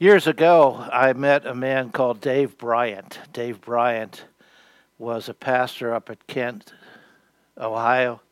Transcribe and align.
Years 0.00 0.26
ago, 0.26 0.82
I 0.90 1.12
met 1.12 1.44
a 1.44 1.54
man 1.54 1.90
called 1.90 2.22
Dave 2.22 2.56
Bryant. 2.56 3.18
Dave 3.34 3.60
Bryant 3.60 4.24
was 4.96 5.28
a 5.28 5.34
pastor 5.34 5.92
up 5.92 6.08
at 6.08 6.26
Kent, 6.26 6.72
Ohio, 7.58 8.22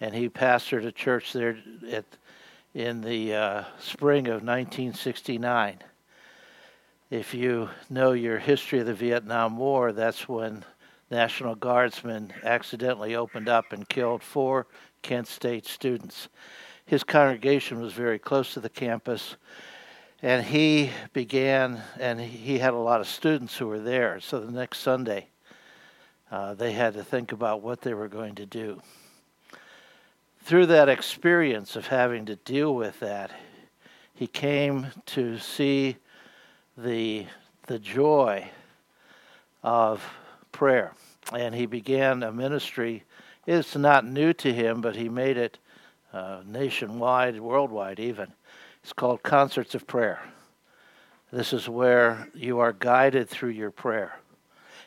and 0.00 0.12
he 0.12 0.28
pastored 0.28 0.84
a 0.84 0.90
church 0.90 1.32
there 1.32 1.56
at, 1.88 2.04
in 2.74 3.00
the 3.00 3.32
uh, 3.32 3.64
spring 3.78 4.26
of 4.26 4.42
1969. 4.42 5.78
If 7.10 7.32
you 7.32 7.70
know 7.88 8.10
your 8.10 8.40
history 8.40 8.80
of 8.80 8.86
the 8.86 8.92
Vietnam 8.94 9.56
War, 9.56 9.92
that's 9.92 10.28
when 10.28 10.64
National 11.12 11.54
Guardsmen 11.54 12.32
accidentally 12.42 13.14
opened 13.14 13.48
up 13.48 13.72
and 13.72 13.88
killed 13.88 14.24
four 14.24 14.66
Kent 15.02 15.28
State 15.28 15.66
students. 15.66 16.28
His 16.86 17.04
congregation 17.04 17.80
was 17.80 17.92
very 17.92 18.18
close 18.18 18.52
to 18.54 18.60
the 18.60 18.68
campus 18.68 19.36
and 20.24 20.42
he 20.42 20.88
began, 21.12 21.82
and 22.00 22.18
he 22.18 22.58
had 22.58 22.72
a 22.72 22.78
lot 22.78 23.02
of 23.02 23.06
students 23.06 23.58
who 23.58 23.66
were 23.66 23.78
there. 23.78 24.20
So 24.20 24.40
the 24.40 24.50
next 24.50 24.78
Sunday, 24.78 25.26
uh, 26.30 26.54
they 26.54 26.72
had 26.72 26.94
to 26.94 27.04
think 27.04 27.32
about 27.32 27.60
what 27.60 27.82
they 27.82 27.92
were 27.92 28.08
going 28.08 28.36
to 28.36 28.46
do. 28.46 28.80
Through 30.42 30.64
that 30.66 30.88
experience 30.88 31.76
of 31.76 31.88
having 31.88 32.24
to 32.24 32.36
deal 32.36 32.74
with 32.74 32.98
that, 33.00 33.32
he 34.14 34.26
came 34.26 34.86
to 35.08 35.36
see 35.36 35.98
the, 36.78 37.26
the 37.66 37.78
joy 37.78 38.48
of 39.62 40.02
prayer. 40.52 40.94
And 41.34 41.54
he 41.54 41.66
began 41.66 42.22
a 42.22 42.32
ministry. 42.32 43.02
It's 43.46 43.76
not 43.76 44.06
new 44.06 44.32
to 44.32 44.50
him, 44.50 44.80
but 44.80 44.96
he 44.96 45.10
made 45.10 45.36
it 45.36 45.58
uh, 46.14 46.40
nationwide, 46.46 47.38
worldwide 47.38 48.00
even 48.00 48.32
it's 48.84 48.92
called 48.92 49.22
Concerts 49.22 49.74
of 49.74 49.86
Prayer. 49.86 50.20
This 51.32 51.54
is 51.54 51.70
where 51.70 52.28
you 52.34 52.58
are 52.58 52.74
guided 52.74 53.30
through 53.30 53.48
your 53.48 53.70
prayer. 53.70 54.18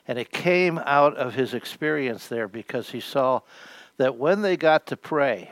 And 0.08 0.20
it 0.20 0.32
came 0.32 0.78
out 0.78 1.18
of 1.18 1.34
his 1.34 1.56
experience 1.56 2.28
there 2.28 2.48
because 2.48 2.92
he 2.92 3.00
saw 3.00 3.42
that 3.98 4.16
when 4.16 4.44
they 4.44 4.56
got 4.56 4.86
to 4.88 4.98
pray, 4.98 5.50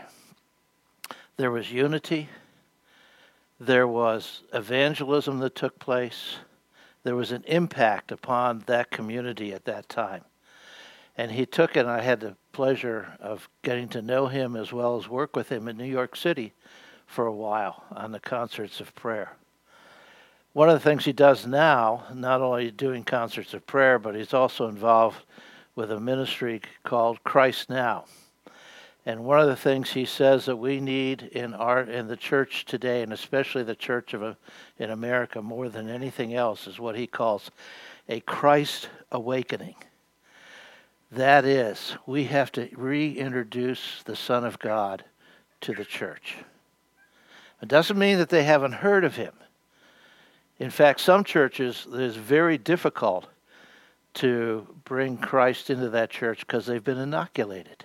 there 1.37 1.49
was 1.49 1.71
unity, 1.71 2.29
there 3.59 3.87
was 3.87 4.43
evangelism 4.53 5.39
that 5.39 5.55
took 5.55 5.79
place, 5.79 6.35
there 7.01 7.15
was 7.15 7.31
an 7.31 7.43
impact 7.47 8.11
upon 8.11 8.59
that 8.67 8.91
community 8.91 9.55
at 9.55 9.65
that 9.65 9.89
time. 9.89 10.21
And 11.17 11.31
he 11.31 11.47
took 11.47 11.75
it, 11.75 11.79
and 11.79 11.89
I 11.89 12.01
had 12.01 12.19
the 12.19 12.35
pleasure 12.51 13.17
of 13.19 13.49
getting 13.63 13.89
to 13.89 14.03
know 14.03 14.27
him 14.27 14.55
as 14.55 14.71
well 14.71 14.97
as 14.97 15.09
work 15.09 15.35
with 15.35 15.51
him 15.51 15.67
in 15.67 15.77
New 15.77 15.85
York 15.85 16.15
City 16.15 16.53
for 17.05 17.25
a 17.25 17.33
while 17.33 17.83
on 17.91 18.11
the 18.11 18.19
concerts 18.19 18.79
of 18.79 18.93
prayer. 18.95 19.33
One 20.53 20.69
of 20.69 20.75
the 20.75 20.89
things 20.89 21.03
he 21.03 21.13
does 21.13 21.45
now, 21.45 22.05
not 22.13 22.41
only 22.41 22.71
doing 22.71 23.03
concerts 23.03 23.53
of 23.53 23.67
prayer, 23.67 23.99
but 23.99 24.15
he's 24.15 24.33
also 24.33 24.67
involved 24.67 25.17
with 25.75 25.91
a 25.91 25.99
ministry 25.99 26.61
called 26.83 27.23
Christ 27.23 27.69
Now. 27.69 28.05
And 29.05 29.23
one 29.23 29.39
of 29.39 29.47
the 29.47 29.55
things 29.55 29.91
he 29.91 30.05
says 30.05 30.45
that 30.45 30.55
we 30.55 30.79
need 30.79 31.23
in 31.23 31.53
our 31.53 31.81
in 31.81 32.07
the 32.07 32.17
church 32.17 32.65
today, 32.65 33.03
and 33.03 33.13
especially 33.13 33.61
the 33.63 33.75
church 33.75 34.13
of 34.13 34.23
a, 34.23 34.37
in 34.79 34.89
America 34.89 35.41
more 35.41 35.69
than 35.69 35.89
anything 35.89 36.33
else, 36.33 36.65
is 36.65 36.79
what 36.79 36.95
he 36.95 37.05
calls 37.05 37.51
a 38.09 38.21
Christ 38.21 38.89
awakening. 39.11 39.75
That 41.11 41.45
is, 41.45 41.95
we 42.07 42.23
have 42.25 42.51
to 42.53 42.67
reintroduce 42.75 44.01
the 44.03 44.15
Son 44.15 44.43
of 44.43 44.57
God 44.57 45.03
to 45.61 45.73
the 45.73 45.85
church. 45.85 46.37
It 47.65 47.69
doesn't 47.69 47.97
mean 47.97 48.19
that 48.19 48.29
they 48.29 48.43
haven't 48.43 48.73
heard 48.73 49.03
of 49.03 49.15
him. 49.15 49.33
In 50.59 50.69
fact, 50.69 50.99
some 50.99 51.23
churches, 51.23 51.87
it 51.91 51.99
is 51.99 52.15
very 52.15 52.59
difficult 52.59 53.27
to 54.13 54.67
bring 54.83 55.17
Christ 55.17 55.71
into 55.71 55.89
that 55.89 56.11
church 56.11 56.41
because 56.41 56.67
they've 56.67 56.83
been 56.83 56.99
inoculated. 56.99 57.83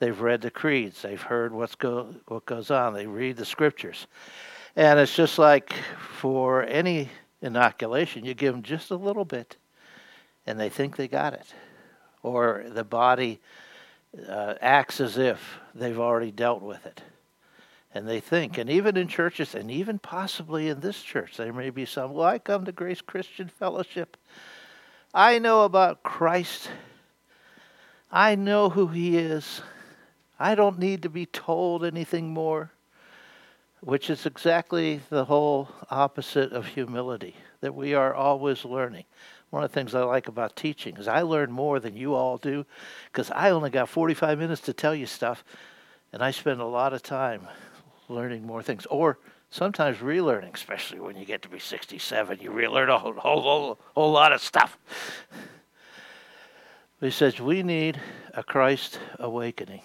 They've 0.00 0.20
read 0.20 0.40
the 0.40 0.50
creeds, 0.50 1.00
they've 1.00 1.22
heard 1.22 1.52
what's 1.52 1.76
go, 1.76 2.12
what 2.26 2.44
goes 2.44 2.72
on, 2.72 2.92
they 2.92 3.06
read 3.06 3.36
the 3.36 3.44
scriptures. 3.44 4.08
And 4.74 4.98
it's 4.98 5.14
just 5.14 5.38
like 5.38 5.72
for 6.16 6.64
any 6.64 7.08
inoculation, 7.40 8.24
you 8.24 8.34
give 8.34 8.52
them 8.52 8.64
just 8.64 8.90
a 8.90 8.96
little 8.96 9.24
bit 9.24 9.58
and 10.44 10.58
they 10.58 10.70
think 10.70 10.96
they 10.96 11.06
got 11.06 11.34
it. 11.34 11.54
Or 12.24 12.64
the 12.66 12.82
body 12.82 13.38
uh, 14.28 14.54
acts 14.60 15.00
as 15.00 15.18
if 15.18 15.60
they've 15.72 16.00
already 16.00 16.32
dealt 16.32 16.62
with 16.62 16.84
it 16.84 17.00
and 17.94 18.06
they 18.06 18.20
think, 18.20 18.58
and 18.58 18.68
even 18.68 18.96
in 18.96 19.08
churches, 19.08 19.54
and 19.54 19.70
even 19.70 19.98
possibly 19.98 20.68
in 20.68 20.80
this 20.80 21.02
church, 21.02 21.36
there 21.36 21.52
may 21.52 21.70
be 21.70 21.86
some, 21.86 22.12
well, 22.12 22.26
I 22.26 22.38
come 22.38 22.64
to 22.66 22.72
Grace 22.72 23.00
Christian 23.00 23.48
Fellowship. 23.48 24.16
I 25.14 25.38
know 25.38 25.64
about 25.64 26.02
Christ. 26.02 26.68
I 28.12 28.34
know 28.34 28.68
who 28.68 28.88
He 28.88 29.16
is. 29.16 29.62
I 30.38 30.54
don't 30.54 30.78
need 30.78 31.02
to 31.02 31.08
be 31.08 31.26
told 31.26 31.84
anything 31.84 32.28
more, 32.28 32.70
which 33.80 34.10
is 34.10 34.26
exactly 34.26 35.00
the 35.08 35.24
whole 35.24 35.70
opposite 35.90 36.52
of 36.52 36.66
humility, 36.66 37.34
that 37.62 37.74
we 37.74 37.94
are 37.94 38.14
always 38.14 38.64
learning. 38.66 39.04
One 39.50 39.64
of 39.64 39.70
the 39.70 39.74
things 39.74 39.94
I 39.94 40.02
like 40.02 40.28
about 40.28 40.56
teaching 40.56 40.98
is 40.98 41.08
I 41.08 41.22
learn 41.22 41.50
more 41.50 41.80
than 41.80 41.96
you 41.96 42.14
all 42.14 42.36
do 42.36 42.66
because 43.10 43.30
I 43.30 43.48
only 43.48 43.70
got 43.70 43.88
45 43.88 44.38
minutes 44.38 44.60
to 44.62 44.74
tell 44.74 44.94
you 44.94 45.06
stuff, 45.06 45.42
and 46.12 46.22
I 46.22 46.32
spend 46.32 46.60
a 46.60 46.66
lot 46.66 46.92
of 46.92 47.02
time 47.02 47.48
learning 48.08 48.46
more 48.46 48.62
things, 48.62 48.86
or 48.86 49.18
sometimes 49.50 49.98
relearning, 49.98 50.54
especially 50.54 51.00
when 51.00 51.16
you 51.16 51.24
get 51.24 51.42
to 51.42 51.48
be 51.48 51.58
67. 51.58 52.38
You 52.40 52.50
relearn 52.50 52.90
a 52.90 52.98
whole, 52.98 53.12
whole, 53.14 53.42
whole, 53.42 53.80
whole 53.94 54.12
lot 54.12 54.32
of 54.32 54.40
stuff. 54.40 54.78
he 57.00 57.10
says 57.10 57.40
we 57.40 57.62
need 57.62 58.00
a 58.34 58.42
Christ 58.42 58.98
awakening 59.18 59.82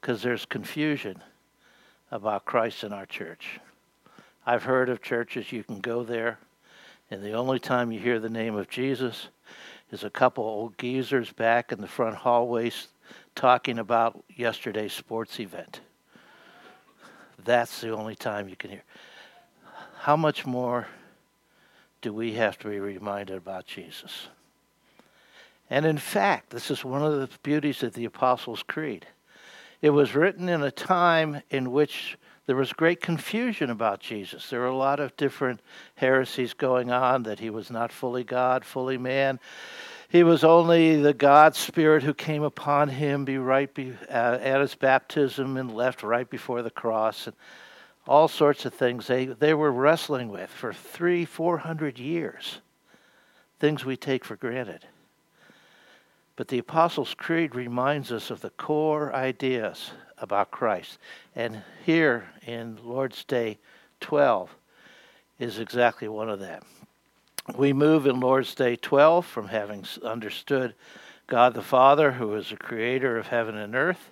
because 0.00 0.22
there's 0.22 0.46
confusion 0.46 1.22
about 2.10 2.44
Christ 2.44 2.84
in 2.84 2.92
our 2.92 3.06
church. 3.06 3.60
I've 4.46 4.64
heard 4.64 4.88
of 4.88 5.02
churches 5.02 5.52
you 5.52 5.62
can 5.62 5.80
go 5.80 6.02
there, 6.02 6.38
and 7.10 7.22
the 7.22 7.32
only 7.32 7.58
time 7.58 7.92
you 7.92 8.00
hear 8.00 8.18
the 8.18 8.30
name 8.30 8.56
of 8.56 8.68
Jesus 8.68 9.28
is 9.90 10.04
a 10.04 10.10
couple 10.10 10.44
old 10.44 10.78
geezers 10.78 11.32
back 11.32 11.72
in 11.72 11.80
the 11.80 11.86
front 11.86 12.16
hallways 12.16 12.88
talking 13.34 13.78
about 13.78 14.22
yesterday's 14.34 14.92
sports 14.92 15.38
event. 15.40 15.80
That's 17.44 17.80
the 17.80 17.90
only 17.90 18.14
time 18.14 18.48
you 18.48 18.56
can 18.56 18.70
hear. 18.70 18.84
How 19.98 20.16
much 20.16 20.46
more 20.46 20.88
do 22.02 22.12
we 22.12 22.34
have 22.34 22.58
to 22.60 22.68
be 22.68 22.80
reminded 22.80 23.36
about 23.36 23.66
Jesus? 23.66 24.28
And 25.68 25.86
in 25.86 25.98
fact, 25.98 26.50
this 26.50 26.70
is 26.70 26.84
one 26.84 27.02
of 27.02 27.12
the 27.12 27.28
beauties 27.42 27.82
of 27.82 27.94
the 27.94 28.04
Apostles' 28.04 28.64
Creed. 28.66 29.06
It 29.82 29.90
was 29.90 30.14
written 30.14 30.48
in 30.48 30.62
a 30.62 30.70
time 30.70 31.42
in 31.50 31.70
which 31.70 32.18
there 32.46 32.56
was 32.56 32.72
great 32.72 33.00
confusion 33.00 33.70
about 33.70 34.00
Jesus. 34.00 34.50
There 34.50 34.60
were 34.60 34.66
a 34.66 34.76
lot 34.76 34.98
of 34.98 35.16
different 35.16 35.60
heresies 35.94 36.52
going 36.52 36.90
on 36.90 37.22
that 37.22 37.38
he 37.38 37.48
was 37.48 37.70
not 37.70 37.92
fully 37.92 38.24
God, 38.24 38.64
fully 38.64 38.98
man. 38.98 39.38
He 40.10 40.24
was 40.24 40.42
only 40.42 41.00
the 41.00 41.14
God 41.14 41.54
Spirit 41.54 42.02
who 42.02 42.14
came 42.14 42.42
upon 42.42 42.88
him 42.88 43.24
be 43.24 43.38
right 43.38 43.72
be, 43.72 43.92
uh, 44.08 44.38
at 44.42 44.60
his 44.60 44.74
baptism 44.74 45.56
and 45.56 45.72
left 45.72 46.02
right 46.02 46.28
before 46.28 46.62
the 46.62 46.70
cross, 46.70 47.28
and 47.28 47.36
all 48.08 48.26
sorts 48.26 48.64
of 48.64 48.74
things 48.74 49.06
they, 49.06 49.26
they 49.26 49.54
were 49.54 49.70
wrestling 49.70 50.28
with 50.28 50.50
for 50.50 50.72
three, 50.72 51.24
four 51.24 51.58
hundred 51.58 52.00
years. 52.00 52.60
Things 53.60 53.84
we 53.84 53.96
take 53.96 54.24
for 54.24 54.34
granted. 54.34 54.84
But 56.34 56.48
the 56.48 56.58
Apostles' 56.58 57.14
Creed 57.14 57.54
reminds 57.54 58.10
us 58.10 58.30
of 58.30 58.40
the 58.40 58.50
core 58.50 59.14
ideas 59.14 59.92
about 60.18 60.50
Christ. 60.50 60.98
And 61.36 61.62
here 61.86 62.28
in 62.44 62.78
Lord's 62.82 63.22
Day 63.22 63.58
12 64.00 64.50
is 65.38 65.60
exactly 65.60 66.08
one 66.08 66.28
of 66.28 66.40
them 66.40 66.62
we 67.56 67.72
move 67.72 68.06
in 68.06 68.20
Lord's 68.20 68.54
Day 68.54 68.76
12 68.76 69.24
from 69.24 69.48
having 69.48 69.84
understood 70.02 70.74
God 71.26 71.54
the 71.54 71.62
Father, 71.62 72.12
who 72.12 72.34
is 72.34 72.50
the 72.50 72.56
creator 72.56 73.16
of 73.16 73.28
heaven 73.28 73.56
and 73.56 73.74
earth, 73.74 74.10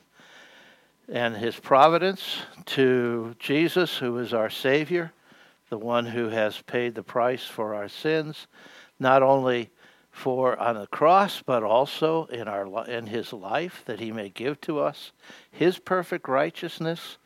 and 1.08 1.36
his 1.36 1.58
providence, 1.58 2.38
to 2.66 3.34
Jesus, 3.38 3.98
who 3.98 4.18
is 4.18 4.32
our 4.32 4.50
Savior, 4.50 5.12
the 5.68 5.78
one 5.78 6.06
who 6.06 6.28
has 6.28 6.62
paid 6.62 6.94
the 6.94 7.02
price 7.02 7.44
for 7.44 7.74
our 7.74 7.88
sins, 7.88 8.46
not 8.98 9.22
only 9.22 9.70
for 10.10 10.58
on 10.58 10.76
the 10.76 10.86
cross, 10.86 11.42
but 11.42 11.62
also 11.62 12.24
in 12.26 12.48
our 12.48 12.88
in 12.88 13.06
his 13.06 13.32
life, 13.32 13.82
that 13.86 14.00
he 14.00 14.10
may 14.10 14.28
give 14.28 14.60
to 14.62 14.80
us 14.80 15.12
his 15.50 15.78
perfect 15.78 16.28
righteousness, 16.28 17.18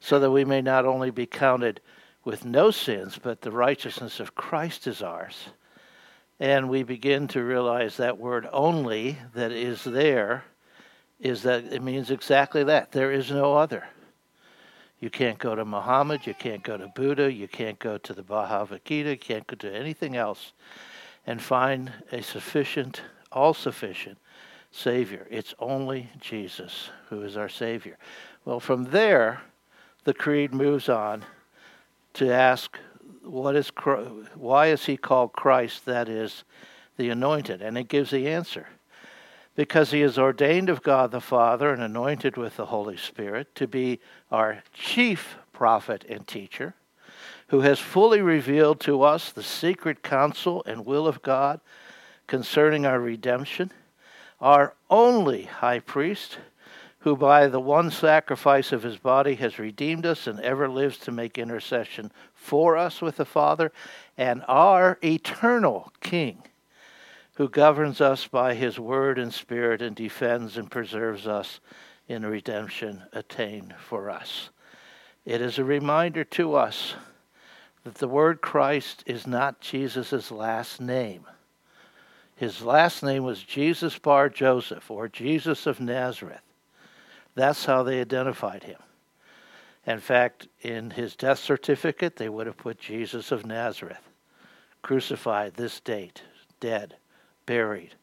so 0.00 0.18
that 0.18 0.30
we 0.30 0.44
may 0.44 0.62
not 0.62 0.84
only 0.84 1.10
be 1.10 1.26
counted 1.26 1.80
with 2.24 2.44
no 2.44 2.70
sins, 2.70 3.18
but 3.20 3.40
the 3.40 3.50
righteousness 3.50 4.20
of 4.20 4.34
Christ 4.34 4.86
is 4.86 5.02
ours. 5.02 5.48
And 6.38 6.68
we 6.68 6.82
begin 6.82 7.28
to 7.28 7.42
realize 7.42 7.96
that 7.96 8.18
word 8.18 8.48
only 8.52 9.18
that 9.34 9.52
is 9.52 9.84
there 9.84 10.44
is 11.20 11.42
that 11.42 11.64
it 11.72 11.82
means 11.82 12.10
exactly 12.10 12.64
that. 12.64 12.90
There 12.90 13.12
is 13.12 13.30
no 13.30 13.54
other. 13.54 13.84
You 14.98 15.10
can't 15.10 15.38
go 15.38 15.54
to 15.54 15.64
Muhammad, 15.64 16.26
you 16.26 16.34
can't 16.34 16.62
go 16.62 16.76
to 16.76 16.88
Buddha, 16.88 17.32
you 17.32 17.48
can't 17.48 17.78
go 17.78 17.98
to 17.98 18.12
the 18.12 18.22
Bhagavad 18.22 18.84
Gita, 18.84 19.10
you 19.10 19.16
can't 19.16 19.46
go 19.46 19.56
to 19.56 19.72
anything 19.72 20.16
else 20.16 20.52
and 21.26 21.40
find 21.40 21.92
a 22.10 22.22
sufficient, 22.22 23.02
all 23.30 23.54
sufficient 23.54 24.18
Savior. 24.70 25.26
It's 25.30 25.54
only 25.58 26.08
Jesus 26.20 26.90
who 27.08 27.22
is 27.22 27.36
our 27.36 27.48
Savior. 27.48 27.98
Well, 28.44 28.58
from 28.58 28.84
there, 28.84 29.42
the 30.04 30.14
creed 30.14 30.52
moves 30.52 30.88
on 30.88 31.24
to 32.14 32.32
ask 32.32 32.78
what 33.22 33.56
is 33.56 33.70
why 34.34 34.66
is 34.66 34.86
he 34.86 34.96
called 34.96 35.32
Christ 35.32 35.86
that 35.86 36.08
is 36.08 36.44
the 36.96 37.08
anointed? 37.08 37.62
And 37.62 37.78
it 37.78 37.88
gives 37.88 38.10
the 38.10 38.28
answer. 38.28 38.66
Because 39.54 39.90
he 39.90 40.02
is 40.02 40.18
ordained 40.18 40.70
of 40.70 40.82
God 40.82 41.10
the 41.10 41.20
Father 41.20 41.72
and 41.72 41.82
anointed 41.82 42.36
with 42.36 42.56
the 42.56 42.66
Holy 42.66 42.96
Spirit 42.96 43.54
to 43.54 43.66
be 43.66 44.00
our 44.30 44.62
chief 44.72 45.36
prophet 45.52 46.04
and 46.08 46.26
teacher 46.26 46.74
who 47.52 47.60
has 47.60 47.78
fully 47.78 48.22
revealed 48.22 48.80
to 48.80 49.02
us 49.02 49.30
the 49.30 49.42
secret 49.42 50.02
counsel 50.02 50.62
and 50.66 50.86
will 50.86 51.06
of 51.06 51.20
God 51.20 51.60
concerning 52.26 52.86
our 52.86 52.98
redemption. 52.98 53.70
Our 54.40 54.74
only 54.88 55.42
high 55.42 55.80
priest 55.80 56.38
who 57.02 57.16
by 57.16 57.48
the 57.48 57.60
one 57.60 57.90
sacrifice 57.90 58.70
of 58.70 58.84
his 58.84 58.96
body 58.96 59.34
has 59.34 59.58
redeemed 59.58 60.06
us 60.06 60.28
and 60.28 60.38
ever 60.40 60.68
lives 60.68 60.98
to 60.98 61.10
make 61.10 61.36
intercession 61.36 62.12
for 62.32 62.76
us 62.76 63.02
with 63.02 63.16
the 63.16 63.24
Father, 63.24 63.72
and 64.16 64.44
our 64.46 64.98
eternal 65.02 65.92
King, 66.00 66.44
who 67.34 67.48
governs 67.48 68.00
us 68.00 68.28
by 68.28 68.54
his 68.54 68.78
word 68.78 69.18
and 69.18 69.34
spirit 69.34 69.82
and 69.82 69.96
defends 69.96 70.56
and 70.56 70.70
preserves 70.70 71.26
us 71.26 71.58
in 72.06 72.24
redemption 72.24 73.02
attained 73.12 73.74
for 73.78 74.08
us. 74.08 74.50
It 75.24 75.40
is 75.40 75.58
a 75.58 75.64
reminder 75.64 76.22
to 76.24 76.54
us 76.54 76.94
that 77.82 77.96
the 77.96 78.08
word 78.08 78.40
Christ 78.40 79.02
is 79.06 79.26
not 79.26 79.60
Jesus' 79.60 80.30
last 80.30 80.80
name. 80.80 81.26
His 82.36 82.62
last 82.62 83.02
name 83.02 83.24
was 83.24 83.42
Jesus 83.42 83.98
Bar 83.98 84.28
Joseph 84.28 84.88
or 84.88 85.08
Jesus 85.08 85.66
of 85.66 85.80
Nazareth. 85.80 86.42
That's 87.34 87.64
how 87.64 87.82
they 87.82 88.00
identified 88.00 88.64
him. 88.64 88.78
In 89.86 89.98
fact, 89.98 90.48
in 90.60 90.90
his 90.90 91.16
death 91.16 91.38
certificate, 91.38 92.16
they 92.16 92.28
would 92.28 92.46
have 92.46 92.56
put 92.56 92.78
Jesus 92.78 93.32
of 93.32 93.44
Nazareth, 93.44 94.08
crucified 94.82 95.54
this 95.54 95.80
date, 95.80 96.22
dead, 96.60 96.96
buried. 97.46 97.94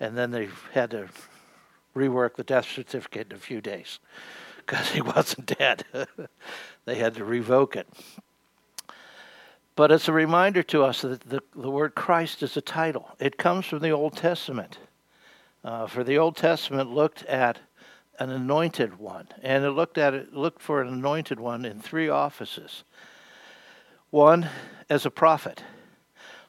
And 0.00 0.16
then 0.16 0.30
they 0.30 0.48
had 0.72 0.90
to 0.90 1.08
rework 1.94 2.34
the 2.34 2.44
death 2.44 2.66
certificate 2.68 3.28
in 3.30 3.36
a 3.36 3.40
few 3.40 3.60
days 3.60 4.00
because 4.58 4.90
he 4.90 5.00
wasn't 5.00 5.58
dead. 5.58 5.84
they 6.84 6.96
had 6.96 7.14
to 7.14 7.24
revoke 7.24 7.76
it. 7.76 7.88
But 9.76 9.92
it's 9.92 10.08
a 10.08 10.12
reminder 10.12 10.62
to 10.64 10.82
us 10.84 11.02
that 11.02 11.20
the, 11.20 11.42
the 11.54 11.70
word 11.70 11.94
Christ 11.94 12.42
is 12.42 12.56
a 12.56 12.62
title. 12.62 13.10
It 13.20 13.36
comes 13.36 13.66
from 13.66 13.80
the 13.80 13.90
Old 13.90 14.16
Testament. 14.16 14.78
Uh, 15.62 15.86
for 15.86 16.02
the 16.02 16.16
Old 16.16 16.36
Testament 16.36 16.90
looked 16.90 17.22
at 17.24 17.58
an 18.18 18.30
anointed 18.30 18.98
one, 18.98 19.28
and 19.42 19.64
it 19.64 19.70
looked 19.70 19.98
at 19.98 20.14
it 20.14 20.34
looked 20.34 20.62
for 20.62 20.80
an 20.80 20.88
anointed 20.88 21.38
one 21.38 21.64
in 21.64 21.80
three 21.80 22.08
offices. 22.08 22.84
One 24.10 24.48
as 24.88 25.04
a 25.04 25.10
prophet, 25.10 25.62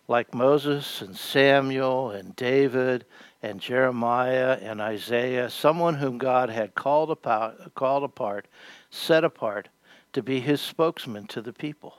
like 0.07 0.33
Moses 0.33 1.01
and 1.01 1.15
Samuel 1.15 2.11
and 2.11 2.35
David 2.35 3.05
and 3.41 3.59
Jeremiah 3.59 4.57
and 4.61 4.79
Isaiah, 4.81 5.49
someone 5.49 5.95
whom 5.95 6.17
God 6.17 6.49
had 6.49 6.75
called 6.75 7.11
apart, 7.11 7.75
called 7.75 8.03
apart, 8.03 8.47
set 8.89 9.23
apart 9.23 9.69
to 10.13 10.23
be 10.23 10.39
his 10.39 10.61
spokesman 10.61 11.27
to 11.27 11.41
the 11.41 11.53
people. 11.53 11.97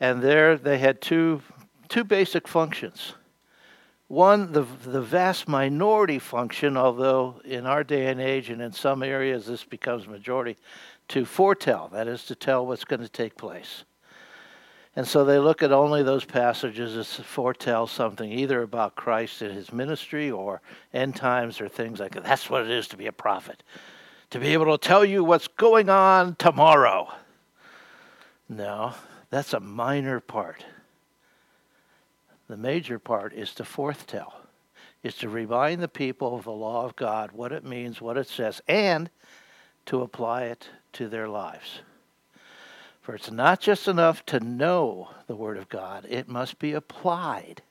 And 0.00 0.22
there 0.22 0.56
they 0.56 0.78
had 0.78 1.00
two 1.00 1.42
two 1.88 2.04
basic 2.04 2.46
functions. 2.46 3.14
One, 4.08 4.52
the, 4.52 4.62
the 4.84 5.02
vast 5.02 5.48
minority 5.48 6.18
function, 6.18 6.78
although 6.78 7.40
in 7.44 7.66
our 7.66 7.84
day 7.84 8.06
and 8.06 8.20
age 8.20 8.48
and 8.48 8.62
in 8.62 8.72
some 8.72 9.02
areas 9.02 9.46
this 9.46 9.64
becomes 9.64 10.08
majority, 10.08 10.56
to 11.08 11.26
foretell, 11.26 11.88
that 11.92 12.08
is, 12.08 12.24
to 12.24 12.34
tell 12.34 12.66
what's 12.66 12.84
going 12.84 13.02
to 13.02 13.08
take 13.08 13.36
place. 13.36 13.84
And 14.96 15.06
so 15.06 15.24
they 15.24 15.38
look 15.38 15.62
at 15.62 15.72
only 15.72 16.02
those 16.02 16.24
passages 16.24 16.94
that 16.94 17.24
foretell 17.24 17.86
something 17.86 18.32
either 18.32 18.62
about 18.62 18.96
Christ 18.96 19.42
and 19.42 19.54
his 19.54 19.72
ministry 19.72 20.30
or 20.30 20.62
end 20.92 21.14
times 21.14 21.60
or 21.60 21.68
things 21.68 22.00
like 22.00 22.12
that. 22.14 22.24
That's 22.24 22.50
what 22.50 22.62
it 22.62 22.70
is 22.70 22.88
to 22.88 22.96
be 22.96 23.06
a 23.06 23.12
prophet, 23.12 23.62
to 24.30 24.40
be 24.40 24.48
able 24.48 24.76
to 24.76 24.88
tell 24.88 25.04
you 25.04 25.22
what's 25.22 25.48
going 25.48 25.88
on 25.90 26.34
tomorrow. 26.36 27.12
No, 28.48 28.94
that's 29.30 29.52
a 29.52 29.60
minor 29.60 30.18
part. 30.18 30.64
The 32.48 32.56
major 32.56 32.98
part 32.98 33.34
is 33.34 33.54
to 33.54 33.64
foretell, 33.64 34.40
is 35.02 35.14
to 35.16 35.28
remind 35.28 35.82
the 35.82 35.88
people 35.88 36.34
of 36.34 36.44
the 36.44 36.50
law 36.52 36.84
of 36.84 36.96
God, 36.96 37.32
what 37.32 37.52
it 37.52 37.64
means, 37.64 38.00
what 38.00 38.16
it 38.16 38.26
says, 38.26 38.62
and 38.66 39.10
to 39.86 40.00
apply 40.00 40.44
it 40.44 40.68
to 40.94 41.08
their 41.08 41.28
lives. 41.28 41.80
For 43.02 43.14
it's 43.14 43.30
not 43.30 43.60
just 43.60 43.86
enough 43.86 44.24
to 44.26 44.40
know 44.40 45.10
the 45.26 45.36
Word 45.36 45.58
of 45.58 45.68
God, 45.68 46.06
it 46.08 46.28
must 46.28 46.58
be 46.58 46.72
applied. 46.72 47.62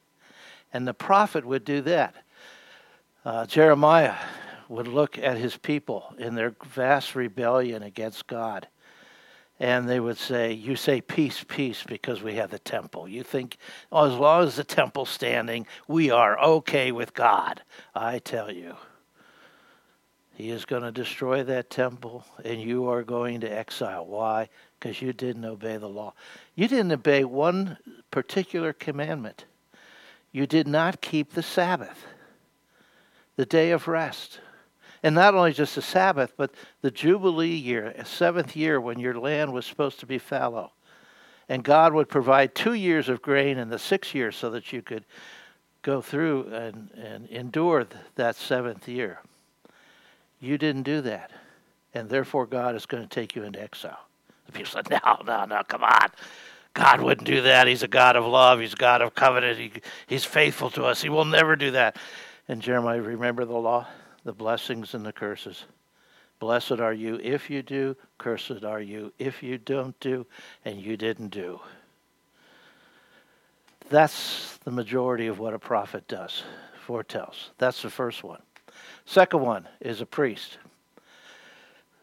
And 0.72 0.88
the 0.88 0.94
prophet 0.94 1.46
would 1.46 1.66
do 1.66 1.82
that. 1.82 2.16
Uh, 3.26 3.46
Jeremiah 3.46 4.16
would 4.70 4.88
look 4.88 5.18
at 5.18 5.38
his 5.38 5.58
people 5.58 6.14
in 6.18 6.36
their 6.36 6.56
vast 6.66 7.16
rebellion 7.16 7.84
against 7.84 8.28
God 8.28 8.68
and 9.60 9.90
they 9.90 10.00
would 10.00 10.18
say, 10.18 10.54
You 10.54 10.76
say 10.76 11.02
peace, 11.02 11.44
peace, 11.48 11.84
because 11.88 12.22
we 12.22 12.36
have 12.36 12.52
the 12.52 12.60
temple. 12.60 13.08
You 13.08 13.24
think, 13.24 13.58
oh, 13.92 14.06
as 14.12 14.18
long 14.18 14.44
as 14.44 14.56
the 14.56 14.64
temple's 14.64 15.10
standing, 15.10 15.66
we 15.88 16.12
are 16.12 16.40
okay 16.40 16.92
with 16.92 17.14
God. 17.14 17.62
I 17.96 18.20
tell 18.20 18.52
you, 18.52 18.76
He 20.36 20.50
is 20.50 20.66
going 20.66 20.84
to 20.84 20.92
destroy 20.92 21.44
that 21.44 21.70
temple, 21.70 22.26
and 22.44 22.62
you 22.62 22.88
are 22.90 23.04
going 23.04 23.42
to 23.42 23.48
exile. 23.48 24.06
Why? 24.06 24.50
Because 24.80 25.02
you 25.02 25.12
didn't 25.12 25.46
obey 25.46 25.78
the 25.78 25.90
law. 25.90 26.14
You 26.56 26.68
didn't 26.68 26.92
obey 26.92 27.24
one 27.24 27.78
particular 28.12 28.74
commandment. 28.74 29.46
You 30.32 30.46
did 30.46 30.68
not 30.68 31.02
keep 31.02 31.34
the 31.34 31.42
Sabbath, 31.42 32.06
the 33.38 33.46
day 33.46 33.72
of 33.72 33.88
rest. 33.88 34.40
And 35.04 35.14
not 35.16 35.36
only 35.36 35.54
just 35.54 35.76
the 35.76 35.82
Sabbath, 35.82 36.34
but 36.38 36.52
the 36.82 36.92
Jubilee 36.92 37.50
year, 37.50 37.94
a 37.98 38.06
seventh 38.06 38.56
year 38.56 38.82
when 38.82 39.00
your 39.00 39.20
land 39.20 39.54
was 39.54 39.66
supposed 39.66 40.00
to 40.00 40.06
be 40.06 40.18
fallow. 40.18 40.72
And 41.50 41.64
God 41.64 41.94
would 41.94 42.10
provide 42.10 42.56
two 42.56 42.74
years 42.74 43.08
of 43.08 43.22
grain 43.22 43.58
in 43.58 43.70
the 43.70 43.80
sixth 43.80 44.14
year 44.14 44.32
so 44.32 44.50
that 44.50 44.74
you 44.74 44.82
could 44.82 45.06
go 45.82 46.02
through 46.02 46.48
and, 46.48 46.90
and 46.92 47.28
endure 47.30 47.88
that 48.16 48.36
seventh 48.36 48.88
year. 48.88 49.20
You 50.40 50.58
didn't 50.58 50.84
do 50.84 51.02
that. 51.02 51.32
And 51.94 52.10
therefore, 52.10 52.46
God 52.46 52.76
is 52.76 52.86
going 52.86 53.04
to 53.04 53.10
take 53.10 53.36
you 53.36 53.44
into 53.44 53.62
exile. 53.62 54.00
The 54.46 54.52
people 54.52 54.72
said, 54.72 54.90
No, 54.90 55.22
no, 55.26 55.46
no, 55.46 55.62
come 55.68 55.84
on. 55.84 56.10
God 56.74 57.02
wouldn't 57.02 57.26
do 57.26 57.42
that. 57.42 57.68
He's 57.68 57.82
a 57.82 57.88
God 57.88 58.16
of 58.16 58.26
love. 58.26 58.60
He's 58.60 58.74
a 58.74 58.78
God 58.78 59.02
of 59.02 59.16
covenant. 59.16 59.58
He, 59.58 59.72
he's 60.06 60.26
faithful 60.26 60.70
to 60.72 60.86
us. 60.86 61.02
He 61.02 61.10
will 61.10 61.26
never 61.26 61.56
do 61.56 61.72
that. 61.72 61.98
And 62.48 62.62
Jeremiah, 62.62 63.02
remember 63.02 63.46
the 63.46 63.58
law? 63.58 63.88
The 64.28 64.34
blessings 64.34 64.94
and 64.94 65.06
the 65.06 65.14
curses. 65.14 65.64
Blessed 66.42 66.82
are 66.82 66.92
you 66.92 67.18
if 67.24 67.50
you 67.50 67.64
do, 67.64 67.96
cursed 68.18 68.66
are 68.66 68.82
you 68.82 69.14
if 69.18 69.42
you 69.42 69.58
don't 69.58 69.98
do, 70.02 70.26
and 70.66 70.82
you 70.82 70.98
didn't 70.98 71.30
do. 71.30 71.62
That's 73.90 74.58
the 74.66 74.72
majority 74.72 75.28
of 75.28 75.40
what 75.40 75.54
a 75.54 75.60
prophet 75.60 76.10
does, 76.10 76.44
foretells. 76.86 77.52
That's 77.58 77.82
the 77.82 77.90
first 77.90 78.22
one. 78.22 78.42
Second 79.06 79.44
one 79.44 79.66
is 79.80 80.02
a 80.02 80.06
priest. 80.06 80.58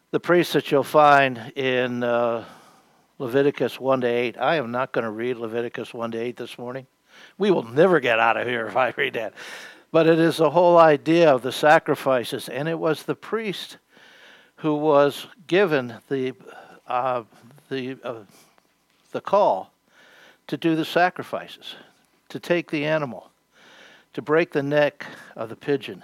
The 0.09 0.19
priest 0.19 0.53
that 0.53 0.71
you'll 0.71 0.81
find 0.81 1.53
in 1.55 2.01
uh, 2.03 2.43
Leviticus 3.19 3.79
1 3.79 4.01
to 4.01 4.07
8. 4.07 4.37
I 4.39 4.55
am 4.55 4.71
not 4.71 4.93
going 4.93 5.05
to 5.05 5.11
read 5.11 5.37
Leviticus 5.37 5.93
1 5.93 6.09
to 6.13 6.17
8 6.17 6.37
this 6.37 6.57
morning. 6.57 6.87
We 7.37 7.51
will 7.51 7.69
never 7.69 7.99
get 7.99 8.19
out 8.19 8.35
of 8.35 8.47
here 8.47 8.65
if 8.65 8.75
I 8.75 8.95
read 8.97 9.13
that. 9.13 9.35
But 9.95 10.07
it 10.07 10.19
is 10.19 10.35
the 10.35 10.49
whole 10.49 10.77
idea 10.77 11.33
of 11.33 11.41
the 11.41 11.53
sacrifices, 11.53 12.49
and 12.49 12.67
it 12.67 12.77
was 12.77 13.03
the 13.03 13.15
priest 13.15 13.77
who 14.57 14.75
was 14.75 15.27
given 15.47 15.93
the 16.09 16.33
uh, 16.85 17.23
the 17.69 17.95
uh, 18.03 18.23
the 19.13 19.21
call 19.21 19.71
to 20.47 20.57
do 20.57 20.75
the 20.75 20.83
sacrifices, 20.83 21.75
to 22.27 22.41
take 22.41 22.71
the 22.71 22.83
animal, 22.83 23.31
to 24.11 24.21
break 24.21 24.51
the 24.51 24.61
neck 24.61 25.05
of 25.33 25.47
the 25.47 25.55
pigeon, 25.55 26.03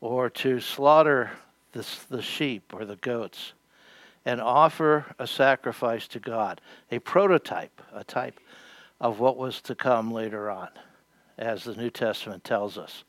or 0.00 0.30
to 0.30 0.60
slaughter 0.60 1.32
the, 1.72 1.84
the 2.08 2.22
sheep 2.22 2.72
or 2.72 2.84
the 2.84 2.94
goats, 2.94 3.52
and 4.24 4.40
offer 4.40 5.06
a 5.18 5.26
sacrifice 5.26 6.06
to 6.06 6.20
God, 6.20 6.60
a 6.92 7.00
prototype, 7.00 7.82
a 7.92 8.04
type 8.04 8.38
of 9.00 9.18
what 9.18 9.36
was 9.36 9.60
to 9.62 9.74
come 9.74 10.12
later 10.12 10.48
on 10.48 10.68
as 11.42 11.64
the 11.64 11.74
New 11.74 11.90
Testament 11.90 12.44
tells 12.44 12.78
us. 12.78 13.04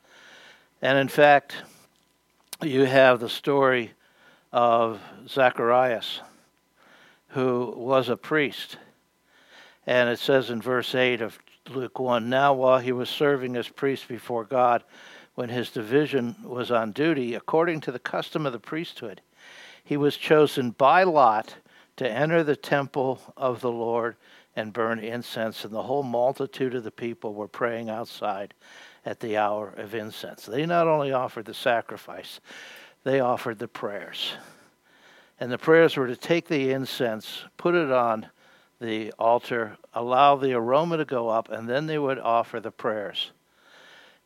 And 0.82 0.98
in 0.98 1.08
fact, 1.08 1.56
you 2.62 2.86
have 2.86 3.20
the 3.20 3.30
story 3.30 3.92
of 4.52 5.00
Zacharias 5.28 6.20
who 7.30 7.74
was 7.76 8.10
a 8.10 8.18
priest. 8.18 8.78
And 9.88 10.10
it 10.10 10.20
says 10.20 10.50
in 10.50 10.62
verse 10.62 10.94
8 10.94 11.22
of 11.22 11.40
Luke 11.70 12.00
1 12.00 12.30
Now, 12.30 12.54
while 12.54 12.80
he 12.80 12.92
was 12.92 13.10
serving 13.10 13.56
as 13.56 13.68
priest 13.68 14.08
before 14.08 14.44
God, 14.44 14.84
when 15.36 15.50
his 15.50 15.72
division 15.72 16.36
was 16.44 16.72
on 16.72 16.92
duty, 16.92 17.34
according 17.34 17.82
to 17.82 17.92
the 17.92 18.00
custom 18.00 18.46
of 18.46 18.54
the 18.54 18.60
priesthood, 18.60 19.22
he 19.84 19.98
was 19.98 20.16
chosen 20.16 20.72
by 20.72 21.04
lot 21.04 21.56
to 21.98 22.10
enter 22.10 22.44
the 22.44 22.56
temple 22.56 23.20
of 23.36 23.62
the 23.62 23.72
Lord 23.72 24.16
and 24.56 24.74
burn 24.74 25.00
incense, 25.00 25.66
and 25.66 25.74
the 25.74 25.84
whole 25.84 26.04
multitude 26.04 26.76
of 26.76 26.84
the 26.84 26.92
people 26.92 27.34
were 27.34 27.48
praying 27.48 27.90
outside 27.90 28.54
at 29.06 29.20
the 29.20 29.38
hour 29.38 29.74
of 29.78 29.96
incense. 29.96 30.46
They 30.46 30.66
not 30.66 30.88
only 30.88 31.12
offered 31.12 31.46
the 31.46 31.54
sacrifice, 31.54 32.40
they 33.04 33.20
offered 33.20 33.60
the 33.60 33.68
prayers. 33.68 34.34
And 35.40 35.52
the 35.52 35.58
prayers 35.58 35.98
were 35.98 36.08
to 36.08 36.16
take 36.16 36.48
the 36.48 36.72
incense, 36.72 37.44
put 37.58 37.76
it 37.76 37.92
on 37.92 38.28
the 38.80 39.12
altar, 39.18 39.78
allow 39.94 40.36
the 40.36 40.54
aroma 40.54 40.98
to 40.98 41.06
go 41.06 41.30
up, 41.30 41.50
and 41.50 41.68
then 41.68 41.88
they 41.88 41.98
would 41.98 42.20
offer 42.20 42.60
the 42.60 42.72
prayers. 42.72 43.32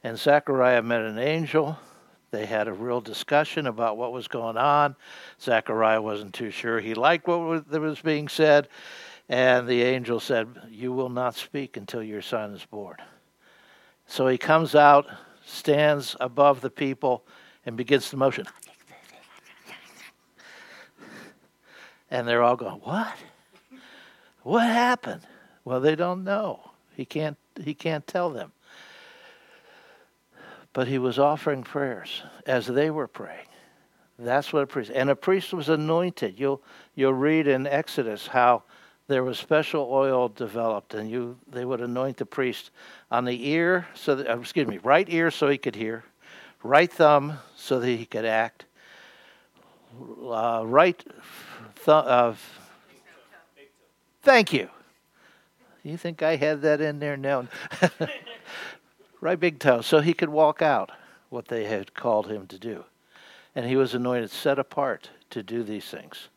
And 0.03 0.17
Zechariah 0.17 0.81
met 0.81 1.01
an 1.01 1.17
angel. 1.17 1.77
They 2.31 2.45
had 2.45 2.67
a 2.67 2.73
real 2.73 3.01
discussion 3.01 3.67
about 3.67 3.97
what 3.97 4.11
was 4.11 4.27
going 4.27 4.57
on. 4.57 4.95
Zechariah 5.41 6.01
wasn't 6.01 6.33
too 6.33 6.51
sure 6.51 6.79
he 6.79 6.93
liked 6.93 7.27
what 7.27 7.65
was 7.71 8.01
being 8.01 8.27
said. 8.27 8.67
And 9.29 9.67
the 9.67 9.83
angel 9.83 10.19
said, 10.19 10.47
You 10.69 10.93
will 10.93 11.09
not 11.09 11.35
speak 11.35 11.77
until 11.77 12.01
your 12.01 12.21
son 12.21 12.53
is 12.53 12.65
born. 12.65 12.97
So 14.05 14.27
he 14.27 14.37
comes 14.37 14.73
out, 14.73 15.05
stands 15.45 16.15
above 16.19 16.61
the 16.61 16.69
people, 16.69 17.25
and 17.65 17.75
begins 17.75 18.09
the 18.09 18.17
motion. 18.17 18.45
And 22.09 22.25
they're 22.25 22.43
all 22.43 22.55
going, 22.55 22.79
What? 22.83 23.13
What 24.43 24.63
happened? 24.63 25.23
Well, 25.65 25.81
they 25.81 25.95
don't 25.95 26.23
know. 26.23 26.71
He 26.95 27.03
can't 27.03 27.37
he 27.61 27.73
can't 27.73 28.07
tell 28.07 28.29
them. 28.29 28.53
But 30.71 30.87
he 30.87 30.99
was 30.99 31.19
offering 31.19 31.63
prayers 31.63 32.23
as 32.45 32.67
they 32.67 32.89
were 32.89 33.07
praying. 33.07 33.47
That's 34.17 34.53
what 34.53 34.63
a 34.63 34.67
priest 34.67 34.91
and 34.95 35.09
a 35.09 35.15
priest 35.15 35.53
was 35.53 35.67
anointed. 35.67 36.39
You'll 36.39 36.63
you'll 36.95 37.13
read 37.13 37.47
in 37.47 37.67
Exodus 37.67 38.27
how 38.27 38.63
there 39.07 39.23
was 39.23 39.39
special 39.39 39.87
oil 39.89 40.27
developed, 40.29 40.93
and 40.93 41.09
you 41.09 41.37
they 41.47 41.63
would 41.63 41.81
anoint 41.81 42.17
the 42.17 42.25
priest 42.25 42.71
on 43.09 43.25
the 43.25 43.49
ear, 43.49 43.87
so 43.93 44.15
that, 44.15 44.29
uh, 44.29 44.39
excuse 44.39 44.67
me, 44.67 44.79
right 44.79 45.07
ear 45.09 45.31
so 45.31 45.47
he 45.47 45.57
could 45.57 45.75
hear, 45.75 46.03
right 46.61 46.91
thumb 46.91 47.37
so 47.55 47.79
that 47.79 47.87
he 47.87 48.05
could 48.05 48.25
act, 48.25 48.65
uh, 50.25 50.61
right 50.65 51.03
thumb. 51.75 52.03
Uh, 52.05 52.33
thank 54.23 54.51
you. 54.51 54.69
You 55.83 55.95
think 55.95 56.21
I 56.21 56.35
had 56.35 56.61
that 56.63 56.81
in 56.81 56.99
there? 56.99 57.15
No. 57.15 57.47
right 59.21 59.39
big 59.39 59.59
toe, 59.59 59.79
so 59.79 60.01
he 60.01 60.13
could 60.13 60.29
walk 60.29 60.61
out 60.61 60.91
what 61.29 61.47
they 61.47 61.63
had 61.63 61.93
called 61.93 62.27
him 62.29 62.45
to 62.47 62.59
do, 62.59 62.83
and 63.55 63.65
he 63.65 63.77
was 63.77 63.93
anointed, 63.93 64.31
set 64.31 64.59
apart 64.59 65.09
to 65.29 65.41
do 65.41 65.63
these 65.63 65.85
things. 65.85 66.27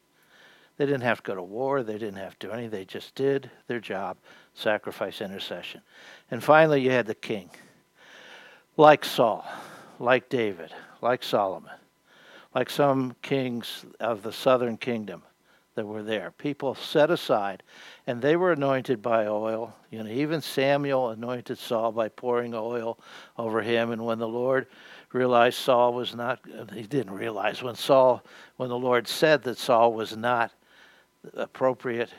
They 0.81 0.87
didn't 0.87 1.03
have 1.03 1.23
to 1.23 1.33
go 1.33 1.35
to 1.35 1.43
war. 1.43 1.83
They 1.83 1.99
didn't 1.99 2.15
have 2.15 2.39
to 2.39 2.47
do 2.47 2.53
anything. 2.55 2.71
They 2.71 2.87
just 2.87 3.15
did 3.15 3.51
their 3.67 3.81
job 3.81 4.17
sacrifice, 4.55 5.21
intercession. 5.21 5.83
And 6.31 6.43
finally, 6.43 6.81
you 6.81 6.91
had 6.91 7.05
the 7.05 7.15
king, 7.15 7.51
like 8.79 9.05
Saul, 9.05 9.45
like 9.99 10.31
David, 10.31 10.73
like 11.03 11.23
Solomon, 11.23 11.75
like 12.55 12.71
some 12.71 13.15
kings 13.21 13.85
of 14.01 14.23
the 14.23 14.33
southern 14.33 14.79
kingdom 14.79 15.23
that 15.75 15.85
were 15.85 16.03
there. 16.03 16.31
People 16.39 16.75
set 16.75 17.11
aside, 17.11 17.63
and 18.07 18.23
they 18.23 18.37
were 18.37 18.53
anointed 18.53 19.03
by 19.03 19.27
oil. 19.27 19.77
You 19.91 20.03
know, 20.03 20.11
even 20.11 20.41
Samuel 20.41 21.11
anointed 21.11 21.59
Saul 21.59 21.93
by 21.93 22.09
pouring 22.09 22.55
oil 22.55 22.99
over 23.37 23.61
him. 23.61 23.91
And 23.91 24.07
when 24.07 24.19
the 24.19 24.27
Lord 24.27 24.67
realized 25.13 25.59
Saul 25.59 25.93
was 25.93 26.15
not, 26.15 26.41
he 26.73 26.85
didn't 26.85 27.13
realize 27.13 27.63
when 27.63 27.75
Saul, 27.75 28.25
when 28.57 28.71
the 28.71 28.79
Lord 28.79 29.07
said 29.07 29.43
that 29.43 29.59
Saul 29.59 29.93
was 29.93 30.17
not 30.17 30.53
appropriate. 31.35 32.11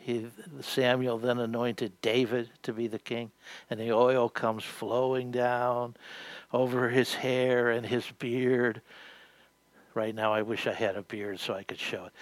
He, 0.00 0.26
Samuel 0.60 1.18
then 1.18 1.38
anointed 1.38 2.00
David 2.00 2.50
to 2.62 2.72
be 2.72 2.86
the 2.86 2.98
king, 2.98 3.30
and 3.68 3.78
the 3.78 3.92
oil 3.92 4.28
comes 4.28 4.64
flowing 4.64 5.30
down 5.30 5.96
over 6.52 6.88
his 6.88 7.14
hair 7.14 7.70
and 7.70 7.84
his 7.84 8.10
beard. 8.18 8.80
Right 9.94 10.14
now, 10.14 10.32
I 10.32 10.42
wish 10.42 10.66
I 10.66 10.72
had 10.72 10.96
a 10.96 11.02
beard 11.02 11.40
so 11.40 11.54
I 11.54 11.62
could 11.62 11.78
show 11.78 12.06
it. 12.06 12.12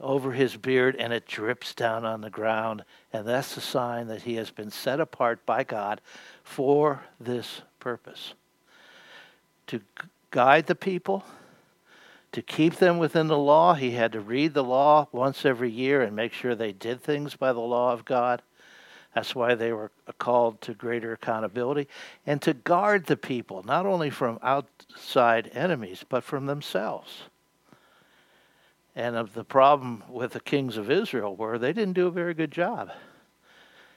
Over 0.00 0.32
his 0.32 0.56
beard, 0.56 0.96
and 0.96 1.12
it 1.12 1.26
drips 1.26 1.74
down 1.74 2.04
on 2.04 2.20
the 2.20 2.30
ground, 2.30 2.84
and 3.12 3.26
that's 3.26 3.54
the 3.54 3.60
sign 3.60 4.06
that 4.08 4.22
he 4.22 4.36
has 4.36 4.50
been 4.50 4.70
set 4.70 5.00
apart 5.00 5.44
by 5.44 5.64
God 5.64 6.00
for 6.42 7.02
this 7.18 7.62
purpose 7.78 8.34
to 9.66 9.80
guide 10.30 10.66
the 10.66 10.74
people 10.74 11.24
to 12.32 12.42
keep 12.42 12.76
them 12.76 12.98
within 12.98 13.26
the 13.26 13.38
law, 13.38 13.74
he 13.74 13.92
had 13.92 14.12
to 14.12 14.20
read 14.20 14.54
the 14.54 14.64
law 14.64 15.08
once 15.12 15.44
every 15.44 15.70
year 15.70 16.00
and 16.02 16.14
make 16.14 16.32
sure 16.32 16.54
they 16.54 16.72
did 16.72 17.02
things 17.02 17.34
by 17.36 17.52
the 17.52 17.60
law 17.60 17.92
of 17.92 18.04
God. 18.04 18.42
That's 19.14 19.34
why 19.34 19.56
they 19.56 19.72
were 19.72 19.90
called 20.18 20.60
to 20.62 20.74
greater 20.74 21.12
accountability 21.12 21.88
and 22.26 22.40
to 22.42 22.54
guard 22.54 23.06
the 23.06 23.16
people, 23.16 23.64
not 23.64 23.84
only 23.84 24.10
from 24.10 24.38
outside 24.42 25.50
enemies, 25.52 26.04
but 26.08 26.22
from 26.22 26.46
themselves. 26.46 27.22
And 28.94 29.16
of 29.16 29.34
the 29.34 29.44
problem 29.44 30.04
with 30.08 30.32
the 30.32 30.40
kings 30.40 30.76
of 30.76 30.90
Israel 30.90 31.34
were 31.34 31.58
they 31.58 31.72
didn't 31.72 31.94
do 31.94 32.06
a 32.06 32.12
very 32.12 32.34
good 32.34 32.52
job. 32.52 32.90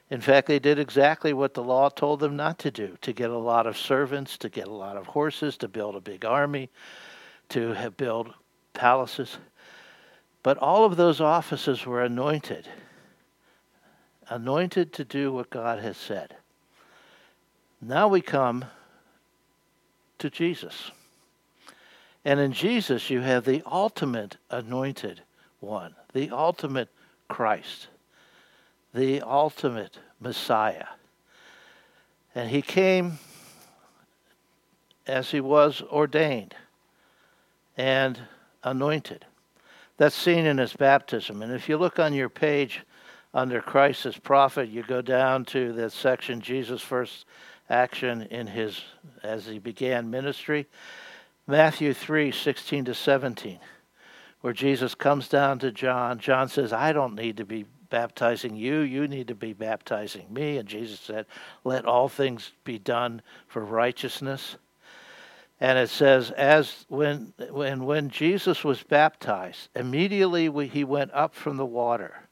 In 0.09 0.21
fact, 0.21 0.47
they 0.47 0.59
did 0.59 0.79
exactly 0.79 1.33
what 1.33 1.53
the 1.53 1.63
law 1.63 1.89
told 1.89 2.19
them 2.19 2.35
not 2.35 2.59
to 2.59 2.71
do 2.71 2.97
to 3.01 3.13
get 3.13 3.29
a 3.29 3.37
lot 3.37 3.67
of 3.67 3.77
servants, 3.77 4.37
to 4.39 4.49
get 4.49 4.67
a 4.67 4.73
lot 4.73 4.97
of 4.97 5.07
horses, 5.07 5.57
to 5.57 5.67
build 5.67 5.95
a 5.95 6.01
big 6.01 6.25
army, 6.25 6.69
to 7.49 7.73
have 7.73 7.97
built 7.97 8.27
palaces. 8.73 9.37
But 10.41 10.57
all 10.57 10.85
of 10.85 10.97
those 10.97 11.21
offices 11.21 11.85
were 11.85 12.03
anointed, 12.03 12.67
anointed 14.29 14.93
to 14.93 15.05
do 15.05 15.31
what 15.31 15.49
God 15.49 15.79
has 15.79 15.97
said. 15.97 16.35
Now 17.81 18.07
we 18.07 18.21
come 18.21 18.65
to 20.19 20.29
Jesus. 20.29 20.91
And 22.25 22.39
in 22.39 22.53
Jesus, 22.53 23.09
you 23.09 23.21
have 23.21 23.45
the 23.45 23.61
ultimate 23.65 24.37
anointed 24.49 25.21
one, 25.59 25.95
the 26.13 26.29
ultimate 26.29 26.89
Christ, 27.27 27.87
the 28.93 29.21
ultimate 29.21 29.99
Messiah. 30.19 30.87
And 32.35 32.49
he 32.49 32.61
came 32.61 33.19
as 35.05 35.31
he 35.31 35.41
was 35.41 35.81
ordained 35.81 36.55
and 37.77 38.19
anointed. 38.63 39.25
That's 39.97 40.15
seen 40.15 40.45
in 40.45 40.57
his 40.57 40.73
baptism. 40.73 41.41
And 41.41 41.53
if 41.53 41.69
you 41.69 41.77
look 41.77 41.99
on 41.99 42.13
your 42.13 42.29
page 42.29 42.81
under 43.33 43.61
Christ 43.61 44.05
as 44.05 44.17
prophet, 44.17 44.69
you 44.69 44.83
go 44.83 45.01
down 45.01 45.45
to 45.45 45.73
that 45.73 45.91
section, 45.91 46.41
Jesus' 46.41 46.81
first 46.81 47.25
action 47.69 48.23
in 48.23 48.47
his 48.47 48.83
as 49.23 49.45
he 49.45 49.59
began 49.59 50.09
ministry. 50.09 50.67
Matthew 51.47 51.93
3, 51.93 52.31
16 52.31 52.85
to 52.85 52.93
17, 52.93 53.59
where 54.41 54.53
Jesus 54.53 54.95
comes 54.95 55.27
down 55.27 55.59
to 55.59 55.71
John. 55.71 56.19
John 56.19 56.47
says, 56.47 56.71
I 56.71 56.93
don't 56.93 57.15
need 57.15 57.37
to 57.37 57.45
be 57.45 57.65
baptizing 57.89 58.55
you, 58.55 58.79
you 58.79 59.07
need 59.07 59.27
to 59.27 59.35
be 59.35 59.53
baptizing 59.53 60.25
me. 60.33 60.57
And 60.57 60.67
Jesus 60.67 60.99
said, 60.99 61.27
Let 61.63 61.85
all 61.85 62.09
things 62.09 62.51
be 62.63 62.79
done 62.79 63.21
for 63.47 63.63
righteousness. 63.63 64.55
And 65.63 65.79
it 65.79 65.89
says, 65.89 66.29
as 66.31 66.85
when 66.89 67.31
when 67.49 67.85
when 67.85 68.09
Jesus 68.09 68.65
was 68.65 68.83
baptized, 68.83 69.69
immediately 69.73 70.49
we, 70.49 70.67
he 70.67 70.83
went 70.83 71.13
up 71.13 71.33
from 71.33 71.55
the 71.55 71.65
water, 71.65 72.27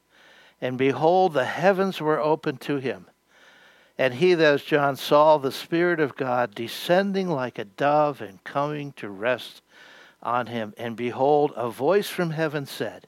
and 0.60 0.76
behold, 0.76 1.32
the 1.32 1.46
heavens 1.46 1.98
were 1.98 2.20
opened 2.20 2.60
to 2.60 2.76
him, 2.76 3.06
and 3.96 4.12
he, 4.12 4.34
that 4.34 4.54
is 4.56 4.62
John, 4.62 4.96
saw 4.96 5.38
the 5.38 5.50
Spirit 5.50 5.98
of 5.98 6.14
God 6.14 6.54
descending 6.54 7.26
like 7.26 7.58
a 7.58 7.64
dove 7.64 8.20
and 8.20 8.44
coming 8.44 8.92
to 8.96 9.08
rest 9.08 9.62
on 10.22 10.48
him. 10.48 10.74
And 10.76 10.94
behold, 10.94 11.54
a 11.56 11.70
voice 11.70 12.10
from 12.10 12.32
heaven 12.32 12.66
said, 12.66 13.06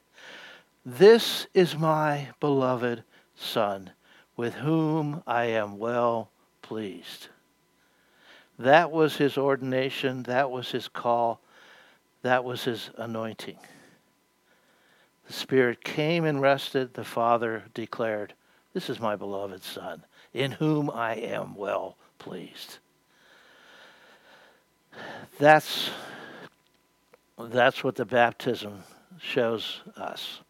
"This 0.87 1.47
is 1.52 1.76
my 1.76 2.31
beloved 2.40 3.04
Son, 3.37 3.90
with 4.38 4.54
whom 4.54 5.23
I 5.26 5.45
am 5.45 5.76
well 5.78 6.31
pleased." 6.62 7.28
That 8.58 8.90
was 8.90 9.16
his 9.16 9.37
ordination, 9.37 10.23
that 10.25 10.50
was 10.50 10.70
his 10.70 10.88
call, 10.88 11.40
that 12.23 12.44
was 12.44 12.64
his 12.64 12.90
anointing. 12.96 13.58
The 15.26 15.32
Spirit 15.32 15.82
came 15.82 16.25
and 16.25 16.40
rested. 16.40 16.94
The 16.94 17.04
Father 17.04 17.64
declared, 17.75 18.34
This 18.73 18.90
is 18.90 19.00
my 19.00 19.16
beloved 19.16 19.62
Son, 19.62 20.04
in 20.32 20.52
whom 20.52 20.90
I 20.90 21.14
am 21.14 21.54
well 21.54 21.96
pleased. 22.18 22.78
That's, 25.38 25.90
that's 27.38 27.82
what 27.82 27.96
the 27.96 28.04
baptism 28.04 28.84
shows 29.18 29.80
us. 29.96 30.40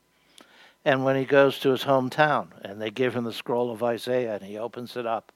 And 0.85 1.05
when 1.05 1.17
he 1.17 1.25
goes 1.25 1.59
to 1.61 1.71
his 1.71 1.85
hometown 1.85 2.49
and 2.63 2.81
they 2.81 2.91
give 2.91 3.17
him 3.17 3.25
the 3.25 3.33
scroll 3.33 3.71
of 3.71 3.83
Isaiah 3.83 4.35
and 4.35 4.43
he 4.43 4.59
opens 4.59 4.97
it 4.97 5.07
up, 5.07 5.33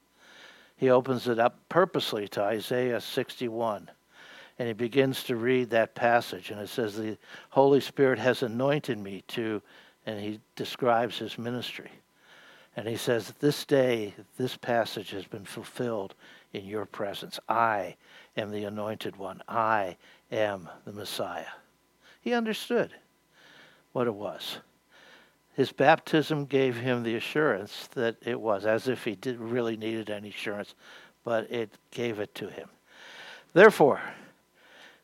he 0.78 0.90
opens 0.90 1.26
it 1.26 1.40
up 1.40 1.58
purposely 1.68 2.28
to 2.28 2.42
Isaiah 2.42 3.00
61. 3.00 3.90
And 4.58 4.68
he 4.68 4.74
begins 4.74 5.24
to 5.24 5.36
read 5.36 5.70
that 5.70 5.96
passage. 5.96 6.50
And 6.50 6.60
it 6.60 6.68
says, 6.68 6.96
The 6.96 7.18
Holy 7.50 7.80
Spirit 7.80 8.18
has 8.20 8.42
anointed 8.44 8.98
me 8.98 9.24
to, 9.28 9.60
and 10.06 10.20
he 10.20 10.40
describes 10.54 11.18
his 11.18 11.36
ministry. 11.36 11.90
And 12.76 12.86
he 12.86 12.96
says, 12.96 13.34
This 13.40 13.64
day, 13.64 14.14
this 14.36 14.56
passage 14.56 15.10
has 15.10 15.24
been 15.26 15.44
fulfilled 15.44 16.14
in 16.52 16.64
your 16.64 16.86
presence. 16.86 17.40
I 17.48 17.96
am 18.36 18.52
the 18.52 18.64
anointed 18.64 19.16
one. 19.16 19.42
I 19.48 19.96
am 20.30 20.68
the 20.84 20.92
Messiah. 20.92 21.44
He 22.20 22.32
understood 22.32 22.92
what 23.92 24.06
it 24.06 24.14
was. 24.14 24.58
His 25.58 25.72
baptism 25.72 26.44
gave 26.44 26.76
him 26.76 27.02
the 27.02 27.16
assurance 27.16 27.88
that 27.94 28.14
it 28.24 28.40
was, 28.40 28.64
as 28.64 28.86
if 28.86 29.02
he 29.02 29.16
did 29.16 29.40
really 29.40 29.76
needed 29.76 30.08
any 30.08 30.28
assurance, 30.28 30.76
but 31.24 31.50
it 31.50 31.72
gave 31.90 32.20
it 32.20 32.32
to 32.36 32.48
him. 32.48 32.68
Therefore, 33.54 34.00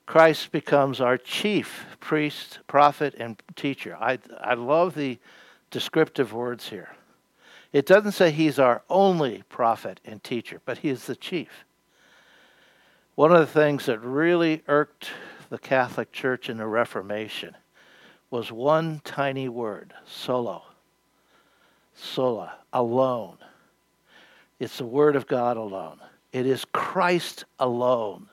Christ 0.07 0.53
becomes 0.53 1.01
our 1.01 1.19
chief 1.19 1.87
priest, 1.99 2.61
prophet, 2.69 3.17
and 3.19 3.43
teacher. 3.57 3.97
I, 4.01 4.21
I 4.41 4.55
love 4.55 4.95
the 4.95 5.19
descriptive 5.73 6.33
words 6.33 6.69
here. 6.69 6.95
It 7.73 7.85
doesn't 7.85 8.13
say 8.13 8.31
he's 8.31 8.61
our 8.61 8.83
only 8.89 9.43
prophet 9.49 9.99
and 10.05 10.23
teacher, 10.23 10.61
but 10.65 10.79
he 10.79 10.89
is 10.89 11.07
the 11.07 11.17
chief. 11.17 11.65
One 13.17 13.33
of 13.33 13.41
the 13.41 13.47
things 13.61 13.87
that 13.87 13.99
really 13.99 14.63
irked 14.69 15.11
the 15.51 15.59
Catholic 15.59 16.13
Church 16.13 16.49
in 16.49 16.59
the 16.59 16.67
Reformation 16.69 17.57
was 18.31 18.50
one 18.50 19.00
tiny 19.04 19.49
word, 19.49 19.95
solo. 20.07 20.62
Sola, 21.95 22.54
alone. 22.73 23.38
It's 24.59 24.78
the 24.78 24.87
Word 24.87 25.16
of 25.16 25.26
God 25.26 25.57
alone. 25.57 26.00
It 26.33 26.47
is 26.47 26.64
Christ 26.73 27.45
alone 27.59 28.28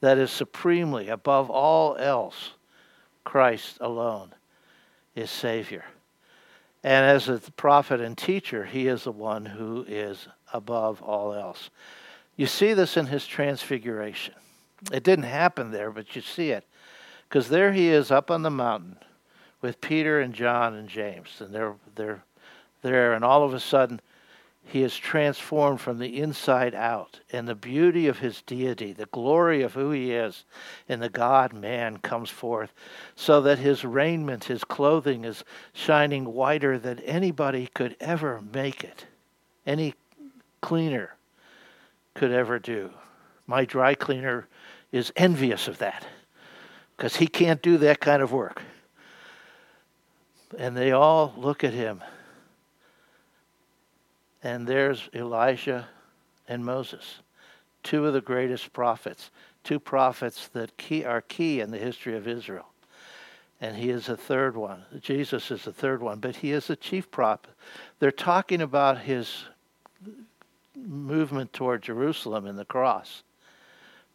that 0.00 0.18
is 0.18 0.30
supremely 0.30 1.08
above 1.08 1.50
all 1.50 1.96
else. 1.96 2.50
Christ 3.24 3.78
alone 3.80 4.34
is 5.14 5.30
Savior. 5.30 5.84
And 6.84 7.06
as 7.06 7.28
a 7.28 7.38
prophet 7.52 8.00
and 8.00 8.18
teacher, 8.18 8.64
he 8.64 8.88
is 8.88 9.04
the 9.04 9.12
one 9.12 9.46
who 9.46 9.84
is 9.88 10.26
above 10.52 11.00
all 11.00 11.32
else. 11.32 11.70
You 12.36 12.46
see 12.46 12.74
this 12.74 12.96
in 12.96 13.06
his 13.06 13.26
transfiguration. 13.26 14.34
It 14.92 15.04
didn't 15.04 15.26
happen 15.26 15.70
there, 15.70 15.92
but 15.92 16.16
you 16.16 16.22
see 16.22 16.50
it. 16.50 16.64
Because 17.28 17.48
there 17.48 17.72
he 17.72 17.88
is 17.88 18.10
up 18.10 18.30
on 18.30 18.42
the 18.42 18.50
mountain 18.50 18.96
with 19.62 19.80
Peter 19.80 20.20
and 20.20 20.34
John 20.34 20.74
and 20.74 20.88
James, 20.88 21.40
and 21.40 21.54
they're 21.54 21.76
they're 21.94 22.24
there, 22.82 23.14
and 23.14 23.24
all 23.24 23.44
of 23.44 23.54
a 23.54 23.60
sudden 23.60 24.00
he 24.64 24.82
is 24.82 24.96
transformed 24.96 25.80
from 25.80 25.98
the 25.98 26.20
inside 26.20 26.74
out, 26.74 27.20
and 27.32 27.48
the 27.48 27.54
beauty 27.54 28.06
of 28.06 28.18
his 28.18 28.42
deity, 28.42 28.92
the 28.92 29.06
glory 29.06 29.62
of 29.62 29.74
who 29.74 29.90
he 29.90 30.12
is, 30.12 30.44
and 30.88 31.02
the 31.02 31.08
God 31.08 31.52
man 31.52 31.98
comes 31.98 32.30
forth, 32.30 32.72
so 33.16 33.40
that 33.40 33.58
his 33.58 33.84
raiment, 33.84 34.44
his 34.44 34.64
clothing 34.64 35.24
is 35.24 35.44
shining 35.72 36.32
whiter 36.32 36.78
than 36.78 37.00
anybody 37.00 37.68
could 37.74 37.96
ever 38.00 38.40
make 38.52 38.84
it, 38.84 39.06
any 39.66 39.94
cleaner 40.60 41.16
could 42.14 42.30
ever 42.30 42.58
do. 42.58 42.90
My 43.46 43.64
dry 43.64 43.94
cleaner 43.94 44.46
is 44.92 45.12
envious 45.16 45.66
of 45.66 45.78
that 45.78 46.06
because 46.96 47.16
he 47.16 47.26
can't 47.26 47.62
do 47.62 47.78
that 47.78 48.00
kind 48.00 48.22
of 48.22 48.32
work. 48.32 48.62
And 50.58 50.76
they 50.76 50.92
all 50.92 51.32
look 51.36 51.64
at 51.64 51.72
him. 51.72 52.02
And 54.42 54.66
there's 54.66 55.08
Elijah 55.14 55.88
and 56.48 56.64
Moses, 56.64 57.20
two 57.82 58.06
of 58.06 58.12
the 58.12 58.20
greatest 58.20 58.72
prophets, 58.72 59.30
two 59.62 59.78
prophets 59.78 60.48
that 60.48 60.76
key, 60.76 61.04
are 61.04 61.20
key 61.20 61.60
in 61.60 61.70
the 61.70 61.78
history 61.78 62.16
of 62.16 62.26
Israel. 62.26 62.66
And 63.60 63.76
he 63.76 63.90
is 63.90 64.06
the 64.06 64.16
third 64.16 64.56
one. 64.56 64.84
Jesus 65.00 65.52
is 65.52 65.64
the 65.64 65.72
third 65.72 66.02
one, 66.02 66.18
but 66.18 66.36
he 66.36 66.50
is 66.50 66.66
the 66.66 66.74
chief 66.74 67.10
prophet. 67.12 67.50
They're 68.00 68.10
talking 68.10 68.60
about 68.60 68.98
his 68.98 69.44
movement 70.74 71.52
toward 71.52 71.82
Jerusalem 71.82 72.46
and 72.46 72.58
the 72.58 72.64
cross. 72.64 73.22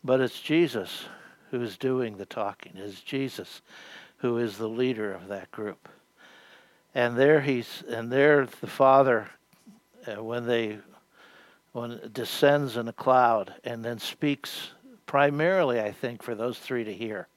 But 0.03 0.19
it's 0.19 0.41
Jesus 0.41 1.05
who's 1.51 1.77
doing 1.77 2.17
the 2.17 2.25
talking. 2.25 2.73
It's 2.75 2.99
Jesus 2.99 3.61
who 4.17 4.37
is 4.37 4.57
the 4.57 4.67
leader 4.67 5.13
of 5.13 5.29
that 5.29 5.49
group 5.51 5.87
and 6.97 7.15
there 7.15 7.41
he's 7.41 7.83
and 7.87 8.11
there 8.11 8.47
the 8.59 8.65
Father, 8.65 9.29
uh, 10.07 10.23
when 10.23 10.47
they 10.47 10.79
when 11.71 12.01
descends 12.11 12.75
in 12.75 12.87
a 12.87 12.93
cloud 12.93 13.53
and 13.63 13.85
then 13.85 13.99
speaks 13.99 14.71
primarily, 15.05 15.79
I 15.79 15.91
think, 15.91 16.23
for 16.23 16.33
those 16.33 16.57
three 16.57 16.83
to 16.83 16.91
hear. 16.91 17.27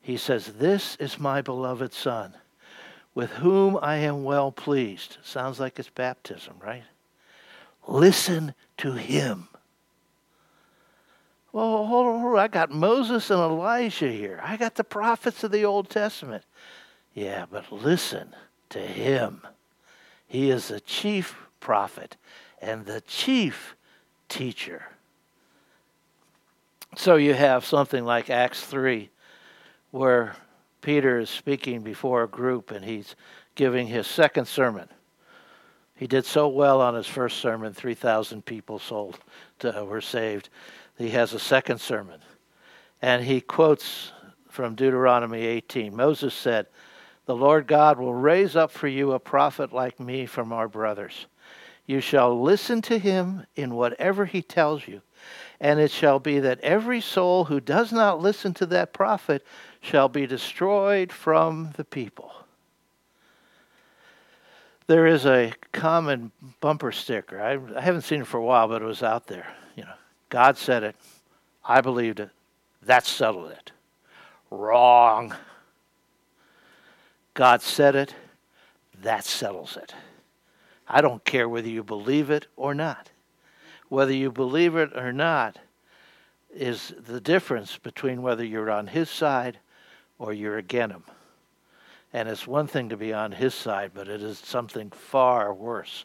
He 0.00 0.16
says, 0.16 0.54
"This 0.54 0.96
is 0.96 1.20
my 1.20 1.42
beloved 1.42 1.92
Son, 1.92 2.34
with 3.14 3.30
whom 3.32 3.78
I 3.82 3.96
am 3.96 4.24
well 4.24 4.50
pleased." 4.50 5.18
Sounds 5.22 5.60
like 5.60 5.78
it's 5.78 5.90
baptism, 5.90 6.54
right? 6.58 6.84
Listen 7.86 8.54
to 8.78 8.92
him. 8.92 9.48
Well, 11.52 11.84
hold 11.84 12.06
on, 12.06 12.20
hold 12.22 12.32
on. 12.32 12.38
I 12.38 12.48
got 12.48 12.70
Moses 12.70 13.28
and 13.28 13.38
Elijah 13.38 14.10
here. 14.10 14.40
I 14.42 14.56
got 14.56 14.76
the 14.76 14.84
prophets 14.84 15.44
of 15.44 15.50
the 15.50 15.66
Old 15.66 15.90
Testament. 15.90 16.44
Yeah, 17.12 17.44
but 17.50 17.70
listen 17.70 18.34
to 18.72 18.80
him. 18.80 19.42
He 20.26 20.50
is 20.50 20.68
the 20.68 20.80
chief 20.80 21.36
prophet 21.60 22.16
and 22.60 22.84
the 22.84 23.00
chief 23.02 23.76
teacher. 24.28 24.82
So 26.96 27.16
you 27.16 27.34
have 27.34 27.64
something 27.64 28.04
like 28.04 28.30
Acts 28.30 28.64
3, 28.64 29.10
where 29.90 30.36
Peter 30.80 31.18
is 31.18 31.30
speaking 31.30 31.80
before 31.80 32.22
a 32.22 32.28
group 32.28 32.70
and 32.70 32.84
he's 32.84 33.14
giving 33.54 33.86
his 33.86 34.06
second 34.06 34.46
sermon. 34.46 34.88
He 35.94 36.06
did 36.06 36.24
so 36.24 36.48
well 36.48 36.80
on 36.80 36.94
his 36.94 37.06
first 37.06 37.38
sermon, 37.38 37.72
3,000 37.72 38.44
people 38.44 38.78
sold 38.78 39.18
to, 39.60 39.84
were 39.84 40.00
saved. 40.00 40.48
He 40.98 41.10
has 41.10 41.32
a 41.32 41.38
second 41.38 41.80
sermon. 41.80 42.20
And 43.00 43.24
he 43.24 43.40
quotes 43.40 44.12
from 44.48 44.74
Deuteronomy 44.74 45.42
18 45.42 45.94
Moses 45.94 46.34
said, 46.34 46.66
the 47.26 47.36
Lord 47.36 47.66
God 47.66 47.98
will 47.98 48.14
raise 48.14 48.56
up 48.56 48.70
for 48.70 48.88
you 48.88 49.12
a 49.12 49.18
prophet 49.18 49.72
like 49.72 50.00
me 50.00 50.26
from 50.26 50.52
our 50.52 50.68
brothers. 50.68 51.26
You 51.86 52.00
shall 52.00 52.40
listen 52.40 52.82
to 52.82 52.98
him 52.98 53.46
in 53.56 53.74
whatever 53.74 54.24
he 54.24 54.42
tells 54.42 54.86
you. 54.86 55.02
And 55.60 55.78
it 55.78 55.90
shall 55.90 56.18
be 56.18 56.40
that 56.40 56.60
every 56.60 57.00
soul 57.00 57.44
who 57.44 57.60
does 57.60 57.92
not 57.92 58.20
listen 58.20 58.54
to 58.54 58.66
that 58.66 58.92
prophet 58.92 59.44
shall 59.80 60.08
be 60.08 60.26
destroyed 60.26 61.12
from 61.12 61.72
the 61.76 61.84
people. 61.84 62.32
There 64.88 65.06
is 65.06 65.24
a 65.24 65.52
common 65.70 66.32
bumper 66.60 66.90
sticker. 66.90 67.40
I, 67.40 67.58
I 67.78 67.80
haven't 67.80 68.02
seen 68.02 68.22
it 68.22 68.26
for 68.26 68.38
a 68.38 68.44
while, 68.44 68.66
but 68.66 68.82
it 68.82 68.84
was 68.84 69.02
out 69.02 69.28
there. 69.28 69.46
You 69.76 69.84
know, 69.84 69.94
God 70.28 70.58
said 70.58 70.82
it. 70.82 70.96
I 71.64 71.80
believed 71.80 72.18
it. 72.18 72.30
That 72.82 73.06
settled 73.06 73.52
it. 73.52 73.70
Wrong. 74.50 75.32
God 77.34 77.62
said 77.62 77.94
it, 77.96 78.14
that 79.02 79.24
settles 79.24 79.76
it. 79.76 79.94
I 80.86 81.00
don't 81.00 81.24
care 81.24 81.48
whether 81.48 81.68
you 81.68 81.82
believe 81.82 82.30
it 82.30 82.46
or 82.56 82.74
not. 82.74 83.10
Whether 83.88 84.12
you 84.12 84.30
believe 84.30 84.76
it 84.76 84.96
or 84.96 85.12
not 85.12 85.58
is 86.54 86.92
the 86.98 87.20
difference 87.20 87.78
between 87.78 88.22
whether 88.22 88.44
you're 88.44 88.70
on 88.70 88.86
his 88.86 89.08
side 89.08 89.58
or 90.18 90.32
you're 90.32 90.58
against 90.58 90.94
him. 90.94 91.04
And 92.12 92.28
it's 92.28 92.46
one 92.46 92.66
thing 92.66 92.90
to 92.90 92.96
be 92.96 93.12
on 93.12 93.32
his 93.32 93.54
side, 93.54 93.92
but 93.94 94.08
it 94.08 94.22
is 94.22 94.38
something 94.38 94.90
far 94.90 95.54
worse 95.54 96.04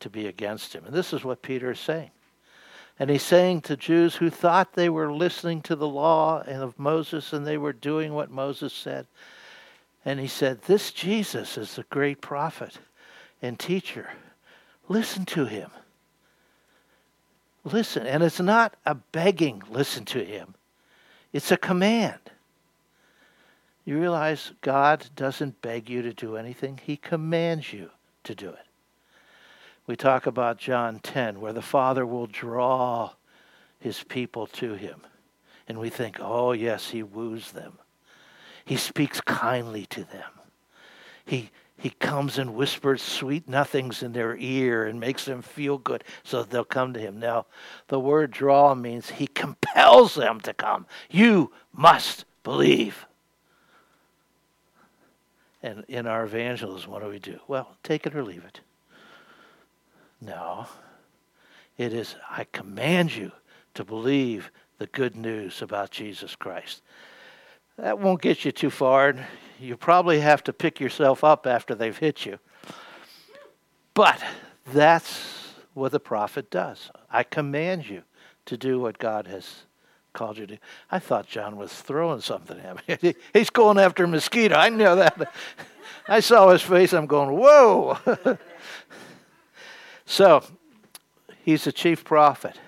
to 0.00 0.08
be 0.08 0.26
against 0.26 0.74
him. 0.74 0.84
And 0.86 0.94
this 0.94 1.12
is 1.12 1.24
what 1.24 1.42
Peter 1.42 1.70
is 1.72 1.80
saying. 1.80 2.10
And 2.98 3.10
he's 3.10 3.22
saying 3.22 3.62
to 3.62 3.76
Jews 3.76 4.16
who 4.16 4.30
thought 4.30 4.74
they 4.74 4.88
were 4.88 5.12
listening 5.12 5.60
to 5.62 5.76
the 5.76 5.88
law 5.88 6.42
and 6.46 6.62
of 6.62 6.78
Moses 6.78 7.32
and 7.32 7.46
they 7.46 7.58
were 7.58 7.72
doing 7.72 8.14
what 8.14 8.30
Moses 8.30 8.72
said, 8.72 9.06
and 10.04 10.18
he 10.18 10.26
said, 10.26 10.62
This 10.62 10.92
Jesus 10.92 11.56
is 11.56 11.76
the 11.76 11.84
great 11.84 12.20
prophet 12.20 12.78
and 13.40 13.58
teacher. 13.58 14.10
Listen 14.88 15.24
to 15.26 15.46
him. 15.46 15.70
Listen. 17.64 18.06
And 18.06 18.22
it's 18.22 18.40
not 18.40 18.74
a 18.84 18.94
begging, 18.94 19.62
listen 19.70 20.04
to 20.06 20.24
him, 20.24 20.54
it's 21.32 21.50
a 21.50 21.56
command. 21.56 22.18
You 23.84 23.98
realize 23.98 24.52
God 24.60 25.08
doesn't 25.16 25.60
beg 25.60 25.90
you 25.90 26.02
to 26.02 26.12
do 26.12 26.36
anything, 26.36 26.78
He 26.82 26.96
commands 26.96 27.72
you 27.72 27.90
to 28.24 28.34
do 28.34 28.48
it. 28.48 28.66
We 29.86 29.96
talk 29.96 30.26
about 30.26 30.58
John 30.58 31.00
10, 31.00 31.40
where 31.40 31.52
the 31.52 31.62
Father 31.62 32.06
will 32.06 32.28
draw 32.28 33.10
His 33.80 34.04
people 34.04 34.46
to 34.48 34.74
Him. 34.74 35.00
And 35.66 35.78
we 35.78 35.90
think, 35.90 36.18
oh, 36.20 36.52
yes, 36.52 36.90
He 36.90 37.02
woos 37.02 37.50
them. 37.50 37.78
He 38.64 38.76
speaks 38.76 39.20
kindly 39.20 39.86
to 39.86 40.04
them. 40.04 40.30
He, 41.24 41.50
he 41.76 41.90
comes 41.90 42.38
and 42.38 42.54
whispers 42.54 43.02
sweet 43.02 43.48
nothings 43.48 44.02
in 44.02 44.12
their 44.12 44.36
ear 44.36 44.84
and 44.84 45.00
makes 45.00 45.24
them 45.24 45.42
feel 45.42 45.78
good 45.78 46.04
so 46.22 46.42
that 46.42 46.50
they'll 46.50 46.64
come 46.64 46.92
to 46.94 47.00
him. 47.00 47.18
Now, 47.18 47.46
the 47.88 48.00
word 48.00 48.30
draw 48.30 48.74
means 48.74 49.10
he 49.10 49.26
compels 49.26 50.14
them 50.14 50.40
to 50.40 50.52
come. 50.52 50.86
You 51.10 51.52
must 51.72 52.24
believe. 52.44 53.06
And 55.62 55.84
in 55.88 56.06
our 56.06 56.24
evangelism, 56.24 56.90
what 56.90 57.02
do 57.02 57.08
we 57.08 57.18
do? 57.18 57.38
Well, 57.46 57.76
take 57.82 58.06
it 58.06 58.14
or 58.14 58.24
leave 58.24 58.44
it. 58.44 58.60
No. 60.20 60.66
It 61.78 61.92
is, 61.92 62.16
I 62.30 62.44
command 62.44 63.14
you 63.14 63.32
to 63.74 63.84
believe 63.84 64.50
the 64.78 64.86
good 64.86 65.16
news 65.16 65.62
about 65.62 65.90
Jesus 65.90 66.36
Christ. 66.36 66.82
That 67.78 67.98
won't 67.98 68.22
get 68.22 68.44
you 68.44 68.52
too 68.52 68.70
far. 68.70 69.14
You 69.58 69.76
probably 69.76 70.20
have 70.20 70.42
to 70.44 70.52
pick 70.52 70.80
yourself 70.80 71.24
up 71.24 71.46
after 71.46 71.74
they've 71.74 71.96
hit 71.96 72.26
you. 72.26 72.38
But 73.94 74.22
that's 74.72 75.54
what 75.74 75.92
the 75.92 76.00
prophet 76.00 76.50
does. 76.50 76.90
I 77.10 77.22
command 77.22 77.88
you 77.88 78.02
to 78.46 78.56
do 78.56 78.80
what 78.80 78.98
God 78.98 79.26
has 79.26 79.64
called 80.12 80.38
you 80.38 80.46
to. 80.46 80.58
I 80.90 80.98
thought 80.98 81.26
John 81.26 81.56
was 81.56 81.72
throwing 81.72 82.20
something 82.20 82.58
at 82.60 83.02
me. 83.02 83.14
He's 83.32 83.50
going 83.50 83.78
after 83.78 84.04
a 84.04 84.08
mosquito. 84.08 84.56
I 84.56 84.68
know 84.68 84.96
that. 84.96 85.32
I 86.08 86.20
saw 86.20 86.50
his 86.50 86.62
face. 86.62 86.92
I'm 86.92 87.06
going, 87.06 87.36
whoa. 87.36 87.96
so, 90.04 90.42
he's 91.44 91.64
the 91.64 91.72
chief 91.72 92.04
prophet. 92.04 92.58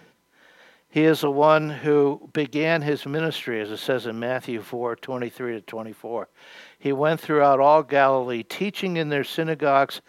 He 0.95 1.07
is 1.07 1.23
the 1.23 1.31
one 1.33 1.71
who 1.71 2.31
began 2.33 2.81
his 2.81 3.05
ministry, 3.05 3.61
as 3.61 3.73
it 3.73 3.79
says 3.79 4.07
in 4.07 4.21
Matthew 4.21 4.63
4 4.63 4.95
23 4.95 5.55
to 5.55 5.61
24. 5.61 6.29
He 6.79 6.93
went 6.93 7.19
throughout 7.19 7.59
all 7.59 7.83
Galilee, 7.83 8.45
teaching 8.45 8.97
in 8.97 9.09
their 9.09 9.25
synagogues, 9.25 10.03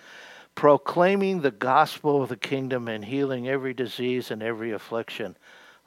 proclaiming 0.54 1.42
the 1.42 1.50
gospel 1.50 2.22
of 2.22 2.30
the 2.30 2.38
kingdom, 2.38 2.88
and 2.88 3.04
healing 3.04 3.48
every 3.48 3.74
disease 3.74 4.30
and 4.30 4.44
every 4.44 4.74
affliction 4.74 5.36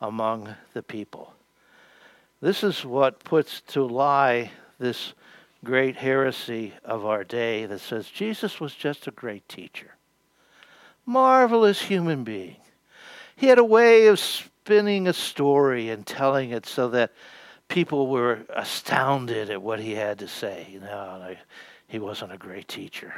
among 0.01 0.57
the 0.75 0.83
people. 0.83 1.33
This 2.41 2.65
is 2.65 2.85
what 2.85 3.23
puts 3.23 3.61
to 3.69 3.85
lie 3.85 4.51
this 4.81 5.13
great 5.63 5.95
heresy 5.95 6.73
of 6.85 7.07
our 7.07 7.23
day 7.23 7.67
that 7.67 7.79
says 7.79 8.09
Jesus 8.09 8.59
was 8.59 8.75
just 8.75 9.07
a 9.07 9.13
great 9.13 9.49
teacher, 9.49 9.95
marvelous 11.07 11.83
human 11.83 12.25
being. 12.25 12.57
He 13.37 13.47
had 13.47 13.59
a 13.59 13.65
way 13.65 14.09
of 14.09 14.19
spinning 14.69 15.09
a 15.09 15.13
story 15.15 15.89
and 15.89 16.07
telling 16.07 16.51
it 16.51 16.67
so 16.67 16.91
that 16.91 17.11
people 17.69 18.07
were 18.07 18.41
astounded 18.51 19.49
at 19.49 19.63
what 19.63 19.81
he 19.81 19.93
had 19.93 20.19
to 20.19 20.29
say. 20.29 20.69
You 20.71 20.81
know, 20.81 21.35
he 21.87 21.99
wasn't 21.99 22.35
a 22.35 22.37
great 22.37 22.69
teacher. 22.69 23.15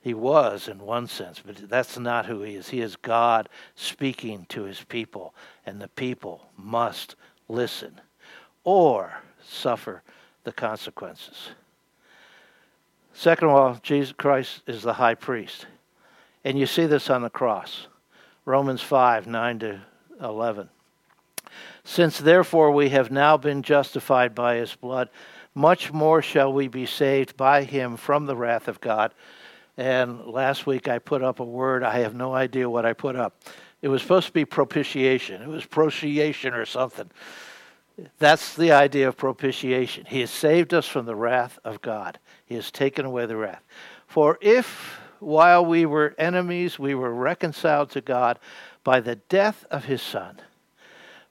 He 0.00 0.12
was 0.12 0.66
in 0.66 0.80
one 0.80 1.06
sense, 1.06 1.40
but 1.46 1.54
that's 1.70 1.96
not 2.00 2.26
who 2.26 2.42
he 2.42 2.56
is. 2.56 2.68
He 2.68 2.80
is 2.80 2.96
God 2.96 3.48
speaking 3.76 4.44
to 4.48 4.64
his 4.64 4.82
people, 4.82 5.36
and 5.66 5.80
the 5.80 5.86
people 5.86 6.48
must 6.56 7.14
listen 7.48 8.00
or 8.64 9.22
suffer 9.40 10.02
the 10.42 10.52
consequences. 10.52 11.50
Second 13.12 13.50
of 13.50 13.54
all, 13.54 13.78
Jesus 13.84 14.12
Christ 14.12 14.62
is 14.66 14.82
the 14.82 14.94
high 14.94 15.14
priest. 15.14 15.66
And 16.42 16.58
you 16.58 16.66
see 16.66 16.86
this 16.86 17.08
on 17.08 17.22
the 17.22 17.30
cross. 17.30 17.86
Romans 18.44 18.80
5 18.80 19.28
9 19.28 19.58
to 19.60 19.80
11. 20.22 20.68
Since 21.84 22.18
therefore 22.18 22.70
we 22.70 22.90
have 22.90 23.10
now 23.10 23.36
been 23.36 23.62
justified 23.62 24.34
by 24.34 24.56
his 24.56 24.74
blood, 24.74 25.08
much 25.54 25.92
more 25.92 26.22
shall 26.22 26.52
we 26.52 26.68
be 26.68 26.86
saved 26.86 27.36
by 27.36 27.64
him 27.64 27.96
from 27.96 28.26
the 28.26 28.36
wrath 28.36 28.68
of 28.68 28.80
God. 28.80 29.12
And 29.76 30.26
last 30.26 30.66
week 30.66 30.88
I 30.88 30.98
put 30.98 31.22
up 31.22 31.40
a 31.40 31.44
word, 31.44 31.82
I 31.82 32.00
have 32.00 32.14
no 32.14 32.34
idea 32.34 32.70
what 32.70 32.86
I 32.86 32.92
put 32.92 33.16
up. 33.16 33.40
It 33.80 33.88
was 33.88 34.00
supposed 34.00 34.28
to 34.28 34.32
be 34.32 34.44
propitiation, 34.44 35.42
it 35.42 35.48
was 35.48 35.66
propitiation 35.66 36.54
or 36.54 36.66
something. 36.66 37.10
That's 38.18 38.56
the 38.56 38.72
idea 38.72 39.08
of 39.08 39.16
propitiation. 39.16 40.06
He 40.06 40.20
has 40.20 40.30
saved 40.30 40.72
us 40.72 40.86
from 40.86 41.04
the 41.04 41.14
wrath 41.14 41.58
of 41.64 41.82
God, 41.82 42.18
He 42.46 42.54
has 42.54 42.70
taken 42.70 43.04
away 43.04 43.26
the 43.26 43.36
wrath. 43.36 43.62
For 44.06 44.38
if 44.40 44.98
while 45.22 45.64
we 45.64 45.86
were 45.86 46.14
enemies, 46.18 46.78
we 46.78 46.94
were 46.94 47.14
reconciled 47.14 47.90
to 47.90 48.00
God 48.00 48.38
by 48.84 49.00
the 49.00 49.16
death 49.16 49.64
of 49.70 49.84
his 49.84 50.02
Son. 50.02 50.40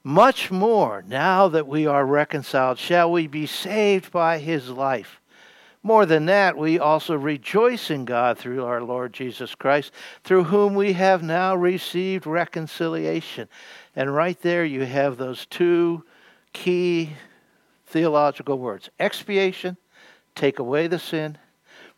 Much 0.03 0.49
more, 0.49 1.03
now 1.07 1.47
that 1.47 1.67
we 1.67 1.85
are 1.85 2.05
reconciled, 2.05 2.79
shall 2.79 3.11
we 3.11 3.27
be 3.27 3.45
saved 3.45 4.11
by 4.11 4.39
his 4.39 4.69
life. 4.69 5.21
More 5.83 6.05
than 6.05 6.25
that, 6.27 6.57
we 6.57 6.77
also 6.77 7.15
rejoice 7.15 7.89
in 7.89 8.05
God 8.05 8.37
through 8.37 8.63
our 8.63 8.81
Lord 8.83 9.13
Jesus 9.13 9.55
Christ, 9.55 9.91
through 10.23 10.45
whom 10.45 10.75
we 10.75 10.93
have 10.93 11.23
now 11.23 11.55
received 11.55 12.27
reconciliation. 12.27 13.47
And 13.95 14.13
right 14.13 14.39
there, 14.41 14.63
you 14.63 14.85
have 14.85 15.17
those 15.17 15.45
two 15.47 16.03
key 16.53 17.11
theological 17.85 18.59
words 18.59 18.89
expiation, 18.99 19.77
take 20.35 20.59
away 20.59 20.87
the 20.87 20.99
sin, 20.99 21.37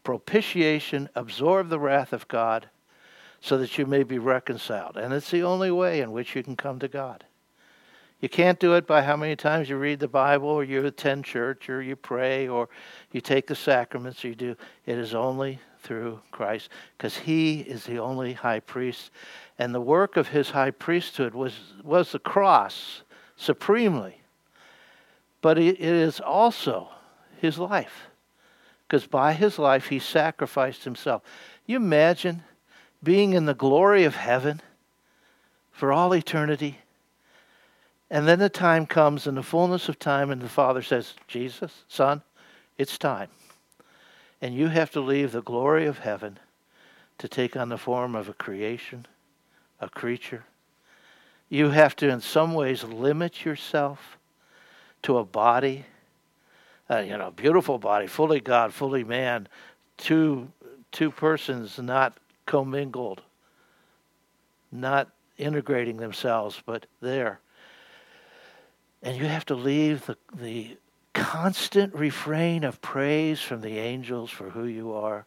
propitiation, 0.04 1.10
absorb 1.16 1.70
the 1.70 1.80
wrath 1.80 2.14
of 2.14 2.28
God, 2.28 2.70
so 3.44 3.58
that 3.58 3.78
you 3.78 3.86
may 3.86 4.04
be 4.04 4.18
reconciled. 4.18 4.96
And 4.96 5.14
it's 5.14 5.30
the 5.30 5.44
only 5.44 5.70
way 5.70 6.00
in 6.00 6.14
which 6.14 6.34
you 6.34 6.42
can 6.42 6.56
come 6.56 6.80
to 6.80 6.88
God. 6.88 7.26
You 8.22 8.30
can't 8.30 8.58
do 8.58 8.76
it 8.76 8.88
by 8.88 9.02
how 9.02 9.18
many 9.18 9.36
times 9.36 9.70
you 9.70 9.76
read 9.76 10.00
the 10.00 10.08
Bible 10.08 10.48
or 10.48 10.64
you 10.64 10.86
attend 10.86 11.26
church 11.26 11.68
or 11.68 11.82
you 11.82 11.98
pray 11.98 12.48
or 12.48 12.70
you 13.12 13.20
take 13.20 13.48
the 13.48 13.56
sacraments 13.56 14.24
or 14.24 14.30
you 14.30 14.36
do. 14.36 14.56
It 14.86 14.98
is 14.98 15.14
only 15.14 15.60
through 15.80 16.22
Christ 16.32 16.70
because 16.98 17.18
he 17.18 17.60
is 17.60 17.84
the 17.84 18.00
only 18.00 18.32
high 18.32 18.62
priest. 18.62 19.12
And 19.60 19.76
the 19.76 19.82
work 19.82 20.16
of 20.16 20.30
his 20.30 20.52
high 20.52 20.72
priesthood 20.72 21.34
was, 21.34 21.54
was 21.84 22.14
the 22.14 22.20
cross 22.20 23.02
supremely. 23.36 24.22
But 25.42 25.58
it 25.58 25.82
is 25.82 26.22
also 26.22 26.88
his 27.42 27.60
life 27.60 28.04
because 28.88 29.06
by 29.06 29.34
his 29.34 29.60
life 29.60 29.88
he 29.88 30.00
sacrificed 30.00 30.86
himself. 30.86 31.24
You 31.66 31.76
imagine 31.76 32.44
being 33.04 33.34
in 33.34 33.46
the 33.46 33.54
glory 33.54 34.04
of 34.06 34.16
heaven 34.16 34.62
for 35.72 35.92
all 35.92 36.14
eternity. 36.14 36.80
And 38.10 38.28
then 38.28 38.40
the 38.40 38.50
time 38.50 38.86
comes, 38.86 39.28
in 39.28 39.36
the 39.36 39.44
fullness 39.44 39.90
of 39.90 40.00
time, 40.00 40.30
and 40.30 40.42
the 40.42 40.50
Father 40.50 40.82
says, 40.82 41.16
Jesus, 41.28 41.84
Son, 41.88 42.22
it's 42.78 42.98
time. 42.98 43.30
And 44.42 44.54
you 44.54 44.68
have 44.68 44.92
to 44.92 45.02
leave 45.02 45.32
the 45.32 45.42
glory 45.42 45.86
of 45.86 46.00
heaven 46.00 46.38
to 47.18 47.28
take 47.28 47.56
on 47.56 47.70
the 47.70 47.78
form 47.78 48.16
of 48.16 48.30
a 48.30 48.34
creation, 48.34 49.08
a 49.80 49.90
creature. 49.90 50.44
You 51.50 51.70
have 51.70 51.96
to, 51.98 52.10
in 52.10 52.22
some 52.22 52.54
ways, 52.54 52.84
limit 52.84 53.46
yourself 53.46 54.18
to 55.04 55.18
a 55.18 55.26
body, 55.26 55.86
uh, 56.90 57.00
you 57.00 57.18
know, 57.18 57.32
beautiful 57.32 57.78
body, 57.78 58.08
fully 58.08 58.40
God, 58.40 58.74
fully 58.74 59.04
man, 59.04 59.48
two 59.98 60.52
two 60.94 61.10
persons 61.12 61.80
not 61.80 62.14
commingled, 62.46 63.22
not 64.72 65.10
integrating 65.38 65.98
themselves, 65.98 66.62
but 66.66 66.86
there. 67.02 67.40
And 69.02 69.18
you 69.18 69.26
have 69.26 69.46
to 69.48 69.56
leave 69.56 70.06
the, 70.06 70.18
the 70.34 70.78
constant 71.14 71.94
refrain 71.94 72.64
of 72.64 72.82
praise 72.82 73.40
from 73.42 73.62
the 73.62 73.78
angels 73.78 74.30
for 74.30 74.50
who 74.50 74.66
you 74.66 74.94
are 74.94 75.26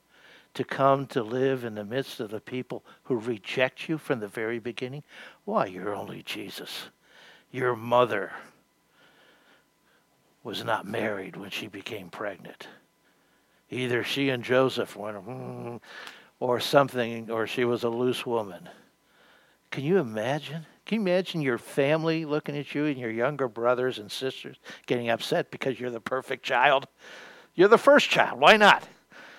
to 0.54 0.64
come 0.64 1.06
to 1.06 1.22
live 1.22 1.64
in 1.64 1.74
the 1.74 1.84
midst 1.84 2.18
of 2.18 2.30
the 2.30 2.40
people 2.40 2.82
who 3.04 3.16
reject 3.16 3.88
you 3.88 3.98
from 3.98 4.20
the 4.20 4.28
very 4.28 4.58
beginning. 4.58 5.02
Why, 5.44 5.66
you're 5.66 5.94
only 5.94 6.22
Jesus. 6.22 6.88
Your 7.52 7.76
mother 7.76 8.32
was 10.42 10.64
not 10.64 10.86
married 10.86 11.36
when 11.36 11.50
she 11.50 11.66
became 11.66 12.08
pregnant. 12.08 12.68
Either 13.68 14.02
she 14.02 14.30
and 14.30 14.42
Joseph 14.42 14.96
went, 14.96 15.26
mm, 15.26 15.80
or 16.40 16.60
something, 16.60 17.30
or 17.30 17.46
she 17.46 17.64
was 17.64 17.84
a 17.84 17.88
loose 17.88 18.26
woman. 18.26 18.68
Can 19.70 19.84
you 19.84 19.98
imagine? 19.98 20.66
Can 20.84 20.96
you 20.96 21.02
imagine 21.02 21.40
your 21.40 21.58
family 21.58 22.24
looking 22.24 22.56
at 22.56 22.74
you 22.74 22.86
and 22.86 22.98
your 22.98 23.10
younger 23.10 23.48
brothers 23.48 23.98
and 23.98 24.10
sisters 24.10 24.56
getting 24.86 25.10
upset 25.10 25.50
because 25.50 25.80
you're 25.80 25.90
the 25.90 26.00
perfect 26.00 26.44
child? 26.44 26.86
You're 27.54 27.68
the 27.68 27.78
first 27.78 28.08
child. 28.08 28.40
Why 28.40 28.56
not? 28.56 28.86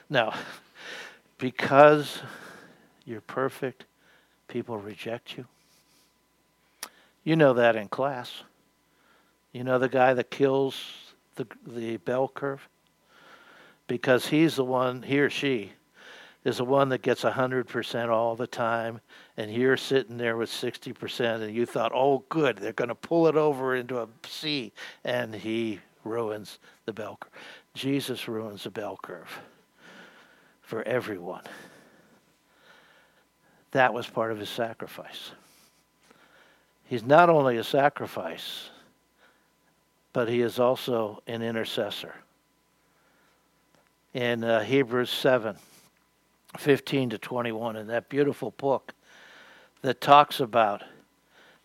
No. 0.09 0.33
Because 1.39 2.19
you're 3.05 3.21
perfect, 3.21 3.85
people 4.47 4.79
reject 4.79 5.37
you. 5.37 5.45
You 7.23 7.35
know 7.35 7.53
that 7.53 7.75
in 7.75 7.89
class. 7.89 8.41
You 9.51 9.63
know 9.63 9.77
the 9.77 9.87
guy 9.87 10.15
that 10.15 10.31
kills 10.31 11.13
the, 11.35 11.45
the 11.65 11.97
bell 11.97 12.27
curve? 12.27 12.67
Because 13.85 14.25
he's 14.25 14.55
the 14.55 14.63
one, 14.63 15.03
he 15.03 15.19
or 15.19 15.29
she, 15.29 15.73
is 16.47 16.59
the 16.59 16.63
one 16.63 16.87
that 16.87 17.01
gets 17.01 17.23
100% 17.23 18.07
all 18.07 18.37
the 18.37 18.47
time, 18.47 19.01
and 19.35 19.51
you're 19.51 19.75
sitting 19.75 20.15
there 20.15 20.37
with 20.37 20.49
60%, 20.49 21.41
and 21.41 21.53
you 21.53 21.65
thought, 21.65 21.91
oh, 21.93 22.23
good, 22.29 22.55
they're 22.57 22.71
going 22.71 22.87
to 22.87 22.95
pull 22.95 23.27
it 23.27 23.35
over 23.35 23.75
into 23.75 23.99
a 23.99 24.07
C, 24.25 24.71
and 25.03 25.35
he 25.35 25.81
ruins 26.05 26.59
the 26.85 26.93
bell 26.93 27.17
curve. 27.19 27.33
Jesus 27.73 28.29
ruins 28.29 28.63
the 28.63 28.69
bell 28.69 28.97
curve. 29.03 29.41
for 30.61 30.83
everyone. 30.83 31.43
That 33.71 33.93
was 33.93 34.07
part 34.07 34.31
of 34.31 34.39
his 34.39 34.49
sacrifice. 34.49 35.31
He's 36.85 37.03
not 37.03 37.29
only 37.29 37.57
a 37.57 37.63
sacrifice, 37.63 38.69
but 40.13 40.29
he 40.29 40.39
is 40.39 40.59
also 40.59 41.21
an 41.27 41.41
intercessor. 41.41 42.15
In 44.13 44.45
uh, 44.45 44.63
Hebrews 44.63 45.09
7 45.09 45.57
15 46.57 47.11
to 47.11 47.17
21, 47.17 47.75
in 47.75 47.87
that 47.87 48.09
beautiful 48.09 48.51
book 48.51 48.93
that 49.81 50.01
talks 50.01 50.39
about 50.39 50.83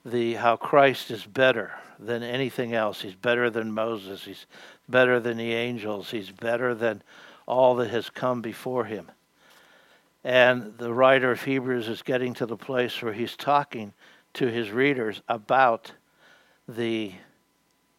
the 0.04 0.34
how 0.34 0.56
Christ 0.56 1.10
is 1.10 1.24
better 1.24 1.72
than 1.98 2.22
anything 2.22 2.74
else. 2.74 3.02
He's 3.02 3.14
better 3.14 3.50
than 3.50 3.72
Moses. 3.72 4.24
He's 4.24 4.46
better 4.88 5.20
than 5.20 5.36
the 5.36 5.52
angels. 5.52 6.10
He's 6.10 6.30
better 6.30 6.74
than 6.74 7.02
all 7.46 7.76
that 7.76 7.90
has 7.90 8.10
come 8.10 8.42
before 8.42 8.84
him. 8.84 9.10
And 10.24 10.76
the 10.78 10.92
writer 10.92 11.32
of 11.32 11.42
Hebrews 11.42 11.88
is 11.88 12.02
getting 12.02 12.34
to 12.34 12.46
the 12.46 12.56
place 12.56 13.02
where 13.02 13.12
he's 13.12 13.36
talking 13.36 13.92
to 14.34 14.46
his 14.46 14.70
readers 14.70 15.20
about 15.28 15.92
the 16.68 17.12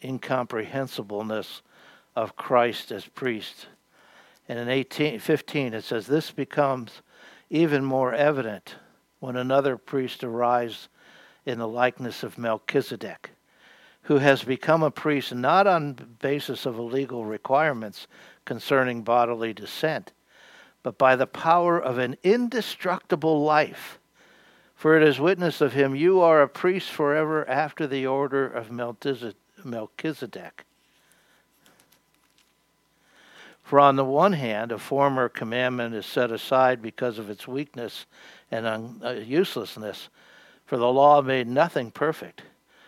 incomprehensibleness 0.01 1.61
of 2.15 2.35
Christ 2.35 2.91
as 2.91 3.05
priest. 3.05 3.67
And 4.47 4.59
in 4.59 4.69
18, 4.69 5.19
15 5.19 5.73
it 5.73 5.83
says, 5.83 6.07
This 6.07 6.31
becomes 6.31 7.01
even 7.49 7.85
more 7.85 8.13
evident 8.13 8.75
when 9.19 9.35
another 9.37 9.77
priest 9.77 10.23
arrives 10.23 10.89
in 11.45 11.59
the 11.59 11.67
likeness 11.67 12.23
of 12.23 12.37
Melchizedek, 12.37 13.31
who 14.03 14.17
has 14.17 14.43
become 14.43 14.83
a 14.83 14.91
priest 14.91 15.33
not 15.33 15.67
on 15.67 16.17
basis 16.19 16.65
of 16.65 16.77
legal 16.77 17.25
requirements 17.25 18.07
concerning 18.45 19.03
bodily 19.03 19.53
descent, 19.53 20.11
but 20.81 20.97
by 20.97 21.15
the 21.15 21.27
power 21.27 21.81
of 21.81 21.97
an 21.97 22.17
indestructible 22.23 23.43
life. 23.43 23.99
For 24.75 24.97
it 24.97 25.03
is 25.03 25.19
witness 25.19 25.61
of 25.61 25.71
him, 25.71 25.95
you 25.95 26.19
are 26.19 26.41
a 26.41 26.49
priest 26.49 26.89
forever 26.89 27.47
after 27.47 27.87
the 27.87 28.05
order 28.05 28.45
of 28.45 28.69
Melchizedek. 28.71 30.65
For 33.63 33.79
on 33.79 33.95
the 33.95 34.05
one 34.05 34.33
hand, 34.33 34.71
a 34.71 34.77
former 34.77 35.29
commandment 35.29 35.95
is 35.95 36.05
set 36.05 36.31
aside 36.31 36.81
because 36.81 37.17
of 37.17 37.29
its 37.29 37.47
weakness 37.47 38.05
and 38.51 38.65
un- 38.65 39.01
uh, 39.03 39.11
uselessness, 39.11 40.09
for 40.65 40.77
the 40.77 40.91
law 40.91 41.21
made 41.21 41.47
nothing 41.47 41.89
perfect. 41.89 42.43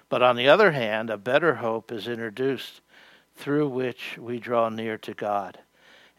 But 0.10 0.22
on 0.22 0.36
the 0.36 0.50
other 0.50 0.72
hand, 0.72 1.10
a 1.10 1.18
better 1.18 1.56
hope 1.56 1.92
is 1.92 2.08
introduced 2.08 2.82
through 3.36 3.70
which 3.70 4.18
we 4.18 4.40
draw 4.40 4.70
near 4.70 4.98
to 5.00 5.14
God. 5.14 5.60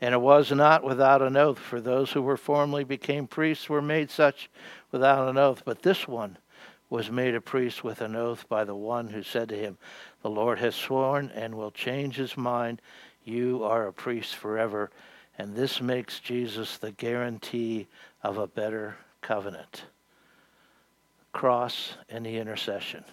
And 0.00 0.14
it 0.14 0.20
was 0.20 0.50
not 0.50 0.84
without 0.84 1.22
an 1.22 1.36
oath, 1.36 1.58
for 1.58 1.80
those 1.80 2.12
who 2.12 2.20
were 2.20 2.36
formerly 2.36 2.84
became 2.84 3.26
priests 3.26 3.68
were 3.68 3.82
made 3.82 4.10
such 4.10 4.50
without 4.90 5.28
an 5.28 5.38
oath. 5.38 5.62
But 5.64 5.82
this 5.82 6.06
one 6.06 6.36
was 6.90 7.10
made 7.10 7.34
a 7.34 7.40
priest 7.40 7.82
with 7.82 8.00
an 8.00 8.14
oath 8.14 8.48
by 8.48 8.64
the 8.64 8.74
one 8.74 9.08
who 9.08 9.22
said 9.22 9.48
to 9.48 9.56
him, 9.56 9.78
The 10.22 10.30
Lord 10.30 10.58
has 10.58 10.74
sworn 10.74 11.30
and 11.34 11.54
will 11.54 11.70
change 11.70 12.16
his 12.16 12.36
mind. 12.36 12.82
You 13.26 13.64
are 13.64 13.88
a 13.88 13.92
priest 13.92 14.36
forever. 14.36 14.90
And 15.36 15.54
this 15.54 15.82
makes 15.82 16.20
Jesus 16.20 16.78
the 16.78 16.92
guarantee 16.92 17.88
of 18.22 18.38
a 18.38 18.46
better 18.46 18.96
covenant. 19.20 19.84
Cross 21.32 21.94
and 22.08 22.24
the 22.24 22.38
intercession. 22.38 23.04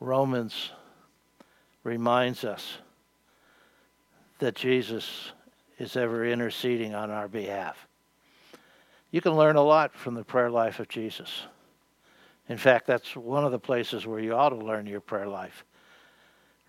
Romans 0.00 0.70
reminds 1.84 2.42
us 2.42 2.78
that 4.38 4.56
Jesus 4.56 5.32
is 5.78 5.96
ever 5.96 6.24
interceding 6.24 6.94
on 6.94 7.10
our 7.10 7.28
behalf. 7.28 7.86
You 9.10 9.20
can 9.20 9.36
learn 9.36 9.56
a 9.56 9.62
lot 9.62 9.94
from 9.94 10.14
the 10.14 10.24
prayer 10.24 10.50
life 10.50 10.80
of 10.80 10.88
Jesus. 10.88 11.42
In 12.48 12.56
fact, 12.56 12.86
that's 12.86 13.14
one 13.14 13.44
of 13.44 13.52
the 13.52 13.58
places 13.58 14.06
where 14.06 14.20
you 14.20 14.34
ought 14.34 14.50
to 14.50 14.56
learn 14.56 14.86
your 14.86 15.00
prayer 15.00 15.28
life. 15.28 15.64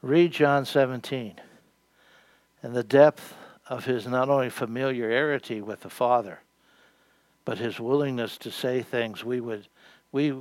Read 0.02 0.32
John 0.32 0.66
17 0.66 1.40
and 2.64 2.76
the 2.76 2.84
depth 2.84 3.36
of 3.68 3.86
his 3.86 4.08
not 4.08 4.30
only 4.30 4.50
familiarity 4.50 5.62
with 5.62 5.82
the 5.82 5.90
Father, 5.90 6.40
but 7.46 7.58
his 7.58 7.80
willingness 7.80 8.38
to 8.38 8.52
say 8.52 8.82
things 8.82 9.26
we 9.26 9.40
would 9.42 9.68
we 10.12 10.36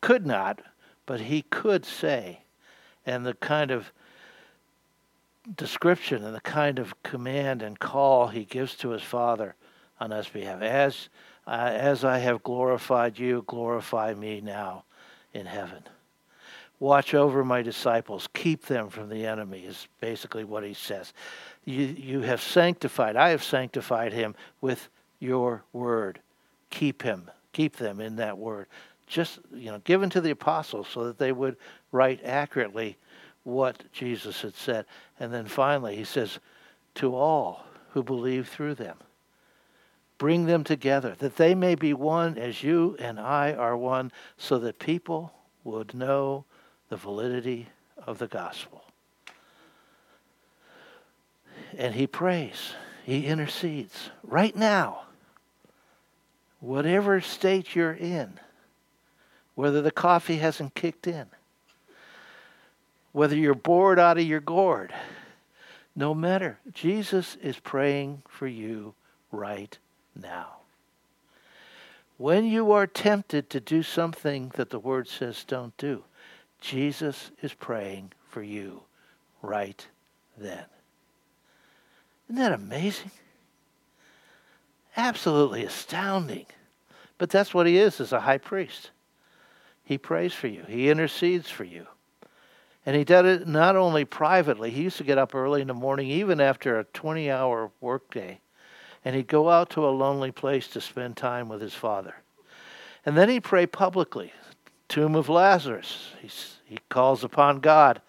could 0.00 0.26
not, 0.26 0.60
but 1.06 1.20
he 1.20 1.42
could 1.42 1.84
say, 1.84 2.40
and 3.06 3.24
the 3.24 3.34
kind 3.34 3.70
of 3.70 3.92
description 5.56 6.24
and 6.24 6.34
the 6.34 6.40
kind 6.40 6.78
of 6.78 7.02
command 7.02 7.62
and 7.62 7.78
call 7.78 8.28
he 8.28 8.44
gives 8.44 8.74
to 8.76 8.90
his 8.90 9.02
Father 9.02 9.54
on 10.00 10.12
us 10.12 10.28
behalf. 10.28 10.60
As, 10.62 11.08
uh, 11.46 11.70
as 11.72 12.04
I 12.04 12.18
have 12.18 12.42
glorified 12.42 13.18
you, 13.18 13.44
glorify 13.46 14.14
me 14.14 14.40
now 14.40 14.84
in 15.32 15.46
heaven. 15.46 15.82
Watch 16.82 17.14
over 17.14 17.44
my 17.44 17.62
disciples, 17.62 18.28
keep 18.34 18.66
them 18.66 18.88
from 18.88 19.08
the 19.08 19.24
enemy, 19.24 19.60
is 19.60 19.86
basically 20.00 20.42
what 20.42 20.64
he 20.64 20.74
says. 20.74 21.12
You, 21.64 21.84
you 21.84 22.20
have 22.22 22.42
sanctified, 22.42 23.14
I 23.14 23.28
have 23.28 23.44
sanctified 23.44 24.12
him 24.12 24.34
with 24.60 24.88
your 25.20 25.62
word. 25.72 26.18
Keep 26.70 27.02
him, 27.02 27.30
keep 27.52 27.76
them 27.76 28.00
in 28.00 28.16
that 28.16 28.36
word. 28.36 28.66
Just, 29.06 29.38
you 29.54 29.70
know, 29.70 29.78
given 29.84 30.10
to 30.10 30.20
the 30.20 30.32
apostles 30.32 30.88
so 30.92 31.04
that 31.04 31.18
they 31.18 31.30
would 31.30 31.56
write 31.92 32.18
accurately 32.24 32.96
what 33.44 33.84
Jesus 33.92 34.42
had 34.42 34.56
said. 34.56 34.84
And 35.20 35.32
then 35.32 35.46
finally, 35.46 35.94
he 35.94 36.02
says, 36.02 36.40
to 36.96 37.14
all 37.14 37.64
who 37.90 38.02
believe 38.02 38.48
through 38.48 38.74
them. 38.74 38.96
Bring 40.18 40.46
them 40.46 40.64
together, 40.64 41.14
that 41.20 41.36
they 41.36 41.54
may 41.54 41.76
be 41.76 41.94
one 41.94 42.36
as 42.38 42.64
you 42.64 42.96
and 42.98 43.20
I 43.20 43.52
are 43.52 43.76
one, 43.76 44.10
so 44.36 44.58
that 44.58 44.80
people 44.80 45.32
would 45.62 45.94
know 45.94 46.44
the 46.92 46.98
validity 46.98 47.68
of 48.06 48.18
the 48.18 48.26
gospel. 48.26 48.84
And 51.78 51.94
he 51.94 52.06
prays, 52.06 52.74
he 53.02 53.24
intercedes 53.24 54.10
right 54.22 54.54
now, 54.54 55.04
whatever 56.60 57.18
state 57.22 57.74
you're 57.74 57.94
in, 57.94 58.38
whether 59.54 59.80
the 59.80 59.90
coffee 59.90 60.36
hasn't 60.36 60.74
kicked 60.74 61.06
in 61.06 61.28
whether 63.12 63.36
you're 63.36 63.54
bored 63.54 63.98
out 63.98 64.18
of 64.18 64.24
your 64.24 64.40
gourd, 64.40 64.92
no 65.94 66.14
matter. 66.14 66.58
Jesus 66.72 67.36
is 67.42 67.58
praying 67.58 68.22
for 68.26 68.46
you 68.46 68.94
right 69.30 69.78
now. 70.20 70.56
When 72.16 72.44
you 72.44 72.72
are 72.72 72.86
tempted 72.86 73.50
to 73.50 73.60
do 73.60 73.82
something 73.82 74.52
that 74.54 74.70
the 74.70 74.78
Word 74.78 75.08
says 75.08 75.44
don't 75.44 75.76
do, 75.76 76.04
Jesus 76.62 77.32
is 77.42 77.52
praying 77.52 78.12
for 78.28 78.42
you 78.42 78.82
right 79.42 79.86
then. 80.38 80.64
Isn't 82.28 82.36
that 82.36 82.52
amazing? 82.52 83.10
Absolutely 84.96 85.64
astounding. 85.64 86.46
But 87.18 87.30
that's 87.30 87.52
what 87.52 87.66
he 87.66 87.76
is 87.76 88.00
as 88.00 88.12
a 88.12 88.20
high 88.20 88.38
priest. 88.38 88.90
He 89.84 89.98
prays 89.98 90.32
for 90.32 90.46
you, 90.46 90.64
he 90.66 90.88
intercedes 90.88 91.50
for 91.50 91.64
you. 91.64 91.86
And 92.86 92.96
he 92.96 93.04
did 93.04 93.24
it 93.26 93.46
not 93.46 93.76
only 93.76 94.04
privately, 94.04 94.70
he 94.70 94.82
used 94.82 94.96
to 94.98 95.04
get 95.04 95.18
up 95.18 95.34
early 95.34 95.60
in 95.60 95.68
the 95.68 95.74
morning, 95.74 96.08
even 96.08 96.40
after 96.40 96.78
a 96.78 96.84
20 96.84 97.30
hour 97.30 97.70
workday, 97.80 98.40
and 99.04 99.14
he'd 99.14 99.28
go 99.28 99.50
out 99.50 99.70
to 99.70 99.86
a 99.86 99.90
lonely 99.90 100.30
place 100.30 100.68
to 100.68 100.80
spend 100.80 101.16
time 101.16 101.48
with 101.48 101.60
his 101.60 101.74
father. 101.74 102.14
And 103.04 103.16
then 103.16 103.28
he'd 103.28 103.44
pray 103.44 103.66
publicly. 103.66 104.32
Tomb 104.88 105.14
of 105.14 105.30
Lazarus. 105.30 106.12
He's, 106.20 106.51
he 106.72 106.78
calls 106.88 107.22
upon 107.22 107.60
God 107.60 108.00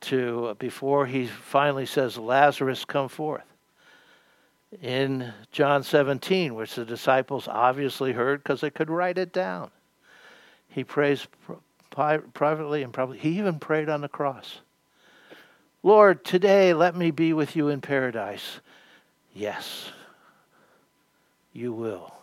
to, 0.00 0.56
before 0.58 1.04
he 1.04 1.26
finally 1.26 1.84
says, 1.84 2.16
Lazarus, 2.16 2.86
come 2.86 3.10
forth. 3.10 3.44
In 4.80 5.34
John 5.52 5.82
17, 5.82 6.54
which 6.54 6.76
the 6.76 6.86
disciples 6.86 7.46
obviously 7.46 8.12
heard 8.12 8.42
because 8.42 8.62
they 8.62 8.70
could 8.70 8.88
write 8.88 9.18
it 9.18 9.34
down, 9.34 9.70
he 10.70 10.82
prays 10.82 11.26
privately 12.32 12.82
and 12.82 12.90
probably 12.90 13.18
he 13.18 13.36
even 13.38 13.58
prayed 13.58 13.90
on 13.90 14.00
the 14.00 14.08
cross. 14.08 14.60
Lord, 15.82 16.24
today 16.24 16.72
let 16.72 16.96
me 16.96 17.10
be 17.10 17.34
with 17.34 17.54
you 17.54 17.68
in 17.68 17.82
paradise. 17.82 18.60
Yes, 19.34 19.90
you 21.52 21.74
will. 21.74 22.14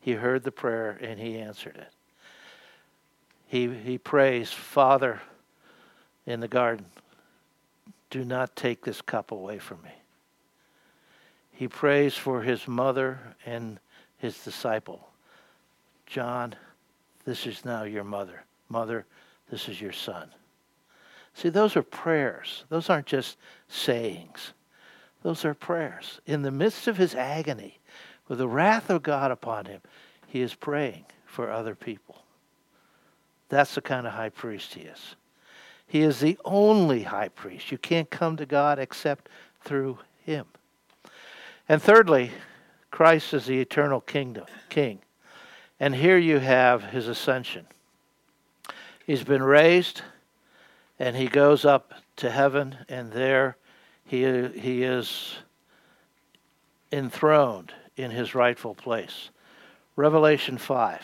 He 0.00 0.12
heard 0.12 0.44
the 0.44 0.50
prayer 0.50 0.96
and 1.02 1.20
he 1.20 1.36
answered 1.36 1.76
it. 1.76 1.92
He, 3.48 3.66
he 3.66 3.96
prays, 3.96 4.52
Father, 4.52 5.20
in 6.26 6.40
the 6.40 6.48
garden, 6.48 6.86
do 8.10 8.24
not 8.24 8.54
take 8.54 8.84
this 8.84 9.00
cup 9.00 9.32
away 9.32 9.58
from 9.58 9.82
me. 9.82 9.90
He 11.50 11.66
prays 11.66 12.14
for 12.14 12.42
his 12.42 12.68
mother 12.68 13.18
and 13.44 13.80
his 14.18 14.38
disciple. 14.44 15.08
John, 16.06 16.54
this 17.24 17.46
is 17.46 17.64
now 17.64 17.84
your 17.84 18.04
mother. 18.04 18.44
Mother, 18.68 19.06
this 19.50 19.68
is 19.68 19.80
your 19.80 19.92
son. 19.92 20.30
See, 21.32 21.48
those 21.48 21.74
are 21.74 21.82
prayers. 21.82 22.64
Those 22.68 22.90
aren't 22.90 23.06
just 23.06 23.38
sayings. 23.66 24.52
Those 25.22 25.44
are 25.46 25.54
prayers. 25.54 26.20
In 26.26 26.42
the 26.42 26.50
midst 26.50 26.86
of 26.86 26.98
his 26.98 27.14
agony, 27.14 27.78
with 28.28 28.38
the 28.38 28.48
wrath 28.48 28.90
of 28.90 29.02
God 29.02 29.30
upon 29.30 29.64
him, 29.64 29.80
he 30.26 30.42
is 30.42 30.54
praying 30.54 31.06
for 31.24 31.50
other 31.50 31.74
people. 31.74 32.24
That's 33.48 33.74
the 33.74 33.80
kind 33.80 34.06
of 34.06 34.12
high 34.12 34.28
priest 34.28 34.74
he 34.74 34.82
is. 34.82 35.16
He 35.86 36.02
is 36.02 36.20
the 36.20 36.38
only 36.44 37.04
high 37.04 37.28
priest. 37.28 37.72
You 37.72 37.78
can't 37.78 38.10
come 38.10 38.36
to 38.36 38.46
God 38.46 38.78
except 38.78 39.28
through 39.62 39.98
him. 40.24 40.46
And 41.68 41.82
thirdly, 41.82 42.30
Christ 42.90 43.32
is 43.32 43.46
the 43.46 43.60
eternal 43.60 44.00
kingdom, 44.00 44.44
king. 44.68 45.00
And 45.80 45.94
here 45.94 46.18
you 46.18 46.38
have 46.38 46.84
his 46.84 47.08
ascension. 47.08 47.66
He's 49.06 49.24
been 49.24 49.42
raised 49.42 50.02
and 50.98 51.16
he 51.16 51.28
goes 51.28 51.64
up 51.64 51.94
to 52.16 52.30
heaven 52.30 52.76
and 52.88 53.12
there 53.12 53.56
he 54.04 54.22
he 54.48 54.82
is 54.82 55.36
enthroned 56.90 57.72
in 57.96 58.10
his 58.10 58.34
rightful 58.34 58.74
place. 58.74 59.30
Revelation 59.96 60.58
5. 60.58 61.02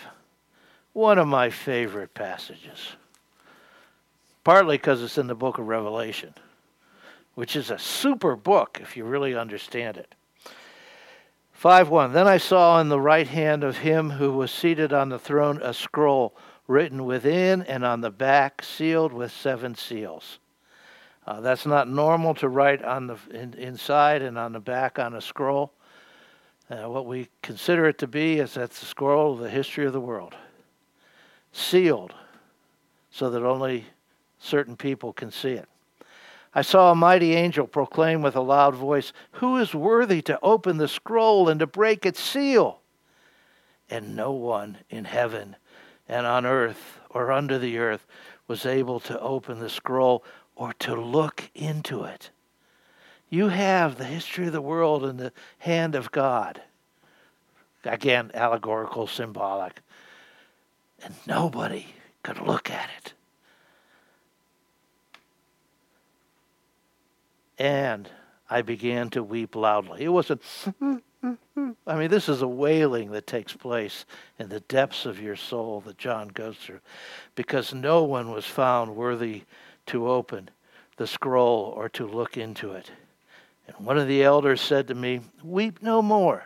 One 0.95 1.19
of 1.19 1.29
my 1.29 1.51
favorite 1.51 2.15
passages. 2.15 2.97
Partly 4.43 4.79
because 4.79 5.03
it's 5.03 5.19
in 5.19 5.27
the 5.27 5.35
book 5.35 5.59
of 5.59 5.69
Revelation, 5.69 6.35
which 7.35 7.55
is 7.55 7.71
a 7.71 7.79
super 7.79 8.35
book 8.35 8.79
if 8.81 8.97
you 8.97 9.05
really 9.05 9.35
understand 9.35 9.99
it. 9.99 10.15
5 11.53 11.89
1. 11.89 12.13
Then 12.13 12.27
I 12.27 12.37
saw 12.37 12.81
in 12.81 12.89
the 12.89 13.01
right 13.01 13.29
hand 13.29 13.65
of 13.65 13.79
him 13.79 14.11
who 14.11 14.33
was 14.33 14.51
seated 14.51 14.93
on 14.93 15.09
the 15.09 15.19
throne 15.19 15.61
a 15.63 15.75
scroll 15.75 16.35
written 16.67 17.05
within 17.05 17.63
and 17.63 17.85
on 17.85 18.01
the 18.01 18.11
back, 18.11 18.63
sealed 18.63 19.13
with 19.13 19.33
seven 19.33 19.75
seals. 19.75 20.39
Uh, 21.27 21.41
that's 21.41 21.65
not 21.65 21.89
normal 21.89 22.35
to 22.35 22.49
write 22.49 22.85
on 22.85 23.07
the 23.07 23.17
in, 23.31 23.55
inside 23.55 24.23
and 24.23 24.39
on 24.39 24.53
the 24.53 24.61
back 24.61 24.99
on 24.99 25.15
a 25.15 25.21
scroll. 25.21 25.73
Uh, 26.71 26.89
what 26.89 27.07
we 27.07 27.29
consider 27.43 27.87
it 27.87 27.99
to 27.99 28.07
be 28.07 28.39
is 28.39 28.55
that's 28.55 28.81
the 28.81 28.87
scroll 28.87 29.33
of 29.33 29.39
the 29.39 29.51
history 29.51 29.87
of 29.87 29.93
the 29.93 30.01
world, 30.01 30.35
sealed, 31.55 32.15
so 33.11 33.31
that 33.31 33.45
only 33.45 33.87
certain 34.39 34.77
people 34.77 35.13
can 35.13 35.31
see 35.31 35.53
it. 35.53 35.69
I 36.55 36.63
saw 36.63 36.93
a 36.93 36.95
mighty 36.95 37.35
angel 37.35 37.67
proclaim 37.67 38.23
with 38.23 38.37
a 38.37 38.41
loud 38.41 38.75
voice, 38.75 39.13
Who 39.33 39.57
is 39.57 39.75
worthy 39.75 40.23
to 40.23 40.39
open 40.43 40.77
the 40.77 40.89
scroll 40.89 41.49
and 41.49 41.61
to 41.61 41.67
break 41.67 42.07
its 42.07 42.21
seal? 42.21 42.81
And 43.91 44.15
no 44.15 44.33
one 44.33 44.79
in 44.89 45.05
heaven 45.05 45.57
and 46.09 46.27
on 46.27 46.47
earth 46.47 47.01
or 47.11 47.33
under 47.33 47.59
the 47.59 47.79
earth 47.79 48.07
was 48.47 48.67
able 48.67 49.01
to 49.01 49.19
open 49.21 49.59
the 49.59 49.71
scroll 49.71 50.25
or 50.55 50.73
to 50.75 50.95
look 50.95 51.51
into 51.55 52.05
it. 52.05 52.31
You 53.29 53.49
have 53.49 53.97
the 53.97 54.05
history 54.05 54.47
of 54.47 54.53
the 54.53 54.61
world 54.61 55.05
in 55.05 55.17
the 55.17 55.33
hand 55.59 55.95
of 55.95 56.13
God. 56.13 56.63
Again, 57.85 58.31
allegorical, 58.35 59.07
symbolic. 59.07 59.81
And 61.05 61.15
nobody 61.27 61.87
could 62.23 62.41
look 62.41 62.71
at 62.71 62.89
it. 62.99 63.13
And 67.59 68.09
I 68.51 68.63
began 68.63 69.11
to 69.11 69.23
weep 69.23 69.55
loudly. 69.55 70.05
It 70.05 70.09
wasn't 70.09 70.43
I 71.87 71.97
mean, 71.97 72.11
this 72.11 72.29
is 72.29 72.43
a 72.43 72.49
wailing 72.49 73.11
that 73.13 73.27
takes 73.27 73.55
place 73.55 74.05
in 74.39 74.49
the 74.49 74.61
depths 74.61 75.07
of 75.07 75.21
your 75.21 75.37
soul 75.37 75.81
that 75.87 75.97
John 75.97 76.29
goes 76.29 76.57
through 76.57 76.81
because 77.35 77.73
no 77.73 78.03
one 78.05 78.31
was 78.31 78.45
found 78.45 78.97
worthy 78.97 79.43
to 79.87 80.11
open 80.11 80.51
the 80.97 81.07
scroll 81.07 81.73
or 81.77 81.89
to 81.91 82.07
look 82.07 82.37
into 82.37 82.73
it. 82.73 82.91
And 83.67 83.87
one 83.87 83.99
of 83.99 84.09
the 84.09 84.23
elders 84.23 84.61
said 84.61 84.89
to 84.89 84.95
me, 84.95 85.21
Weep 85.43 85.83
no 85.83 86.03
more. 86.03 86.45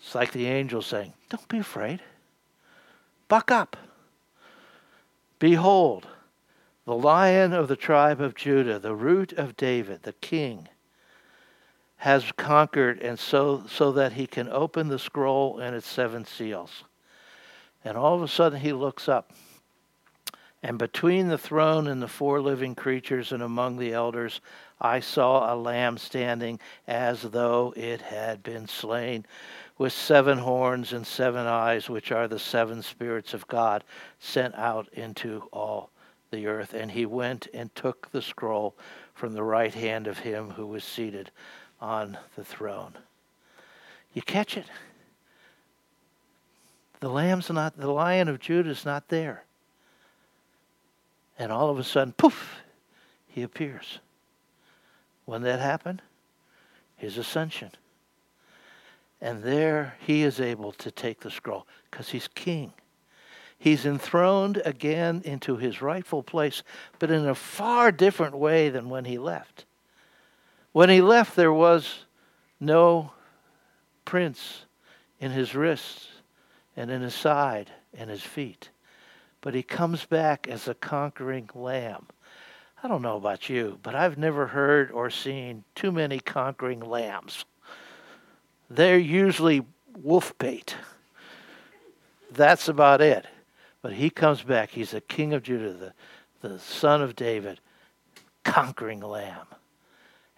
It's 0.00 0.14
like 0.14 0.32
the 0.32 0.46
angel 0.46 0.80
saying, 0.80 1.12
Don't 1.28 1.48
be 1.48 1.58
afraid. 1.58 2.00
Buck 3.28 3.50
up. 3.50 3.76
Behold, 5.38 6.06
the 6.84 6.94
lion 6.94 7.52
of 7.52 7.68
the 7.68 7.76
tribe 7.76 8.20
of 8.20 8.34
Judah, 8.34 8.78
the 8.78 8.94
root 8.94 9.32
of 9.32 9.56
David, 9.56 10.02
the 10.02 10.12
king 10.12 10.68
has 11.96 12.32
conquered 12.36 12.98
and 13.00 13.18
so 13.18 13.62
so 13.68 13.92
that 13.92 14.14
he 14.14 14.26
can 14.26 14.48
open 14.48 14.88
the 14.88 14.98
scroll 14.98 15.60
and 15.60 15.76
its 15.76 15.86
seven 15.86 16.24
seals. 16.24 16.82
And 17.84 17.96
all 17.96 18.14
of 18.16 18.22
a 18.22 18.28
sudden 18.28 18.60
he 18.60 18.72
looks 18.72 19.08
up. 19.08 19.32
And 20.64 20.78
between 20.78 21.28
the 21.28 21.38
throne 21.38 21.88
and 21.88 22.00
the 22.00 22.08
four 22.08 22.40
living 22.40 22.74
creatures 22.74 23.32
and 23.32 23.42
among 23.42 23.78
the 23.78 23.92
elders, 23.92 24.40
I 24.80 25.00
saw 25.00 25.52
a 25.52 25.56
lamb 25.56 25.98
standing 25.98 26.60
as 26.86 27.22
though 27.22 27.72
it 27.76 28.00
had 28.00 28.42
been 28.42 28.68
slain, 28.68 29.26
with 29.78 29.92
seven 29.92 30.38
horns 30.38 30.92
and 30.92 31.06
seven 31.06 31.46
eyes, 31.46 31.88
which 31.88 32.12
are 32.12 32.28
the 32.28 32.38
seven 32.38 32.82
spirits 32.82 33.34
of 33.34 33.46
God 33.48 33.84
sent 34.18 34.54
out 34.54 34.88
into 34.92 35.48
all 35.52 35.90
the 36.30 36.46
earth. 36.46 36.74
And 36.74 36.90
he 36.90 37.06
went 37.06 37.48
and 37.52 37.74
took 37.74 38.10
the 38.10 38.22
scroll 38.22 38.74
from 39.14 39.32
the 39.32 39.42
right 39.42 39.74
hand 39.74 40.06
of 40.06 40.18
him 40.18 40.50
who 40.50 40.66
was 40.66 40.84
seated 40.84 41.30
on 41.80 42.18
the 42.36 42.44
throne. 42.44 42.94
You 44.12 44.22
catch 44.22 44.56
it? 44.56 44.66
The 47.00 47.08
lamb's 47.08 47.50
not, 47.50 47.76
the 47.76 47.90
lion 47.90 48.28
of 48.28 48.38
Judah 48.38 48.70
is 48.70 48.84
not 48.84 49.08
there. 49.08 49.44
And 51.38 51.50
all 51.50 51.70
of 51.70 51.78
a 51.78 51.84
sudden, 51.84 52.12
poof, 52.12 52.60
he 53.26 53.42
appears. 53.42 53.98
When 55.24 55.42
that 55.42 55.60
happened, 55.60 56.02
his 56.96 57.18
ascension. 57.18 57.72
And 59.22 59.44
there 59.44 59.94
he 60.00 60.24
is 60.24 60.40
able 60.40 60.72
to 60.72 60.90
take 60.90 61.20
the 61.20 61.30
scroll 61.30 61.64
because 61.88 62.08
he's 62.08 62.26
king. 62.26 62.72
He's 63.56 63.86
enthroned 63.86 64.60
again 64.64 65.22
into 65.24 65.56
his 65.56 65.80
rightful 65.80 66.24
place, 66.24 66.64
but 66.98 67.12
in 67.12 67.28
a 67.28 67.34
far 67.36 67.92
different 67.92 68.36
way 68.36 68.68
than 68.68 68.90
when 68.90 69.04
he 69.04 69.18
left. 69.18 69.64
When 70.72 70.88
he 70.88 71.00
left, 71.00 71.36
there 71.36 71.52
was 71.52 72.06
no 72.58 73.12
prints 74.04 74.64
in 75.20 75.30
his 75.30 75.54
wrists 75.54 76.08
and 76.76 76.90
in 76.90 77.02
his 77.02 77.14
side 77.14 77.70
and 77.94 78.10
his 78.10 78.22
feet. 78.22 78.70
But 79.40 79.54
he 79.54 79.62
comes 79.62 80.04
back 80.04 80.48
as 80.48 80.66
a 80.66 80.74
conquering 80.74 81.48
lamb. 81.54 82.08
I 82.82 82.88
don't 82.88 83.02
know 83.02 83.18
about 83.18 83.48
you, 83.48 83.78
but 83.84 83.94
I've 83.94 84.18
never 84.18 84.48
heard 84.48 84.90
or 84.90 85.10
seen 85.10 85.62
too 85.76 85.92
many 85.92 86.18
conquering 86.18 86.80
lambs. 86.80 87.44
They're 88.74 88.98
usually 88.98 89.64
wolf 89.96 90.36
bait. 90.38 90.76
That's 92.30 92.68
about 92.68 93.00
it. 93.00 93.26
But 93.82 93.92
he 93.92 94.10
comes 94.10 94.42
back. 94.42 94.70
He's 94.70 94.92
the 94.92 95.00
king 95.00 95.34
of 95.34 95.42
Judah, 95.42 95.72
the, 95.72 95.92
the 96.48 96.58
son 96.58 97.02
of 97.02 97.16
David, 97.16 97.60
conquering 98.44 99.00
lamb 99.00 99.46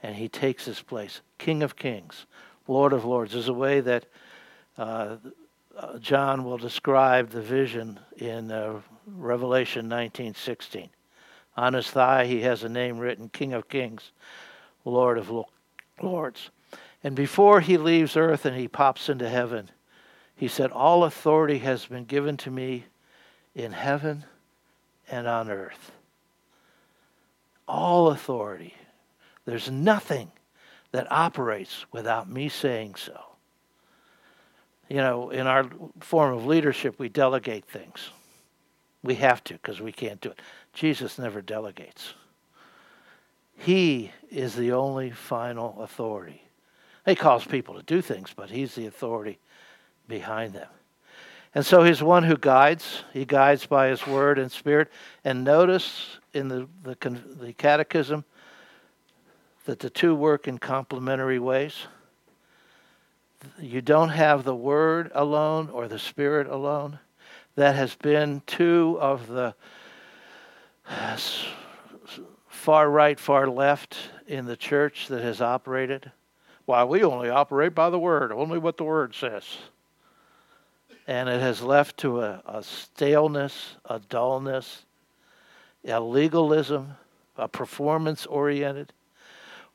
and 0.04 0.14
he 0.14 0.28
takes 0.28 0.66
his 0.66 0.82
place. 0.82 1.22
King 1.38 1.62
of 1.62 1.76
kings, 1.76 2.26
Lord 2.68 2.92
of 2.92 3.06
lords. 3.06 3.32
There's 3.32 3.48
a 3.48 3.54
way 3.54 3.80
that 3.80 4.04
uh, 4.76 5.16
uh 5.76 5.98
John 5.98 6.44
will 6.44 6.58
describe 6.58 7.30
the 7.30 7.40
vision 7.40 7.98
in 8.18 8.52
uh, 8.52 8.80
Revelation 9.06 9.88
19:16. 9.88 10.90
On 11.56 11.72
his 11.72 11.90
thigh 11.90 12.26
he 12.26 12.42
has 12.42 12.64
a 12.64 12.68
name 12.68 12.98
written, 12.98 13.30
King 13.30 13.54
of 13.54 13.68
kings, 13.68 14.12
Lord 14.84 15.16
of 15.16 15.32
lords. 16.02 16.50
And 17.04 17.14
before 17.14 17.60
he 17.60 17.76
leaves 17.76 18.16
earth 18.16 18.46
and 18.46 18.56
he 18.56 18.66
pops 18.66 19.10
into 19.10 19.28
heaven, 19.28 19.70
he 20.34 20.48
said, 20.48 20.72
All 20.72 21.04
authority 21.04 21.58
has 21.58 21.84
been 21.84 22.06
given 22.06 22.38
to 22.38 22.50
me 22.50 22.86
in 23.54 23.72
heaven 23.72 24.24
and 25.10 25.26
on 25.28 25.50
earth. 25.50 25.92
All 27.68 28.08
authority. 28.08 28.74
There's 29.44 29.70
nothing 29.70 30.32
that 30.92 31.12
operates 31.12 31.84
without 31.92 32.30
me 32.30 32.48
saying 32.48 32.94
so. 32.94 33.20
You 34.88 34.96
know, 34.96 35.30
in 35.30 35.46
our 35.46 35.68
form 36.00 36.34
of 36.34 36.46
leadership, 36.46 36.98
we 36.98 37.10
delegate 37.10 37.66
things. 37.66 38.10
We 39.02 39.16
have 39.16 39.44
to 39.44 39.54
because 39.54 39.80
we 39.80 39.92
can't 39.92 40.20
do 40.20 40.30
it. 40.30 40.40
Jesus 40.72 41.18
never 41.18 41.42
delegates. 41.42 42.14
He 43.58 44.10
is 44.30 44.54
the 44.54 44.72
only 44.72 45.10
final 45.10 45.82
authority. 45.82 46.43
He 47.06 47.14
calls 47.14 47.44
people 47.44 47.74
to 47.74 47.82
do 47.82 48.00
things, 48.00 48.32
but 48.34 48.50
he's 48.50 48.74
the 48.74 48.86
authority 48.86 49.38
behind 50.08 50.54
them. 50.54 50.68
And 51.54 51.64
so 51.64 51.84
he's 51.84 52.02
one 52.02 52.24
who 52.24 52.36
guides. 52.36 53.04
He 53.12 53.24
guides 53.24 53.66
by 53.66 53.88
his 53.88 54.06
word 54.06 54.38
and 54.38 54.50
spirit. 54.50 54.90
And 55.24 55.44
notice 55.44 56.18
in 56.32 56.48
the, 56.48 56.68
the, 56.82 56.96
the 57.38 57.52
catechism, 57.52 58.24
that 59.64 59.78
the 59.78 59.90
two 59.90 60.14
work 60.14 60.46
in 60.46 60.58
complementary 60.58 61.38
ways. 61.38 61.86
You 63.58 63.80
don't 63.80 64.10
have 64.10 64.44
the 64.44 64.54
Word 64.54 65.10
alone 65.14 65.70
or 65.70 65.88
the 65.88 65.98
Spirit 65.98 66.46
alone. 66.46 66.98
That 67.56 67.74
has 67.74 67.94
been 67.94 68.42
two 68.46 68.98
of 69.00 69.26
the 69.26 69.54
far 72.48 72.90
right, 72.90 73.18
far 73.18 73.48
left 73.48 73.96
in 74.26 74.46
the 74.46 74.56
church 74.56 75.08
that 75.08 75.22
has 75.22 75.40
operated. 75.40 76.10
Why, 76.66 76.84
we 76.84 77.04
only 77.04 77.28
operate 77.28 77.74
by 77.74 77.90
the 77.90 77.98
Word, 77.98 78.32
only 78.32 78.58
what 78.58 78.76
the 78.76 78.84
Word 78.84 79.14
says. 79.14 79.44
And 81.06 81.28
it 81.28 81.40
has 81.40 81.60
left 81.60 81.98
to 81.98 82.22
a, 82.22 82.42
a 82.46 82.62
staleness, 82.62 83.76
a 83.84 83.98
dullness, 83.98 84.84
a 85.84 86.00
legalism, 86.00 86.94
a 87.36 87.48
performance 87.48 88.24
oriented. 88.24 88.92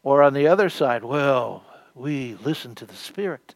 Or 0.02 0.24
on 0.24 0.34
the 0.34 0.48
other 0.48 0.70
side, 0.70 1.04
well, 1.04 1.64
we 1.94 2.36
listen 2.44 2.74
to 2.76 2.86
the 2.86 2.96
Spirit. 2.96 3.54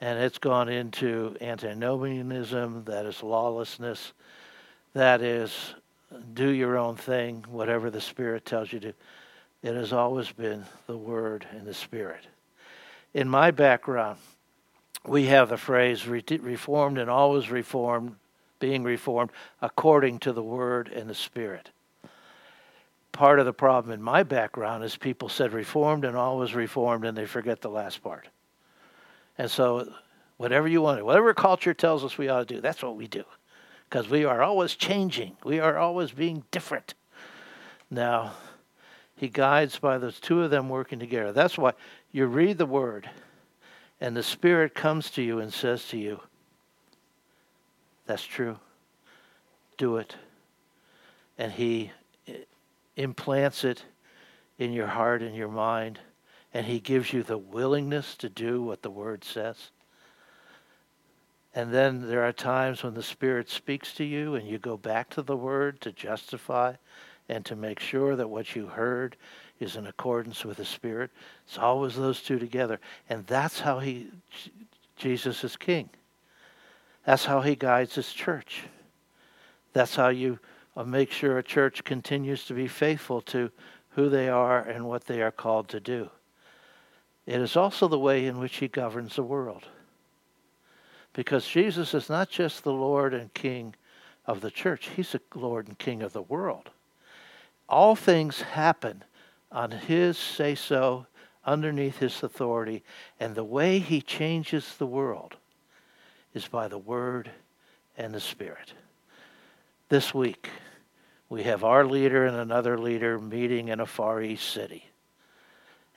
And 0.00 0.18
it's 0.18 0.38
gone 0.38 0.68
into 0.68 1.36
antinomianism, 1.40 2.84
that 2.84 3.06
is 3.06 3.22
lawlessness, 3.22 4.12
that 4.92 5.22
is 5.22 5.74
do 6.34 6.48
your 6.48 6.76
own 6.76 6.96
thing, 6.96 7.44
whatever 7.48 7.90
the 7.90 8.00
Spirit 8.00 8.44
tells 8.44 8.72
you 8.72 8.80
to. 8.80 8.92
It 9.62 9.74
has 9.74 9.92
always 9.92 10.30
been 10.30 10.64
the 10.86 10.96
Word 10.96 11.46
and 11.50 11.66
the 11.66 11.74
Spirit. 11.74 12.26
In 13.14 13.28
my 13.28 13.50
background, 13.50 14.18
we 15.04 15.26
have 15.26 15.48
the 15.48 15.56
phrase 15.56 16.06
reformed 16.06 16.98
and 16.98 17.10
always 17.10 17.50
reformed, 17.50 18.16
being 18.60 18.84
reformed 18.84 19.30
according 19.60 20.20
to 20.20 20.32
the 20.32 20.42
Word 20.42 20.88
and 20.88 21.08
the 21.08 21.14
Spirit. 21.14 21.70
Part 23.12 23.40
of 23.40 23.46
the 23.46 23.52
problem 23.52 23.92
in 23.92 24.02
my 24.02 24.22
background 24.22 24.84
is 24.84 24.96
people 24.96 25.28
said 25.28 25.52
reformed 25.52 26.04
and 26.04 26.16
always 26.16 26.54
reformed, 26.54 27.04
and 27.04 27.16
they 27.16 27.26
forget 27.26 27.60
the 27.60 27.70
last 27.70 28.02
part. 28.02 28.28
And 29.38 29.50
so, 29.50 29.92
whatever 30.36 30.68
you 30.68 30.82
want, 30.82 31.04
whatever 31.04 31.34
culture 31.34 31.74
tells 31.74 32.04
us 32.04 32.16
we 32.16 32.28
ought 32.28 32.46
to 32.46 32.54
do, 32.54 32.60
that's 32.60 32.82
what 32.82 32.96
we 32.96 33.08
do 33.08 33.24
because 33.88 34.08
we 34.08 34.24
are 34.24 34.42
always 34.42 34.74
changing. 34.74 35.36
We 35.44 35.60
are 35.60 35.78
always 35.78 36.10
being 36.12 36.44
different. 36.50 36.94
Now, 37.90 38.34
he 39.18 39.28
guides 39.28 39.78
by 39.78 39.98
those 39.98 40.20
two 40.20 40.42
of 40.42 40.50
them 40.50 40.68
working 40.68 41.00
together. 41.00 41.32
That's 41.32 41.58
why 41.58 41.72
you 42.12 42.26
read 42.26 42.56
the 42.56 42.66
word, 42.66 43.10
and 44.00 44.16
the 44.16 44.22
Spirit 44.22 44.74
comes 44.74 45.10
to 45.10 45.22
you 45.22 45.40
and 45.40 45.52
says 45.52 45.86
to 45.88 45.98
you, 45.98 46.20
That's 48.06 48.24
true. 48.24 48.58
Do 49.76 49.96
it. 49.96 50.14
And 51.36 51.52
he 51.52 51.90
implants 52.96 53.64
it 53.64 53.84
in 54.58 54.72
your 54.72 54.86
heart 54.86 55.22
and 55.22 55.34
your 55.34 55.48
mind, 55.48 55.98
and 56.54 56.64
he 56.64 56.80
gives 56.80 57.12
you 57.12 57.22
the 57.22 57.38
willingness 57.38 58.16
to 58.16 58.28
do 58.28 58.62
what 58.62 58.82
the 58.82 58.90
word 58.90 59.24
says. 59.24 59.70
And 61.54 61.74
then 61.74 62.08
there 62.08 62.22
are 62.22 62.32
times 62.32 62.84
when 62.84 62.94
the 62.94 63.02
Spirit 63.02 63.50
speaks 63.50 63.92
to 63.94 64.04
you 64.04 64.36
and 64.36 64.46
you 64.46 64.58
go 64.58 64.76
back 64.76 65.10
to 65.10 65.22
the 65.22 65.36
Word 65.36 65.80
to 65.80 65.90
justify 65.90 66.74
and 67.28 67.44
to 67.44 67.56
make 67.56 67.80
sure 67.80 68.16
that 68.16 68.28
what 68.28 68.56
you 68.56 68.66
heard 68.66 69.16
is 69.60 69.76
in 69.76 69.86
accordance 69.86 70.44
with 70.44 70.58
the 70.58 70.64
Spirit. 70.64 71.10
It's 71.46 71.58
always 71.58 71.96
those 71.96 72.22
two 72.22 72.38
together. 72.38 72.80
And 73.08 73.26
that's 73.26 73.60
how 73.60 73.80
he, 73.80 74.08
Jesus 74.96 75.44
is 75.44 75.56
king. 75.56 75.90
That's 77.04 77.24
how 77.24 77.40
he 77.40 77.54
guides 77.54 77.94
his 77.94 78.12
church. 78.12 78.64
That's 79.72 79.94
how 79.94 80.08
you 80.08 80.38
uh, 80.76 80.84
make 80.84 81.10
sure 81.10 81.38
a 81.38 81.42
church 81.42 81.84
continues 81.84 82.44
to 82.46 82.54
be 82.54 82.68
faithful 82.68 83.20
to 83.22 83.50
who 83.90 84.08
they 84.08 84.28
are 84.28 84.60
and 84.60 84.84
what 84.86 85.06
they 85.06 85.22
are 85.22 85.30
called 85.30 85.68
to 85.68 85.80
do. 85.80 86.10
It 87.26 87.40
is 87.40 87.56
also 87.56 87.88
the 87.88 87.98
way 87.98 88.26
in 88.26 88.38
which 88.38 88.56
he 88.56 88.68
governs 88.68 89.16
the 89.16 89.22
world. 89.22 89.64
Because 91.12 91.46
Jesus 91.46 91.94
is 91.94 92.08
not 92.08 92.30
just 92.30 92.62
the 92.62 92.72
Lord 92.72 93.12
and 93.12 93.32
King 93.34 93.74
of 94.24 94.40
the 94.40 94.50
church, 94.50 94.90
He's 94.94 95.12
the 95.12 95.20
Lord 95.34 95.66
and 95.66 95.78
King 95.78 96.02
of 96.02 96.12
the 96.12 96.22
world. 96.22 96.70
All 97.68 97.94
things 97.94 98.40
happen 98.40 99.04
on 99.52 99.70
His 99.70 100.16
say 100.16 100.54
so, 100.54 101.06
underneath 101.44 101.98
His 101.98 102.22
authority, 102.22 102.82
and 103.20 103.34
the 103.34 103.44
way 103.44 103.78
He 103.78 104.00
changes 104.00 104.76
the 104.76 104.86
world 104.86 105.36
is 106.34 106.46
by 106.46 106.68
the 106.68 106.78
Word 106.78 107.30
and 107.96 108.14
the 108.14 108.20
Spirit. 108.20 108.72
This 109.88 110.14
week, 110.14 110.48
we 111.28 111.42
have 111.42 111.64
our 111.64 111.84
leader 111.84 112.26
and 112.26 112.36
another 112.36 112.78
leader 112.78 113.18
meeting 113.18 113.68
in 113.68 113.80
a 113.80 113.86
Far 113.86 114.22
East 114.22 114.50
city. 114.50 114.84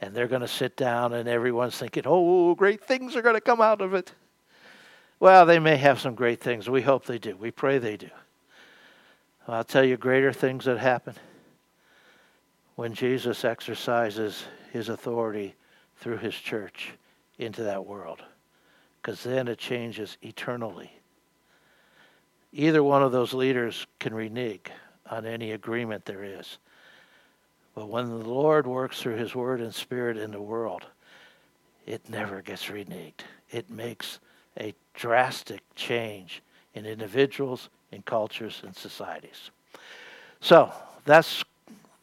And 0.02 0.16
they're 0.16 0.28
going 0.28 0.42
to 0.42 0.48
sit 0.48 0.76
down, 0.76 1.14
and 1.14 1.30
everyone's 1.30 1.78
thinking, 1.78 2.04
oh, 2.06 2.56
great 2.56 2.84
things 2.84 3.16
are 3.16 3.22
going 3.22 3.36
to 3.36 3.42
come 3.42 3.62
out 3.62 3.82
of 3.82 3.94
it. 3.94 4.14
Well, 5.20 5.46
they 5.46 5.60
may 5.60 5.78
have 5.78 6.02
some 6.02 6.16
great 6.16 6.42
things. 6.42 6.68
We 6.70 6.82
hope 6.82 7.06
they 7.06 7.20
do. 7.20 7.36
We 7.36 7.52
pray 7.52 7.78
they 7.78 7.98
do. 7.98 8.10
I'll 9.48 9.64
tell 9.64 9.84
you 9.84 9.98
greater 9.98 10.34
things 10.34 10.66
that 10.66 10.80
happen 10.80 11.16
when 12.82 12.96
Jesus 12.96 13.46
exercises 13.46 14.44
his 14.74 14.90
authority 14.90 15.54
through 15.98 16.18
his 16.18 16.34
church 16.34 16.94
into 17.38 17.62
that 17.62 17.86
world. 17.86 18.24
Because 19.00 19.22
then 19.22 19.48
it 19.48 19.60
changes 19.60 20.18
eternally. 20.24 20.92
Either 22.52 22.84
one 22.84 23.04
of 23.04 23.12
those 23.12 23.36
leaders 23.36 23.86
can 24.00 24.16
renege 24.16 24.72
on 25.12 25.28
any 25.28 25.52
agreement 25.52 26.06
there 26.06 26.24
is. 26.24 26.58
But 27.76 27.88
when 27.88 28.08
the 28.08 28.28
Lord 28.28 28.66
works 28.66 29.00
through 29.00 29.18
his 29.18 29.36
word 29.36 29.62
and 29.62 29.76
spirit 29.76 30.18
in 30.18 30.32
the 30.32 30.42
world, 30.42 30.88
it 31.86 32.10
never 32.10 32.42
gets 32.42 32.66
reneged. 32.66 33.22
It 33.52 33.70
makes 33.70 34.18
a 34.60 34.74
drastic 34.96 35.62
change 35.76 36.42
in 36.74 36.88
individuals, 36.88 37.70
in 37.92 38.02
cultures, 38.02 38.64
and 38.66 38.76
societies. 38.76 39.52
So 40.40 40.74
that's 41.06 41.44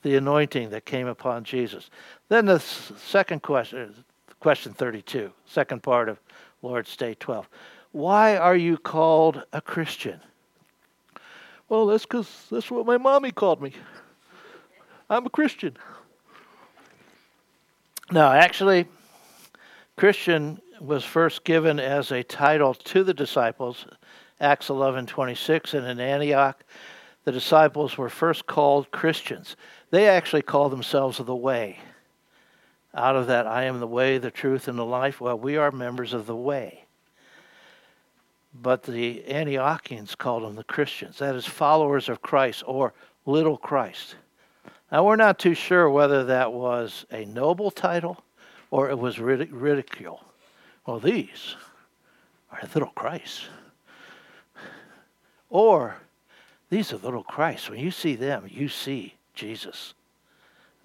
the 0.02 0.16
anointing 0.16 0.70
that 0.70 0.84
came 0.84 1.06
upon 1.06 1.44
Jesus. 1.44 1.90
Then 2.28 2.46
the 2.46 2.58
second 2.60 3.42
question, 3.42 4.04
question 4.40 4.72
32, 4.72 5.32
second 5.46 5.82
part 5.82 6.08
of 6.08 6.20
Lord's 6.62 6.96
Day 6.96 7.14
12. 7.18 7.48
Why 7.92 8.36
are 8.36 8.56
you 8.56 8.76
called 8.76 9.44
a 9.52 9.60
Christian? 9.60 10.20
Well, 11.68 11.86
that's 11.86 12.04
because 12.04 12.46
that's 12.50 12.70
what 12.70 12.86
my 12.86 12.96
mommy 12.96 13.32
called 13.32 13.60
me. 13.60 13.72
I'm 15.10 15.26
a 15.26 15.30
Christian. 15.30 15.76
Now, 18.10 18.32
actually, 18.32 18.86
Christian 19.96 20.60
was 20.80 21.04
first 21.04 21.44
given 21.44 21.78
as 21.80 22.12
a 22.12 22.22
title 22.22 22.72
to 22.72 23.04
the 23.04 23.12
disciples, 23.12 23.86
Acts 24.40 24.68
11:26, 24.68 25.74
and 25.74 25.86
in 25.86 26.00
Antioch, 26.00 26.64
the 27.28 27.32
disciples 27.32 27.98
were 27.98 28.08
first 28.08 28.46
called 28.46 28.90
Christians. 28.90 29.54
They 29.90 30.08
actually 30.08 30.40
called 30.40 30.72
themselves 30.72 31.18
the 31.18 31.36
Way. 31.36 31.78
Out 32.94 33.16
of 33.16 33.26
that, 33.26 33.46
I 33.46 33.64
am 33.64 33.80
the 33.80 33.86
way, 33.86 34.16
the 34.16 34.30
truth, 34.30 34.66
and 34.66 34.78
the 34.78 34.84
life. 34.86 35.20
Well, 35.20 35.38
we 35.38 35.58
are 35.58 35.70
members 35.70 36.14
of 36.14 36.24
the 36.24 36.34
Way. 36.34 36.86
But 38.54 38.82
the 38.82 39.24
Antiochians 39.28 40.16
called 40.16 40.42
them 40.42 40.56
the 40.56 40.64
Christians. 40.64 41.18
That 41.18 41.34
is, 41.34 41.44
followers 41.44 42.08
of 42.08 42.22
Christ 42.22 42.62
or 42.66 42.94
little 43.26 43.58
Christ. 43.58 44.16
Now, 44.90 45.04
we're 45.04 45.16
not 45.16 45.38
too 45.38 45.52
sure 45.52 45.90
whether 45.90 46.24
that 46.24 46.54
was 46.54 47.04
a 47.12 47.26
noble 47.26 47.70
title 47.70 48.24
or 48.70 48.88
it 48.88 48.98
was 48.98 49.18
ridicule. 49.18 50.24
Well, 50.86 50.98
these 50.98 51.56
are 52.50 52.66
little 52.72 52.88
Christ. 52.88 53.50
Or 55.50 55.98
these 56.70 56.92
are 56.92 56.96
little 56.98 57.24
Christ. 57.24 57.70
When 57.70 57.78
you 57.78 57.90
see 57.90 58.14
them, 58.14 58.44
you 58.48 58.68
see 58.68 59.14
Jesus. 59.34 59.94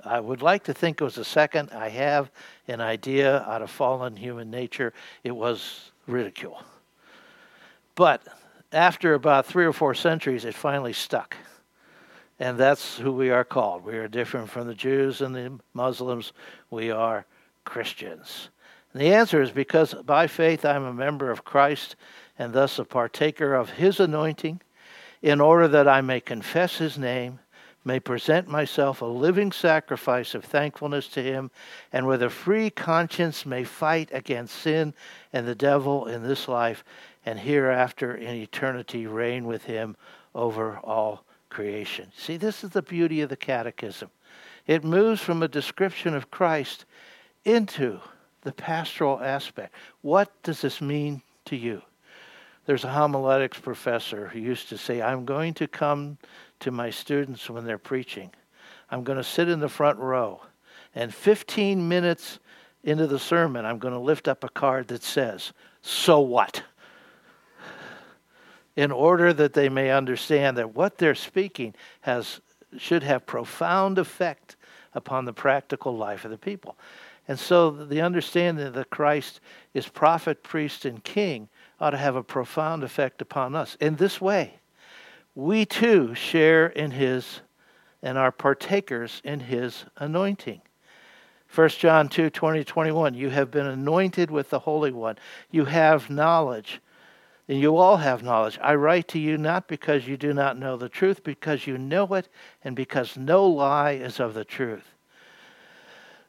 I 0.03 0.19
would 0.19 0.41
like 0.41 0.63
to 0.65 0.73
think 0.73 0.99
it 0.99 1.03
was 1.03 1.17
a 1.17 1.25
second. 1.25 1.71
I 1.71 1.89
have 1.89 2.31
an 2.67 2.81
idea 2.81 3.39
out 3.41 3.61
of 3.61 3.69
fallen 3.69 4.15
human 4.15 4.49
nature. 4.49 4.93
It 5.23 5.31
was 5.31 5.91
ridicule. 6.07 6.61
But 7.95 8.21
after 8.71 9.13
about 9.13 9.45
three 9.45 9.65
or 9.65 9.73
four 9.73 9.93
centuries, 9.93 10.45
it 10.45 10.55
finally 10.55 10.93
stuck. 10.93 11.36
And 12.39 12.57
that's 12.57 12.97
who 12.97 13.11
we 13.11 13.29
are 13.29 13.45
called. 13.45 13.86
We 13.86 13.95
are 13.95 14.07
different 14.07 14.49
from 14.49 14.67
the 14.67 14.73
Jews 14.73 15.21
and 15.21 15.36
the 15.36 15.59
Muslims. 15.73 16.34
We 16.69 16.91
are 16.91 17.25
Christians. 17.63 18.49
And 18.91 19.01
the 19.01 19.13
answer 19.13 19.41
is 19.41 19.51
because 19.51 19.93
by 19.93 20.27
faith 20.27 20.65
I 20.65 20.75
am 20.75 20.84
a 20.84 20.93
member 20.93 21.31
of 21.31 21.45
Christ 21.45 21.95
and 22.38 22.51
thus 22.51 22.79
a 22.79 22.86
partaker 22.86 23.53
of 23.53 23.69
his 23.69 23.99
anointing, 23.99 24.61
in 25.24 25.39
order 25.39 25.69
that 25.69 25.88
I 25.88 26.01
may 26.01 26.19
confess 26.19 26.78
his 26.78 26.97
name, 26.97 27.39
may 27.86 27.99
present 27.99 28.47
myself 28.47 29.01
a 29.01 29.05
living 29.05 29.53
sacrifice 29.53 30.36
of 30.36 30.43
thankfulness 30.43 31.07
to 31.07 31.24
him, 31.24 31.49
and 31.93 32.05
with 32.05 32.21
a 32.21 32.30
free 32.30 32.69
conscience 32.69 33.45
may 33.45 33.63
fight 33.63 34.09
against 34.11 34.55
sin 34.55 34.93
and 35.32 35.47
the 35.47 35.55
devil 35.55 36.05
in 36.07 36.24
this 36.24 36.49
life, 36.49 36.84
and 37.26 37.39
hereafter 37.39 38.13
in 38.13 38.36
eternity 38.36 39.07
reign 39.07 39.45
with 39.45 39.63
him 39.63 39.95
over 40.36 40.78
all 40.84 41.24
creation. 41.49 42.11
See, 42.17 42.36
this 42.36 42.63
is 42.63 42.71
the 42.71 42.82
beauty 42.82 43.21
of 43.21 43.30
the 43.30 43.38
Catechism. 43.38 44.09
It 44.67 44.84
moves 44.84 45.21
from 45.21 45.41
a 45.41 45.47
description 45.47 46.15
of 46.15 46.32
Christ 46.32 46.84
into 47.45 47.99
the 48.41 48.51
pastoral 48.51 49.21
aspect. 49.21 49.74
What 50.01 50.30
does 50.43 50.61
this 50.61 50.82
mean 50.82 51.21
to 51.45 51.55
you? 51.55 51.82
There's 52.66 52.86
a 52.86 52.89
homiletics 52.89 53.59
professor 53.59 54.28
who 54.28 54.39
used 54.39 54.70
to 54.70 54.78
say, 54.78 55.01
I'm 55.01 55.26
going 55.26 55.53
to 55.55 55.68
come 55.68 56.18
to 56.61 56.72
my 56.72 56.89
students 56.89 57.49
when 57.49 57.66
they're 57.66 57.78
preaching. 57.78 58.32
I'm 58.89 59.03
going 59.03 59.18
to 59.18 59.24
sit 59.24 59.49
in 59.49 59.59
the 59.59 59.70
front 59.70 59.99
row. 59.99 60.41
And 60.95 61.14
15 61.14 61.88
minutes 61.88 62.39
into 62.84 63.07
the 63.07 63.20
sermon, 63.20 63.66
I'm 63.66 63.80
going 63.80 63.93
to 63.93 63.99
lift 63.99 64.28
up 64.28 64.43
a 64.43 64.49
card 64.49 64.88
that 64.89 65.03
says, 65.03 65.51
So 65.82 66.20
what? 66.20 66.64
In 68.76 68.91
order 68.91 69.34
that 69.34 69.53
they 69.53 69.70
may 69.70 69.91
understand 69.91 70.57
that 70.57 70.74
what 70.74 70.97
they're 70.97 71.16
speaking 71.16 71.76
has, 72.01 72.39
should 72.78 73.03
have 73.03 73.26
profound 73.26 73.97
effect 73.97 74.55
upon 74.93 75.26
the 75.26 75.34
practical 75.34 75.95
life 75.95 76.24
of 76.24 76.32
the 76.32 76.38
people. 76.38 76.78
And 77.28 77.39
so 77.39 77.72
the 77.72 78.01
understanding 78.01 78.72
that 78.72 78.89
Christ 78.89 79.39
is 79.74 79.88
prophet, 79.88 80.43
priest, 80.43 80.86
and 80.86 81.03
king 81.03 81.49
ought 81.84 81.89
to 81.89 81.97
have 81.97 82.15
a 82.15 82.23
profound 82.23 82.81
effect 82.81 83.21
upon 83.21 83.53
us. 83.53 83.75
In 83.81 83.97
this 83.97 84.21
way, 84.21 84.53
we 85.36 85.65
too 85.65 86.15
share 86.15 86.67
in 86.67 86.91
his 86.91 87.41
and 88.01 88.17
are 88.17 88.31
partakers 88.31 89.21
in 89.25 89.41
his 89.41 89.84
anointing. 89.97 90.61
1 91.53 91.69
John 91.69 92.07
2 92.07 92.29
20, 92.29 92.63
21. 92.63 93.13
You 93.15 93.29
have 93.31 93.51
been 93.51 93.65
anointed 93.65 94.31
with 94.31 94.49
the 94.49 94.59
Holy 94.59 94.93
One. 94.93 95.17
You 95.51 95.65
have 95.65 96.09
knowledge, 96.09 96.79
and 97.49 97.59
you 97.59 97.75
all 97.75 97.97
have 97.97 98.23
knowledge. 98.23 98.57
I 98.61 98.75
write 98.75 99.09
to 99.09 99.19
you 99.19 99.38
not 99.38 99.67
because 99.67 100.07
you 100.07 100.15
do 100.15 100.34
not 100.34 100.57
know 100.57 100.77
the 100.77 100.88
truth, 100.88 101.21
because 101.21 101.67
you 101.67 101.77
know 101.77 102.13
it, 102.13 102.29
and 102.63 102.77
because 102.77 103.17
no 103.17 103.45
lie 103.45 103.91
is 103.91 104.21
of 104.21 104.34
the 104.34 104.45
truth. 104.45 104.92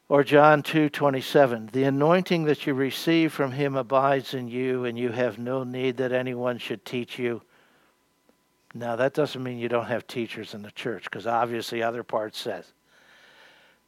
Or 0.07 0.23
John 0.23 0.61
2:27, 0.61 1.71
the 1.71 1.83
anointing 1.83 2.43
that 2.43 2.67
you 2.67 2.75
receive 2.75 3.33
from 3.33 3.53
him 3.53 3.75
abides 3.75 4.35
in 4.35 4.47
you 4.47 4.85
and 4.85 4.99
you 4.99 5.09
have 5.09 5.39
no 5.39 5.63
need 5.63 5.97
that 5.97 6.11
anyone 6.11 6.59
should 6.59 6.85
teach 6.85 7.17
you. 7.17 7.41
Now 8.75 8.95
that 8.97 9.15
doesn't 9.15 9.41
mean 9.41 9.57
you 9.57 9.69
don't 9.69 9.87
have 9.87 10.05
teachers 10.05 10.53
in 10.53 10.61
the 10.61 10.71
church 10.71 11.05
because 11.05 11.25
obviously 11.25 11.81
other 11.81 12.03
parts 12.03 12.37
says. 12.37 12.71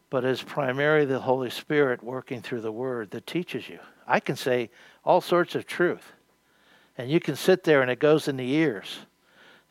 But 0.09 0.25
it's 0.25 0.41
primarily 0.41 1.05
the 1.05 1.19
Holy 1.19 1.51
Spirit 1.51 2.01
working 2.01 2.41
through 2.41 2.61
the 2.61 2.71
word 2.71 3.11
that 3.11 3.27
teaches 3.27 3.69
you. 3.69 3.79
I 4.07 4.19
can 4.19 4.37
say 4.37 4.71
all 5.03 5.21
sorts 5.21 5.53
of 5.53 5.67
truth. 5.67 6.13
And 6.97 7.11
you 7.11 7.19
can 7.19 7.35
sit 7.35 7.63
there 7.63 7.83
and 7.83 7.91
it 7.91 7.99
goes 7.99 8.27
in 8.27 8.37
the 8.37 8.51
ears 8.53 9.01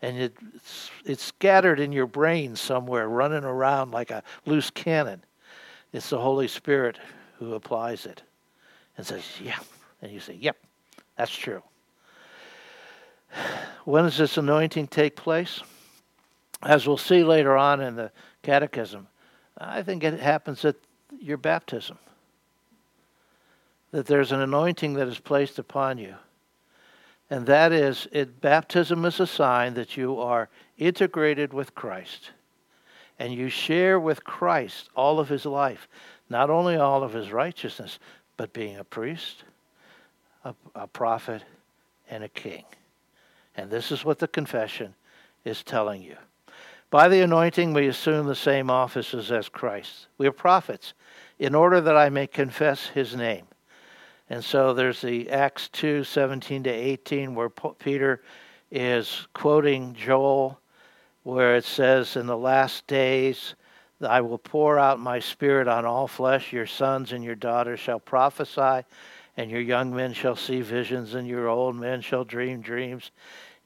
and 0.01 0.17
it's, 0.17 0.91
it's 1.05 1.25
scattered 1.25 1.81
in 1.81 1.91
your 1.91 2.07
brain 2.07 2.55
somewhere 2.55 3.09
running 3.09 3.43
around 3.43 3.91
like 3.91 4.13
a 4.13 4.23
loose 4.45 4.71
cannon 4.71 5.25
it's 5.93 6.11
the 6.11 6.19
Holy 6.19 6.49
Spirit 6.49 6.99
who 7.39 7.55
applies 7.55 8.07
it 8.07 8.23
and 8.97 9.07
says, 9.07 9.23
Yeah. 9.41 9.59
And 10.03 10.13
you 10.13 10.21
say, 10.21 10.35
Yep, 10.35 10.57
that's 11.17 11.35
true. 11.35 11.63
When 13.85 14.05
does 14.05 14.19
this 14.19 14.37
anointing 14.37 14.89
take 14.89 15.17
place? 15.17 15.61
As 16.63 16.87
we'll 16.87 16.97
see 16.97 17.23
later 17.23 17.57
on 17.57 17.81
in 17.81 17.97
the 17.97 18.11
catechism, 18.43 19.09
I 19.59 19.83
think 19.83 20.05
it 20.05 20.19
happens 20.19 20.65
at 20.65 20.77
your 21.21 21.37
baptism. 21.37 21.99
That 23.93 24.07
there's 24.07 24.33
an 24.33 24.41
anointing 24.41 24.95
that 24.95 25.07
is 25.07 25.19
placed 25.19 25.59
upon 25.59 25.99
you. 25.99 26.15
And 27.31 27.47
that 27.47 27.73
is, 27.73 28.09
it, 28.13 28.41
baptism 28.41 29.05
is 29.05 29.21
a 29.21 29.27
sign 29.27 29.75
that 29.75 29.97
you 29.97 30.19
are 30.19 30.49
integrated 30.79 31.53
with 31.53 31.75
Christ 31.75 32.31
and 33.19 33.33
you 33.33 33.49
share 33.49 33.99
with 33.99 34.25
Christ 34.25 34.91
all 34.95 35.19
of 35.19 35.29
his 35.29 35.47
life, 35.47 35.89
not 36.29 36.51
only 36.51 36.77
all 36.77 37.03
of 37.03 37.13
his 37.13 37.33
righteousness, 37.33 37.99
but 38.37 38.53
being 38.53 38.77
a 38.77 38.85
priest, 38.85 39.45
a, 40.45 40.55
a 40.75 40.87
prophet, 40.87 41.43
and 42.11 42.23
a 42.23 42.29
king. 42.29 42.65
And 43.57 43.71
this 43.71 43.91
is 43.91 44.05
what 44.05 44.19
the 44.19 44.29
confession 44.29 44.95
is 45.45 45.63
telling 45.63 46.03
you. 46.03 46.17
By 46.91 47.09
the 47.09 47.23
anointing, 47.23 47.73
we 47.73 47.89
assume 47.89 48.27
the 48.27 48.35
same 48.35 48.71
offices 48.71 49.33
as 49.33 49.49
Christ. 49.49 50.07
We 50.19 50.27
are 50.27 50.33
prophets 50.33 50.95
in 51.39 51.55
order 51.55 51.81
that 51.81 51.97
I 51.97 52.11
may 52.11 52.27
confess 52.27 52.87
his 52.87 53.17
name. 53.17 53.47
And 54.29 54.45
so 54.45 54.75
there's 54.75 55.01
the 55.01 55.31
Acts 55.31 55.69
2 55.69 56.05
17 56.05 56.65
to 56.65 56.71
18, 56.71 57.35
where 57.35 57.51
Peter 57.51 58.23
is 58.71 59.27
quoting 59.35 59.95
Joel 59.95 60.59
where 61.27 61.57
it 61.57 61.65
says, 61.65 62.15
In 62.15 62.27
the 62.27 62.37
last 62.37 62.87
days, 62.87 63.57
I 64.01 64.21
will 64.21 64.39
pour 64.39 64.79
out 64.79 65.01
my 65.01 65.19
spirit 65.19 65.67
on 65.67 65.85
all 65.85 66.07
flesh. 66.07 66.53
Your 66.53 66.67
sons 66.67 67.11
and 67.11 67.25
your 67.25 67.35
daughters 67.35 67.81
shall 67.81 67.99
prophesy, 67.99 68.87
and 69.37 69.51
your 69.51 69.61
young 69.61 69.93
men 69.93 70.13
shall 70.13 70.37
see 70.37 70.61
visions, 70.61 71.15
and 71.15 71.27
your 71.27 71.49
old 71.49 71.75
men 71.75 72.01
shall 72.01 72.23
dream 72.23 72.61
dreams. 72.61 73.11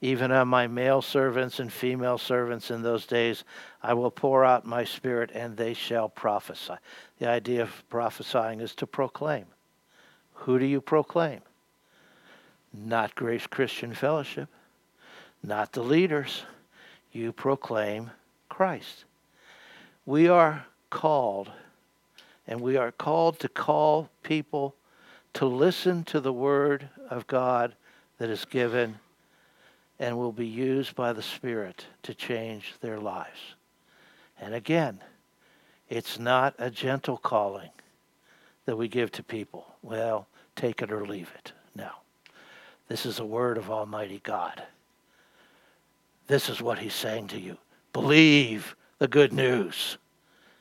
Even 0.01 0.31
on 0.31 0.47
my 0.47 0.65
male 0.65 1.03
servants 1.03 1.59
and 1.59 1.71
female 1.71 2.17
servants 2.17 2.71
in 2.71 2.81
those 2.81 3.05
days, 3.05 3.43
I 3.83 3.93
will 3.93 4.09
pour 4.09 4.43
out 4.43 4.65
my 4.65 4.83
spirit, 4.83 5.29
and 5.31 5.55
they 5.55 5.75
shall 5.75 6.09
prophesy. 6.09 6.73
The 7.19 7.29
idea 7.29 7.61
of 7.61 7.89
prophesying 7.89 8.59
is 8.59 8.73
to 8.77 8.87
proclaim. 8.87 9.45
Who 10.33 10.57
do 10.57 10.65
you 10.65 10.81
proclaim? 10.81 11.41
Not 12.73 13.13
Grace 13.13 13.45
Christian 13.45 13.93
Fellowship, 13.93 14.49
not 15.43 15.73
the 15.73 15.83
leaders 15.83 16.41
you 17.11 17.31
proclaim 17.31 18.11
Christ. 18.49 19.05
We 20.05 20.27
are 20.27 20.65
called, 20.89 21.51
and 22.47 22.61
we 22.61 22.77
are 22.77 22.91
called 22.91 23.39
to 23.39 23.49
call 23.49 24.09
people 24.23 24.75
to 25.33 25.45
listen 25.45 26.03
to 26.05 26.19
the 26.19 26.33
Word 26.33 26.89
of 27.09 27.27
God 27.27 27.75
that 28.17 28.29
is 28.29 28.45
given 28.45 28.99
and 29.99 30.17
will 30.17 30.31
be 30.31 30.47
used 30.47 30.95
by 30.95 31.13
the 31.13 31.21
Spirit 31.21 31.85
to 32.03 32.13
change 32.13 32.73
their 32.81 32.99
lives. 32.99 33.55
And 34.39 34.53
again, 34.53 34.99
it's 35.89 36.17
not 36.17 36.55
a 36.57 36.71
gentle 36.71 37.17
calling 37.17 37.69
that 38.65 38.77
we 38.77 38.87
give 38.87 39.11
to 39.13 39.23
people. 39.23 39.75
Well, 39.81 40.27
take 40.55 40.81
it 40.81 40.91
or 40.91 41.05
leave 41.05 41.31
it. 41.35 41.51
No. 41.75 41.89
This 42.87 43.05
is 43.05 43.19
a 43.19 43.25
word 43.25 43.57
of 43.57 43.69
Almighty 43.69 44.19
God. 44.23 44.63
This 46.31 46.47
is 46.47 46.61
what 46.61 46.79
he's 46.79 46.93
saying 46.93 47.27
to 47.27 47.39
you 47.41 47.57
believe 47.91 48.77
the 48.99 49.07
good 49.09 49.33
news. 49.33 49.97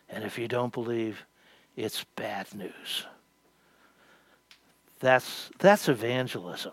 And 0.08 0.24
if 0.24 0.36
you 0.36 0.48
don't 0.48 0.72
believe, 0.72 1.24
it's 1.76 2.04
bad 2.16 2.52
news. 2.52 3.06
That's, 4.98 5.48
that's 5.60 5.88
evangelism. 5.88 6.72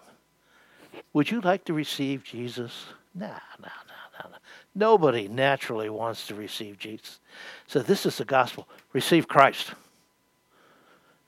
Would 1.13 1.29
you 1.29 1.41
like 1.41 1.63
to 1.65 1.73
receive 1.73 2.23
Jesus? 2.23 2.87
No, 3.13 3.27
no, 3.61 3.69
no, 3.87 4.29
no. 4.31 4.35
Nobody 4.73 5.27
naturally 5.27 5.91
wants 5.91 6.25
to 6.25 6.33
receive 6.33 6.79
Jesus. 6.79 7.19
So 7.67 7.83
this 7.83 8.03
is 8.03 8.17
the 8.17 8.25
gospel. 8.25 8.67
Receive 8.93 9.27
Christ. 9.27 9.73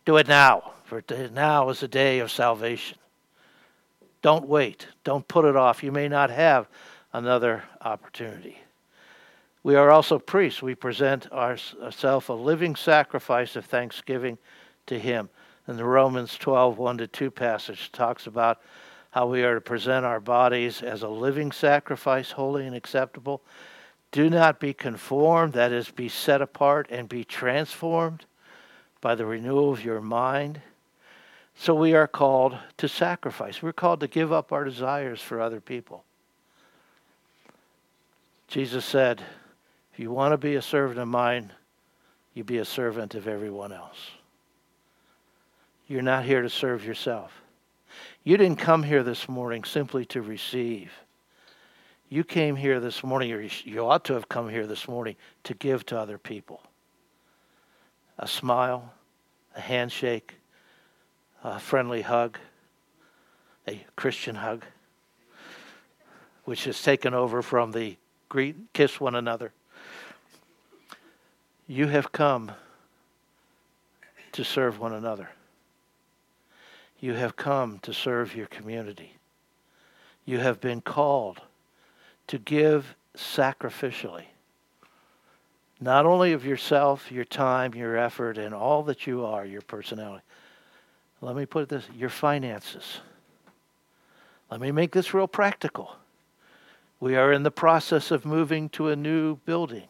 Do 0.05 0.17
it 0.17 0.27
now, 0.27 0.71
for 0.85 1.03
now 1.31 1.69
is 1.69 1.81
the 1.81 1.87
day 1.87 2.17
of 2.17 2.31
salvation. 2.31 2.97
Don't 4.23 4.47
wait. 4.47 4.87
Don't 5.03 5.27
put 5.27 5.45
it 5.45 5.55
off. 5.55 5.83
You 5.83 5.91
may 5.91 6.07
not 6.07 6.31
have 6.31 6.67
another 7.13 7.63
opportunity. 7.81 8.59
We 9.63 9.75
are 9.75 9.91
also 9.91 10.19
priests. 10.19 10.61
We 10.61 10.75
present 10.75 11.31
ourselves 11.31 12.29
a 12.29 12.33
living 12.33 12.75
sacrifice 12.75 13.55
of 13.55 13.65
thanksgiving 13.65 14.37
to 14.87 14.97
Him. 14.97 15.29
And 15.67 15.77
the 15.77 15.85
Romans 15.85 16.37
12, 16.37 16.77
1 16.77 16.97
to 16.99 17.07
2 17.07 17.29
passage 17.29 17.91
talks 17.91 18.25
about 18.25 18.61
how 19.11 19.27
we 19.27 19.43
are 19.43 19.55
to 19.55 19.61
present 19.61 20.05
our 20.05 20.19
bodies 20.19 20.81
as 20.81 21.03
a 21.03 21.09
living 21.09 21.51
sacrifice, 21.51 22.31
holy 22.31 22.65
and 22.65 22.75
acceptable. 22.75 23.41
Do 24.11 24.29
not 24.29 24.59
be 24.59 24.73
conformed, 24.73 25.53
that 25.53 25.71
is, 25.71 25.91
be 25.91 26.09
set 26.09 26.41
apart 26.41 26.87
and 26.89 27.09
be 27.09 27.23
transformed 27.23 28.25
by 29.01 29.15
the 29.15 29.25
renewal 29.25 29.71
of 29.71 29.83
your 29.83 30.01
mind. 30.01 30.61
So 31.55 31.75
we 31.75 31.93
are 31.93 32.07
called 32.07 32.57
to 32.77 32.87
sacrifice. 32.87 33.61
We're 33.61 33.73
called 33.73 33.99
to 33.99 34.07
give 34.07 34.31
up 34.31 34.51
our 34.51 34.63
desires 34.63 35.21
for 35.21 35.41
other 35.41 35.59
people. 35.59 36.05
Jesus 38.49 38.83
said, 38.83 39.21
If 39.93 39.99
you 39.99 40.11
want 40.11 40.33
to 40.33 40.37
be 40.37 40.55
a 40.55 40.61
servant 40.61 40.99
of 40.99 41.07
mine, 41.07 41.51
you 42.33 42.43
be 42.43 42.57
a 42.57 42.65
servant 42.65 43.13
of 43.13 43.27
everyone 43.27 43.71
else. 43.71 44.09
You're 45.87 46.01
not 46.01 46.25
here 46.25 46.41
to 46.41 46.49
serve 46.49 46.83
yourself. 46.83 47.31
You 48.23 48.37
didn't 48.37 48.57
come 48.57 48.83
here 48.83 49.03
this 49.03 49.29
morning 49.29 49.63
simply 49.63 50.03
to 50.05 50.21
receive. 50.21 50.91
You 52.09 52.23
came 52.23 52.55
here 52.55 52.79
this 52.79 53.03
morning, 53.03 53.31
or 53.31 53.41
you 53.41 53.85
ought 53.85 54.05
to 54.05 54.13
have 54.13 54.27
come 54.27 54.49
here 54.49 54.65
this 54.65 54.87
morning 54.87 55.15
to 55.43 55.53
give 55.53 55.85
to 55.87 55.99
other 55.99 56.17
people. 56.17 56.61
A 58.17 58.27
smile, 58.27 58.93
a 59.55 59.61
handshake, 59.61 60.35
a 61.43 61.59
friendly 61.59 62.01
hug, 62.01 62.39
a 63.67 63.85
Christian 63.95 64.35
hug, 64.35 64.65
which 66.45 66.63
has 66.63 66.81
taken 66.81 67.13
over 67.13 67.43
from 67.43 67.71
the 67.71 67.97
greet, 68.29 68.55
kiss 68.73 68.99
one 68.99 69.15
another. 69.15 69.51
You 71.67 71.87
have 71.87 72.11
come 72.11 72.51
to 74.31 74.43
serve 74.43 74.79
one 74.79 74.93
another. 74.93 75.29
You 76.99 77.13
have 77.13 77.35
come 77.35 77.79
to 77.79 77.93
serve 77.93 78.35
your 78.35 78.47
community. 78.47 79.13
You 80.25 80.39
have 80.39 80.61
been 80.61 80.81
called 80.81 81.41
to 82.27 82.37
give 82.37 82.95
sacrificially. 83.15 84.25
not 85.79 86.05
only 86.05 86.33
of 86.33 86.45
yourself, 86.45 87.11
your 87.11 87.23
time, 87.23 87.73
your 87.73 87.97
effort, 87.97 88.37
and 88.37 88.53
all 88.53 88.83
that 88.83 89.07
you 89.07 89.25
are, 89.25 89.45
your 89.45 89.61
personality. 89.61 90.23
Let 91.21 91.35
me 91.35 91.45
put 91.45 91.69
this 91.69 91.85
your 91.95 92.09
finances. 92.09 92.99
Let 94.51 94.59
me 94.59 94.71
make 94.71 94.91
this 94.91 95.13
real 95.13 95.27
practical. 95.27 95.95
We 96.99 97.15
are 97.15 97.31
in 97.31 97.43
the 97.43 97.51
process 97.51 98.11
of 98.11 98.25
moving 98.25 98.69
to 98.69 98.89
a 98.89 98.95
new 98.95 99.37
building. 99.37 99.87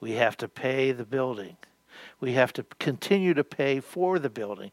We 0.00 0.12
have 0.12 0.36
to 0.38 0.48
pay 0.48 0.92
the 0.92 1.04
building. 1.04 1.56
We 2.20 2.32
have 2.32 2.52
to 2.54 2.64
continue 2.78 3.34
to 3.34 3.44
pay 3.44 3.80
for 3.80 4.18
the 4.18 4.30
building. 4.30 4.72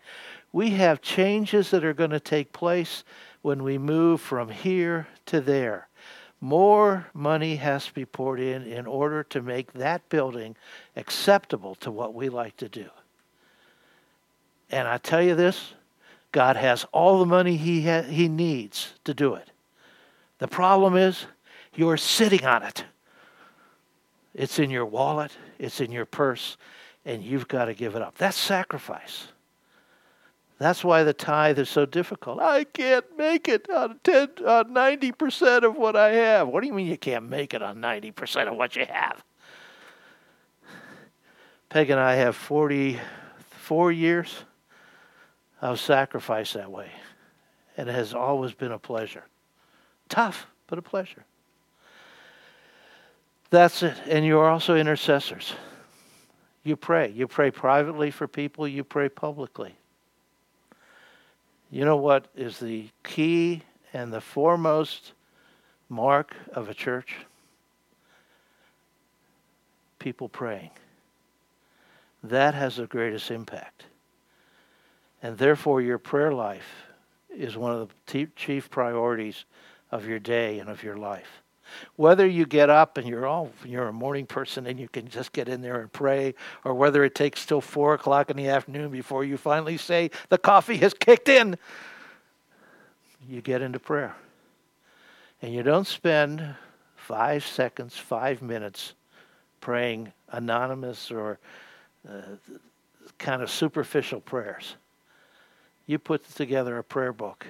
We 0.51 0.71
have 0.71 1.01
changes 1.01 1.71
that 1.71 1.85
are 1.85 1.93
going 1.93 2.09
to 2.11 2.19
take 2.19 2.51
place 2.51 3.03
when 3.41 3.63
we 3.63 3.77
move 3.77 4.21
from 4.21 4.49
here 4.49 5.07
to 5.27 5.39
there. 5.39 5.87
More 6.39 7.07
money 7.13 7.57
has 7.57 7.85
to 7.85 7.93
be 7.93 8.05
poured 8.05 8.39
in 8.39 8.63
in 8.63 8.87
order 8.87 9.23
to 9.25 9.41
make 9.41 9.73
that 9.73 10.09
building 10.09 10.55
acceptable 10.95 11.75
to 11.75 11.91
what 11.91 12.15
we 12.15 12.29
like 12.29 12.57
to 12.57 12.67
do. 12.67 12.89
And 14.71 14.87
I 14.87 14.97
tell 14.97 15.21
you 15.21 15.35
this 15.35 15.73
God 16.31 16.55
has 16.55 16.85
all 16.91 17.19
the 17.19 17.25
money 17.25 17.57
he, 17.57 17.85
ha- 17.85 18.01
he 18.01 18.27
needs 18.27 18.93
to 19.03 19.13
do 19.13 19.35
it. 19.35 19.51
The 20.39 20.47
problem 20.47 20.97
is 20.97 21.25
you're 21.75 21.97
sitting 21.97 22.45
on 22.45 22.63
it. 22.63 22.85
It's 24.33 24.59
in 24.59 24.69
your 24.69 24.85
wallet, 24.85 25.31
it's 25.59 25.81
in 25.81 25.91
your 25.91 26.05
purse, 26.05 26.57
and 27.05 27.23
you've 27.23 27.47
got 27.47 27.65
to 27.65 27.73
give 27.73 27.95
it 27.95 28.01
up. 28.01 28.17
That's 28.17 28.37
sacrifice. 28.37 29.27
That's 30.57 30.83
why 30.83 31.03
the 31.03 31.13
tithe 31.13 31.57
is 31.57 31.69
so 31.69 31.87
difficult. 31.87 32.39
I 32.39 32.65
can't 32.65 33.05
make 33.17 33.49
it 33.49 33.67
on 33.69 33.99
10, 34.03 34.29
on 34.45 34.65
90% 34.69 35.63
of 35.63 35.75
what 35.75 35.95
I 35.95 36.11
have. 36.11 36.47
What 36.47 36.61
do 36.61 36.67
you 36.67 36.73
mean 36.73 36.85
you 36.85 36.97
can't 36.97 37.27
make 37.27 37.55
it 37.55 37.63
on 37.63 37.77
90% 37.77 38.47
of 38.47 38.55
what 38.55 38.75
you 38.75 38.85
have? 38.87 39.23
Peg 41.69 41.89
and 41.89 41.99
I 41.99 42.13
have 42.13 42.35
44 42.35 43.91
years 43.91 44.43
of 45.61 45.79
sacrifice 45.79 46.53
that 46.53 46.69
way. 46.69 46.91
And 47.75 47.89
it 47.89 47.93
has 47.93 48.13
always 48.13 48.53
been 48.53 48.71
a 48.71 48.77
pleasure. 48.77 49.23
Tough, 50.09 50.45
but 50.67 50.77
a 50.77 50.81
pleasure. 50.83 51.25
That's 53.51 53.83
it. 53.83 53.95
And 54.07 54.25
you're 54.25 54.49
also 54.49 54.75
intercessors. 54.75 55.53
You 56.63 56.75
pray. 56.75 57.11
You 57.11 57.27
pray 57.27 57.51
privately 57.51 58.09
for 58.09 58.27
people, 58.27 58.67
you 58.67 58.83
pray 58.83 59.09
publicly. 59.09 59.75
You 61.69 61.85
know 61.85 61.97
what 61.97 62.27
is 62.35 62.59
the 62.59 62.89
key 63.03 63.61
and 63.93 64.11
the 64.11 64.21
foremost 64.21 65.13
mark 65.89 66.35
of 66.53 66.69
a 66.69 66.73
church? 66.73 67.15
People 69.99 70.27
praying. 70.27 70.71
That 72.23 72.53
has 72.53 72.77
the 72.77 72.87
greatest 72.87 73.31
impact. 73.31 73.85
And 75.23 75.37
therefore, 75.37 75.81
your 75.81 75.97
prayer 75.97 76.33
life 76.33 76.85
is 77.29 77.57
one 77.57 77.71
of 77.71 77.89
the 78.07 78.27
chief 78.35 78.69
priorities 78.69 79.45
of 79.91 80.07
your 80.07 80.19
day 80.19 80.59
and 80.59 80.69
of 80.69 80.83
your 80.83 80.97
life. 80.97 81.40
Whether 81.95 82.27
you 82.27 82.45
get 82.45 82.69
up 82.69 82.97
and 82.97 83.07
you're 83.07 83.25
all 83.25 83.51
you're 83.65 83.87
a 83.87 83.93
morning 83.93 84.25
person 84.25 84.67
and 84.67 84.79
you 84.79 84.87
can 84.87 85.07
just 85.07 85.33
get 85.33 85.47
in 85.47 85.61
there 85.61 85.81
and 85.81 85.91
pray, 85.91 86.35
or 86.63 86.73
whether 86.73 87.03
it 87.03 87.15
takes 87.15 87.45
till 87.45 87.61
four 87.61 87.93
o'clock 87.93 88.29
in 88.29 88.37
the 88.37 88.47
afternoon 88.47 88.91
before 88.91 89.23
you 89.23 89.37
finally 89.37 89.77
say 89.77 90.11
the 90.29 90.37
coffee 90.37 90.77
has 90.77 90.93
kicked 90.93 91.29
in, 91.29 91.57
you 93.27 93.41
get 93.41 93.61
into 93.61 93.79
prayer. 93.79 94.15
And 95.41 95.53
you 95.53 95.63
don't 95.63 95.87
spend 95.87 96.55
five 96.95 97.45
seconds, 97.45 97.97
five 97.97 98.41
minutes 98.41 98.93
praying 99.59 100.11
anonymous 100.31 101.11
or 101.11 101.39
uh, 102.07 102.21
kind 103.17 103.41
of 103.41 103.49
superficial 103.49 104.21
prayers. 104.21 104.75
You 105.87 105.99
put 105.99 106.27
together 106.35 106.77
a 106.77 106.83
prayer 106.83 107.13
book 107.13 107.45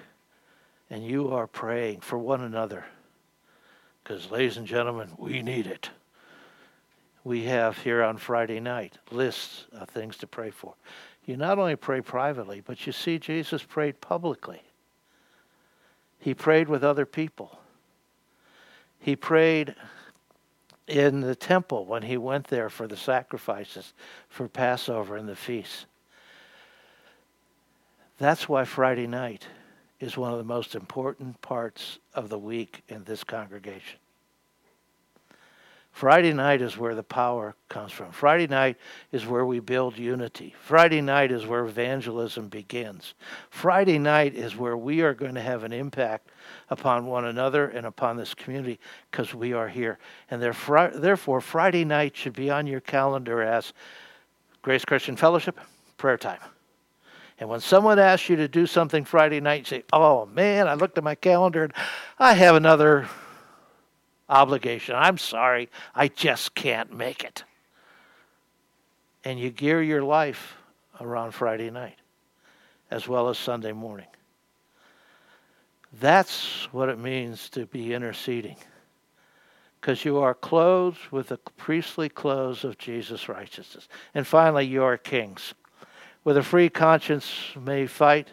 and 0.89 1.05
you 1.05 1.31
are 1.31 1.47
praying 1.47 2.01
for 2.01 2.17
one 2.17 2.41
another 2.41 2.85
because, 4.11 4.29
ladies 4.29 4.57
and 4.57 4.67
gentlemen, 4.67 5.09
we 5.17 5.41
need 5.41 5.67
it. 5.67 5.89
We 7.23 7.43
have 7.43 7.77
here 7.77 8.03
on 8.03 8.17
Friday 8.17 8.59
night 8.59 8.97
lists 9.09 9.67
of 9.71 9.87
things 9.87 10.17
to 10.17 10.27
pray 10.27 10.49
for. 10.49 10.73
You 11.25 11.37
not 11.37 11.57
only 11.57 11.77
pray 11.77 12.01
privately, 12.01 12.59
but 12.59 12.85
you 12.85 12.91
see 12.91 13.19
Jesus 13.19 13.63
prayed 13.63 14.01
publicly. 14.01 14.63
He 16.19 16.33
prayed 16.33 16.67
with 16.67 16.83
other 16.83 17.05
people. 17.05 17.57
He 18.99 19.15
prayed 19.15 19.75
in 20.87 21.21
the 21.21 21.35
temple 21.35 21.85
when 21.85 22.03
he 22.03 22.17
went 22.17 22.47
there 22.47 22.69
for 22.69 22.87
the 22.87 22.97
sacrifices 22.97 23.93
for 24.27 24.49
Passover 24.49 25.15
and 25.15 25.29
the 25.29 25.37
feasts. 25.37 25.85
That's 28.17 28.49
why 28.49 28.65
Friday 28.65 29.07
night 29.07 29.47
is 30.01 30.17
one 30.17 30.33
of 30.33 30.37
the 30.37 30.43
most 30.43 30.75
important 30.75 31.39
parts 31.41 31.99
of 32.13 32.27
the 32.27 32.39
week 32.39 32.83
in 32.89 33.05
this 33.05 33.23
congregation. 33.23 34.00
Friday 35.91 36.33
night 36.33 36.61
is 36.61 36.77
where 36.77 36.95
the 36.95 37.03
power 37.03 37.55
comes 37.67 37.91
from. 37.91 38.11
Friday 38.11 38.47
night 38.47 38.77
is 39.11 39.25
where 39.25 39.45
we 39.45 39.59
build 39.59 39.97
unity. 39.97 40.55
Friday 40.61 41.01
night 41.01 41.31
is 41.31 41.45
where 41.45 41.65
evangelism 41.65 42.47
begins. 42.47 43.13
Friday 43.49 43.99
night 43.99 44.33
is 44.33 44.55
where 44.55 44.77
we 44.77 45.01
are 45.01 45.13
going 45.13 45.35
to 45.35 45.41
have 45.41 45.63
an 45.63 45.73
impact 45.73 46.29
upon 46.69 47.05
one 47.05 47.25
another 47.25 47.67
and 47.67 47.85
upon 47.85 48.15
this 48.15 48.33
community 48.33 48.79
because 49.11 49.35
we 49.35 49.53
are 49.53 49.67
here. 49.67 49.99
And 50.31 50.41
therefore, 50.41 51.41
Friday 51.41 51.85
night 51.85 52.15
should 52.15 52.33
be 52.33 52.49
on 52.49 52.67
your 52.67 52.81
calendar 52.81 53.41
as 53.41 53.73
Grace 54.61 54.85
Christian 54.85 55.15
Fellowship 55.17 55.59
prayer 55.97 56.17
time. 56.17 56.39
And 57.37 57.49
when 57.49 57.59
someone 57.59 57.99
asks 57.99 58.29
you 58.29 58.37
to 58.37 58.47
do 58.47 58.65
something 58.65 59.03
Friday 59.03 59.41
night, 59.41 59.59
you 59.59 59.65
say, 59.65 59.83
Oh 59.91 60.25
man, 60.27 60.67
I 60.67 60.75
looked 60.75 60.97
at 60.97 61.03
my 61.03 61.15
calendar 61.15 61.63
and 61.63 61.73
I 62.17 62.33
have 62.33 62.55
another 62.55 63.07
obligation. 64.31 64.95
I'm 64.95 65.17
sorry, 65.17 65.69
I 65.93 66.07
just 66.07 66.55
can't 66.55 66.95
make 66.95 67.23
it. 67.23 67.43
And 69.23 69.39
you 69.39 69.51
gear 69.51 69.83
your 69.83 70.01
life 70.01 70.55
around 70.99 71.33
Friday 71.33 71.69
night 71.69 71.97
as 72.89 73.07
well 73.07 73.29
as 73.29 73.37
Sunday 73.37 73.71
morning. 73.71 74.07
That's 75.99 76.67
what 76.71 76.89
it 76.89 76.97
means 76.97 77.49
to 77.49 77.65
be 77.65 77.93
interceding. 77.93 78.55
Because 79.79 80.05
you 80.05 80.19
are 80.19 80.33
clothed 80.33 80.99
with 81.11 81.29
the 81.29 81.37
priestly 81.57 82.07
clothes 82.07 82.63
of 82.63 82.77
Jesus' 82.77 83.27
righteousness. 83.27 83.87
And 84.13 84.25
finally, 84.25 84.65
you 84.65 84.83
are 84.83 84.97
kings 84.97 85.53
with 86.23 86.37
a 86.37 86.43
free 86.43 86.69
conscience 86.69 87.33
may 87.59 87.87
fight 87.87 88.27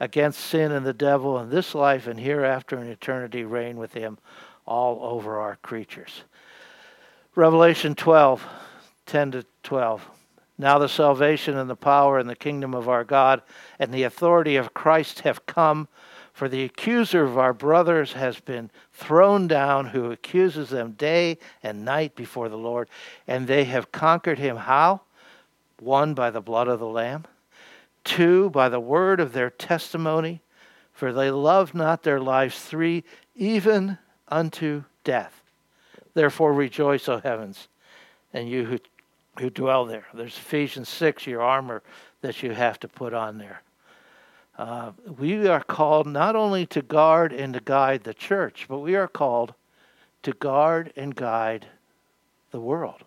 against 0.00 0.40
sin 0.40 0.72
and 0.72 0.86
the 0.86 0.92
devil 0.92 1.38
in 1.38 1.50
this 1.50 1.74
life 1.74 2.06
and 2.06 2.20
hereafter 2.20 2.78
in 2.78 2.86
eternity 2.86 3.44
reign 3.44 3.76
with 3.76 3.94
him 3.94 4.18
all 4.68 5.00
over 5.02 5.38
our 5.38 5.56
creatures. 5.56 6.22
Revelation 7.34 7.94
12, 7.94 8.44
10 9.06 9.30
to 9.32 9.46
12. 9.62 10.06
Now 10.58 10.78
the 10.78 10.88
salvation 10.88 11.56
and 11.56 11.70
the 11.70 11.76
power 11.76 12.18
and 12.18 12.28
the 12.28 12.36
kingdom 12.36 12.74
of 12.74 12.88
our 12.88 13.04
God 13.04 13.42
and 13.78 13.92
the 13.92 14.02
authority 14.02 14.56
of 14.56 14.74
Christ 14.74 15.20
have 15.20 15.46
come, 15.46 15.88
for 16.32 16.48
the 16.48 16.64
accuser 16.64 17.24
of 17.24 17.38
our 17.38 17.52
brothers 17.52 18.12
has 18.12 18.38
been 18.40 18.70
thrown 18.92 19.48
down, 19.48 19.86
who 19.86 20.12
accuses 20.12 20.68
them 20.68 20.92
day 20.92 21.38
and 21.62 21.84
night 21.84 22.14
before 22.14 22.48
the 22.48 22.58
Lord, 22.58 22.88
and 23.26 23.46
they 23.46 23.64
have 23.64 23.90
conquered 23.90 24.38
him. 24.38 24.56
How? 24.56 25.00
one, 25.80 26.14
by 26.14 26.30
the 26.30 26.40
blood 26.40 26.68
of 26.68 26.80
the 26.80 26.86
Lamb, 26.86 27.24
two, 28.04 28.50
by 28.50 28.68
the 28.68 28.80
word 28.80 29.20
of 29.20 29.32
their 29.32 29.50
testimony, 29.50 30.40
for 30.92 31.12
they 31.12 31.30
loved 31.30 31.74
not 31.74 32.02
their 32.02 32.20
lives, 32.20 32.60
three, 32.60 33.04
even 33.36 33.98
unto 34.28 34.84
death. 35.04 35.42
Therefore 36.14 36.52
rejoice, 36.52 37.08
O 37.08 37.18
heavens, 37.18 37.68
and 38.32 38.48
you 38.48 38.64
who, 38.64 38.78
who 39.38 39.50
dwell 39.50 39.84
there. 39.84 40.06
There's 40.12 40.36
Ephesians 40.36 40.88
6, 40.88 41.26
your 41.26 41.42
armor 41.42 41.82
that 42.20 42.42
you 42.42 42.52
have 42.52 42.80
to 42.80 42.88
put 42.88 43.14
on 43.14 43.38
there. 43.38 43.62
Uh, 44.56 44.90
we 45.18 45.46
are 45.46 45.62
called 45.62 46.06
not 46.06 46.34
only 46.34 46.66
to 46.66 46.82
guard 46.82 47.32
and 47.32 47.54
to 47.54 47.60
guide 47.60 48.02
the 48.02 48.14
church, 48.14 48.66
but 48.68 48.80
we 48.80 48.96
are 48.96 49.06
called 49.06 49.54
to 50.24 50.32
guard 50.32 50.92
and 50.96 51.14
guide 51.14 51.66
the 52.50 52.60
world. 52.60 53.04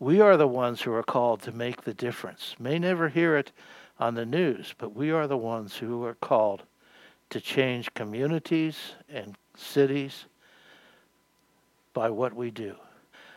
We 0.00 0.20
are 0.20 0.36
the 0.36 0.48
ones 0.48 0.80
who 0.80 0.92
are 0.92 1.02
called 1.02 1.42
to 1.42 1.52
make 1.52 1.82
the 1.82 1.94
difference. 1.94 2.56
May 2.58 2.78
never 2.78 3.10
hear 3.10 3.36
it 3.36 3.52
on 3.98 4.14
the 4.14 4.26
news, 4.26 4.74
but 4.76 4.96
we 4.96 5.10
are 5.12 5.28
the 5.28 5.36
ones 5.36 5.76
who 5.76 6.04
are 6.04 6.14
called 6.14 6.62
to 7.30 7.40
change 7.40 7.92
communities 7.94 8.76
and 9.08 9.36
cities 9.56 10.26
by 11.92 12.10
what 12.10 12.34
we 12.34 12.50
do. 12.50 12.74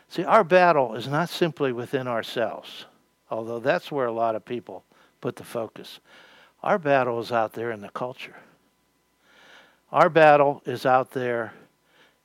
See, 0.08 0.24
our 0.24 0.44
battle 0.44 0.94
is 0.94 1.08
not 1.08 1.28
simply 1.28 1.72
within 1.72 2.06
ourselves, 2.06 2.86
although 3.30 3.58
that's 3.58 3.90
where 3.90 4.06
a 4.06 4.12
lot 4.12 4.36
of 4.36 4.44
people 4.44 4.84
put 5.20 5.36
the 5.36 5.44
focus. 5.44 6.00
Our 6.62 6.78
battle 6.78 7.20
is 7.20 7.32
out 7.32 7.52
there 7.52 7.70
in 7.70 7.80
the 7.80 7.88
culture. 7.88 8.36
Our 9.90 10.08
battle 10.08 10.62
is 10.66 10.86
out 10.86 11.12
there 11.12 11.54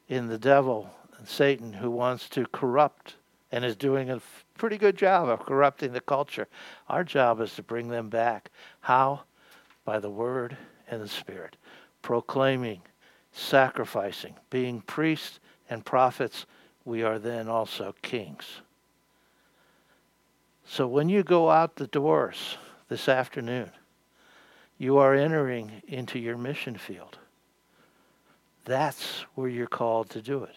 in 0.08 0.28
the 0.28 0.38
devil 0.38 0.90
and 1.18 1.28
Satan 1.28 1.74
who 1.74 1.92
wants 1.92 2.30
to 2.30 2.46
corrupt 2.52 3.16
and 3.52 3.66
is 3.66 3.76
doing 3.76 4.10
a 4.10 4.22
pretty 4.58 4.78
good 4.78 4.98
job 4.98 5.28
of 5.28 5.46
corrupting 5.46 5.94
the 5.94 6.02
culture. 6.02 6.48
Our 6.88 7.04
job 7.04 7.42
is 7.42 7.54
to 7.56 7.64
bring 7.64 7.90
them 7.90 8.10
back. 8.10 8.50
How? 8.82 9.22
By 9.86 10.00
the 10.00 10.10
Word 10.10 10.58
and 10.90 11.02
the 11.02 11.08
Spirit, 11.08 11.58
proclaiming, 12.02 12.82
sacrificing, 13.32 14.36
being 14.50 14.82
priests 14.82 15.40
and 15.70 15.86
prophets. 15.86 16.46
We 16.86 17.04
are 17.04 17.20
then 17.20 17.48
also 17.48 17.96
kings. 18.02 18.62
So 20.66 20.88
when 20.88 21.10
you 21.10 21.24
go 21.24 21.50
out 21.50 21.76
the 21.76 21.88
doors 21.88 22.58
this 22.90 23.10
afternoon, 23.10 23.72
you 24.78 24.98
are 24.98 25.14
entering 25.14 25.82
into 25.88 26.20
your 26.20 26.38
mission 26.38 26.78
field. 26.78 27.18
That's 28.66 29.26
where 29.36 29.50
you're 29.50 29.68
called 29.68 30.10
to 30.12 30.22
do 30.22 30.44
it. 30.44 30.56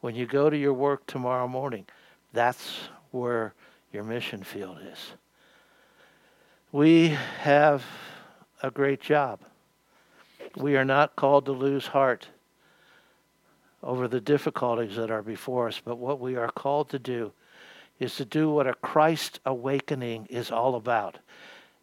When 0.00 0.14
you 0.14 0.26
go 0.26 0.48
to 0.48 0.56
your 0.56 0.72
work 0.72 1.06
tomorrow 1.06 1.48
morning, 1.48 1.86
that's 2.32 2.88
where 3.10 3.54
your 3.92 4.04
mission 4.04 4.42
field 4.42 4.78
is. 4.92 5.12
We 6.70 7.16
have 7.40 7.84
a 8.62 8.70
great 8.70 9.00
job. 9.00 9.40
We 10.58 10.76
are 10.76 10.84
not 10.84 11.14
called 11.14 11.46
to 11.46 11.52
lose 11.52 11.86
heart 11.86 12.28
over 13.82 14.08
the 14.08 14.20
difficulties 14.20 14.96
that 14.96 15.10
are 15.10 15.22
before 15.22 15.68
us, 15.68 15.80
but 15.84 15.98
what 15.98 16.18
we 16.18 16.34
are 16.36 16.50
called 16.50 16.90
to 16.90 16.98
do 16.98 17.32
is 18.00 18.16
to 18.16 18.24
do 18.24 18.50
what 18.50 18.66
a 18.66 18.74
Christ 18.74 19.38
awakening 19.46 20.26
is 20.26 20.50
all 20.50 20.74
about. 20.74 21.18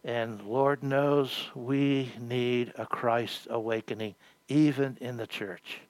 And 0.04 0.42
Lord 0.42 0.82
knows 0.82 1.48
we 1.54 2.12
need 2.20 2.74
a 2.76 2.84
Christ 2.84 3.46
awakening 3.50 4.14
even 4.48 4.98
in 5.00 5.16
the 5.16 5.26
church 5.26 5.80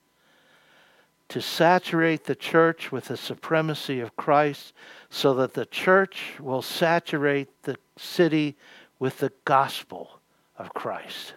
to 1.29 1.43
saturate 1.43 2.25
the 2.25 2.37
church 2.37 2.93
with 2.93 3.07
the 3.07 3.17
supremacy 3.17 4.01
of 4.01 4.17
Christ 4.17 4.73
so 5.11 5.35
that 5.35 5.55
the 5.55 5.67
church 5.67 6.35
will 6.39 6.63
saturate 6.63 7.49
the 7.65 7.77
city 7.97 8.57
with 8.99 9.19
the 9.19 9.33
gospel 9.45 10.21
of 10.57 10.73
Christ. 10.73 11.35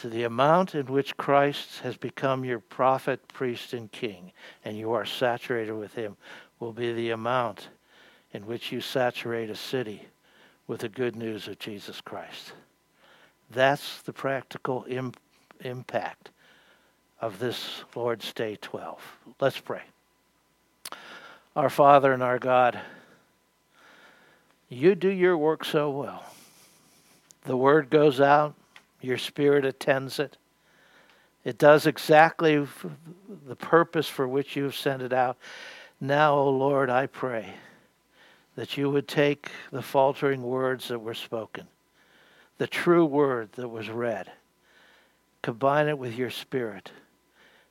To 0.00 0.08
the 0.08 0.22
amount 0.22 0.74
in 0.74 0.86
which 0.86 1.18
Christ 1.18 1.80
has 1.80 1.98
become 1.98 2.42
your 2.42 2.58
prophet, 2.58 3.28
priest, 3.28 3.74
and 3.74 3.92
king, 3.92 4.32
and 4.64 4.78
you 4.78 4.92
are 4.92 5.04
saturated 5.04 5.74
with 5.74 5.92
him, 5.92 6.16
will 6.58 6.72
be 6.72 6.94
the 6.94 7.10
amount 7.10 7.68
in 8.32 8.46
which 8.46 8.72
you 8.72 8.80
saturate 8.80 9.50
a 9.50 9.54
city 9.54 10.06
with 10.66 10.80
the 10.80 10.88
good 10.88 11.16
news 11.16 11.48
of 11.48 11.58
Jesus 11.58 12.00
Christ. 12.00 12.52
That's 13.50 14.00
the 14.00 14.14
practical 14.14 14.86
Im- 14.88 15.12
impact 15.60 16.30
of 17.20 17.38
this 17.38 17.84
Lord's 17.94 18.32
Day 18.32 18.56
12. 18.58 19.02
Let's 19.38 19.60
pray. 19.60 19.82
Our 21.54 21.68
Father 21.68 22.14
and 22.14 22.22
our 22.22 22.38
God, 22.38 22.80
you 24.70 24.94
do 24.94 25.10
your 25.10 25.36
work 25.36 25.62
so 25.62 25.90
well. 25.90 26.24
The 27.44 27.56
word 27.56 27.90
goes 27.90 28.18
out, 28.18 28.54
your 29.00 29.18
spirit 29.18 29.64
attends 29.64 30.18
it. 30.18 30.36
It 31.44 31.58
does 31.58 31.86
exactly 31.86 32.66
the 33.46 33.56
purpose 33.56 34.08
for 34.08 34.28
which 34.28 34.56
you 34.56 34.64
have 34.64 34.76
sent 34.76 35.02
it 35.02 35.12
out. 35.12 35.38
Now, 36.00 36.34
O 36.34 36.40
oh 36.40 36.50
Lord, 36.50 36.90
I 36.90 37.06
pray 37.06 37.54
that 38.56 38.76
you 38.76 38.90
would 38.90 39.08
take 39.08 39.50
the 39.70 39.82
faltering 39.82 40.42
words 40.42 40.88
that 40.88 40.98
were 40.98 41.14
spoken, 41.14 41.66
the 42.58 42.66
true 42.66 43.06
word 43.06 43.52
that 43.52 43.68
was 43.68 43.88
read, 43.88 44.30
combine 45.42 45.88
it 45.88 45.98
with 45.98 46.14
your 46.14 46.30
spirit 46.30 46.90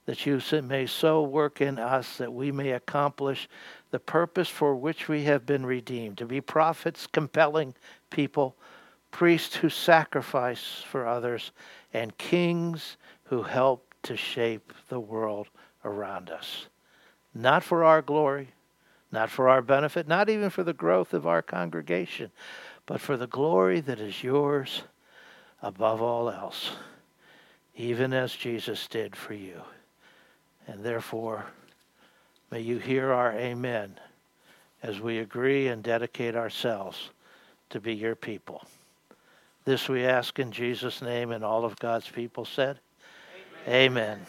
that 0.10 0.26
you 0.26 0.42
may 0.64 0.88
so 0.88 1.22
work 1.22 1.62
in 1.62 1.78
us 1.78 2.18
that 2.18 2.34
we 2.34 2.52
may 2.52 2.72
accomplish 2.72 3.48
the 3.92 4.00
purpose 4.00 4.50
for 4.50 4.76
which 4.76 5.08
we 5.08 5.26
have 5.26 5.46
been 5.46 5.64
redeemed 5.64 6.18
to 6.18 6.26
be 6.26 6.42
prophets 6.42 7.06
compelling 7.06 7.76
people, 8.10 8.56
priests 9.12 9.56
who 9.56 9.70
sacrifice 9.70 10.84
for 10.90 11.08
others, 11.08 11.52
and 11.94 12.18
kings 12.18 12.98
who 13.26 13.44
help 13.44 13.94
to 14.04 14.16
shape 14.16 14.74
the 14.90 15.00
world 15.00 15.48
around 15.84 16.30
us. 16.30 16.68
Not 17.34 17.64
for 17.64 17.84
our 17.84 18.02
glory, 18.02 18.50
not 19.12 19.30
for 19.30 19.50
our 19.50 19.62
benefit, 19.62 20.08
not 20.08 20.30
even 20.30 20.50
for 20.50 20.64
the 20.64 20.74
growth 20.74 21.14
of 21.14 21.26
our 21.26 21.42
congregation, 21.42 22.32
but 22.86 23.02
for 23.02 23.18
the 23.18 23.28
glory 23.28 23.82
that 23.82 24.00
is 24.00 24.24
yours 24.24 24.84
above 25.62 26.02
all 26.02 26.30
else, 26.30 26.72
even 27.76 28.14
as 28.14 28.34
Jesus 28.34 28.88
did 28.88 29.16
for 29.16 29.34
you. 29.34 29.62
And 30.68 30.84
therefore, 30.84 31.46
may 32.52 32.62
you 32.62 32.78
hear 32.78 33.12
our 33.12 33.34
amen 33.34 34.00
as 34.82 35.00
we 35.00 35.20
agree 35.20 35.68
and 35.68 35.84
dedicate 35.84 36.36
ourselves 36.36 37.10
to 37.70 37.80
be 37.80 37.94
your 37.94 38.16
people. 38.16 38.64
This 39.66 39.90
we 39.90 40.06
ask 40.06 40.40
in 40.40 40.52
Jesus' 40.52 41.02
name, 41.02 41.32
and 41.32 41.44
all 41.44 41.66
of 41.66 41.78
God's 41.78 42.10
people 42.10 42.46
said, 42.46 42.80
Amen. 43.68 44.20
amen. 44.20 44.26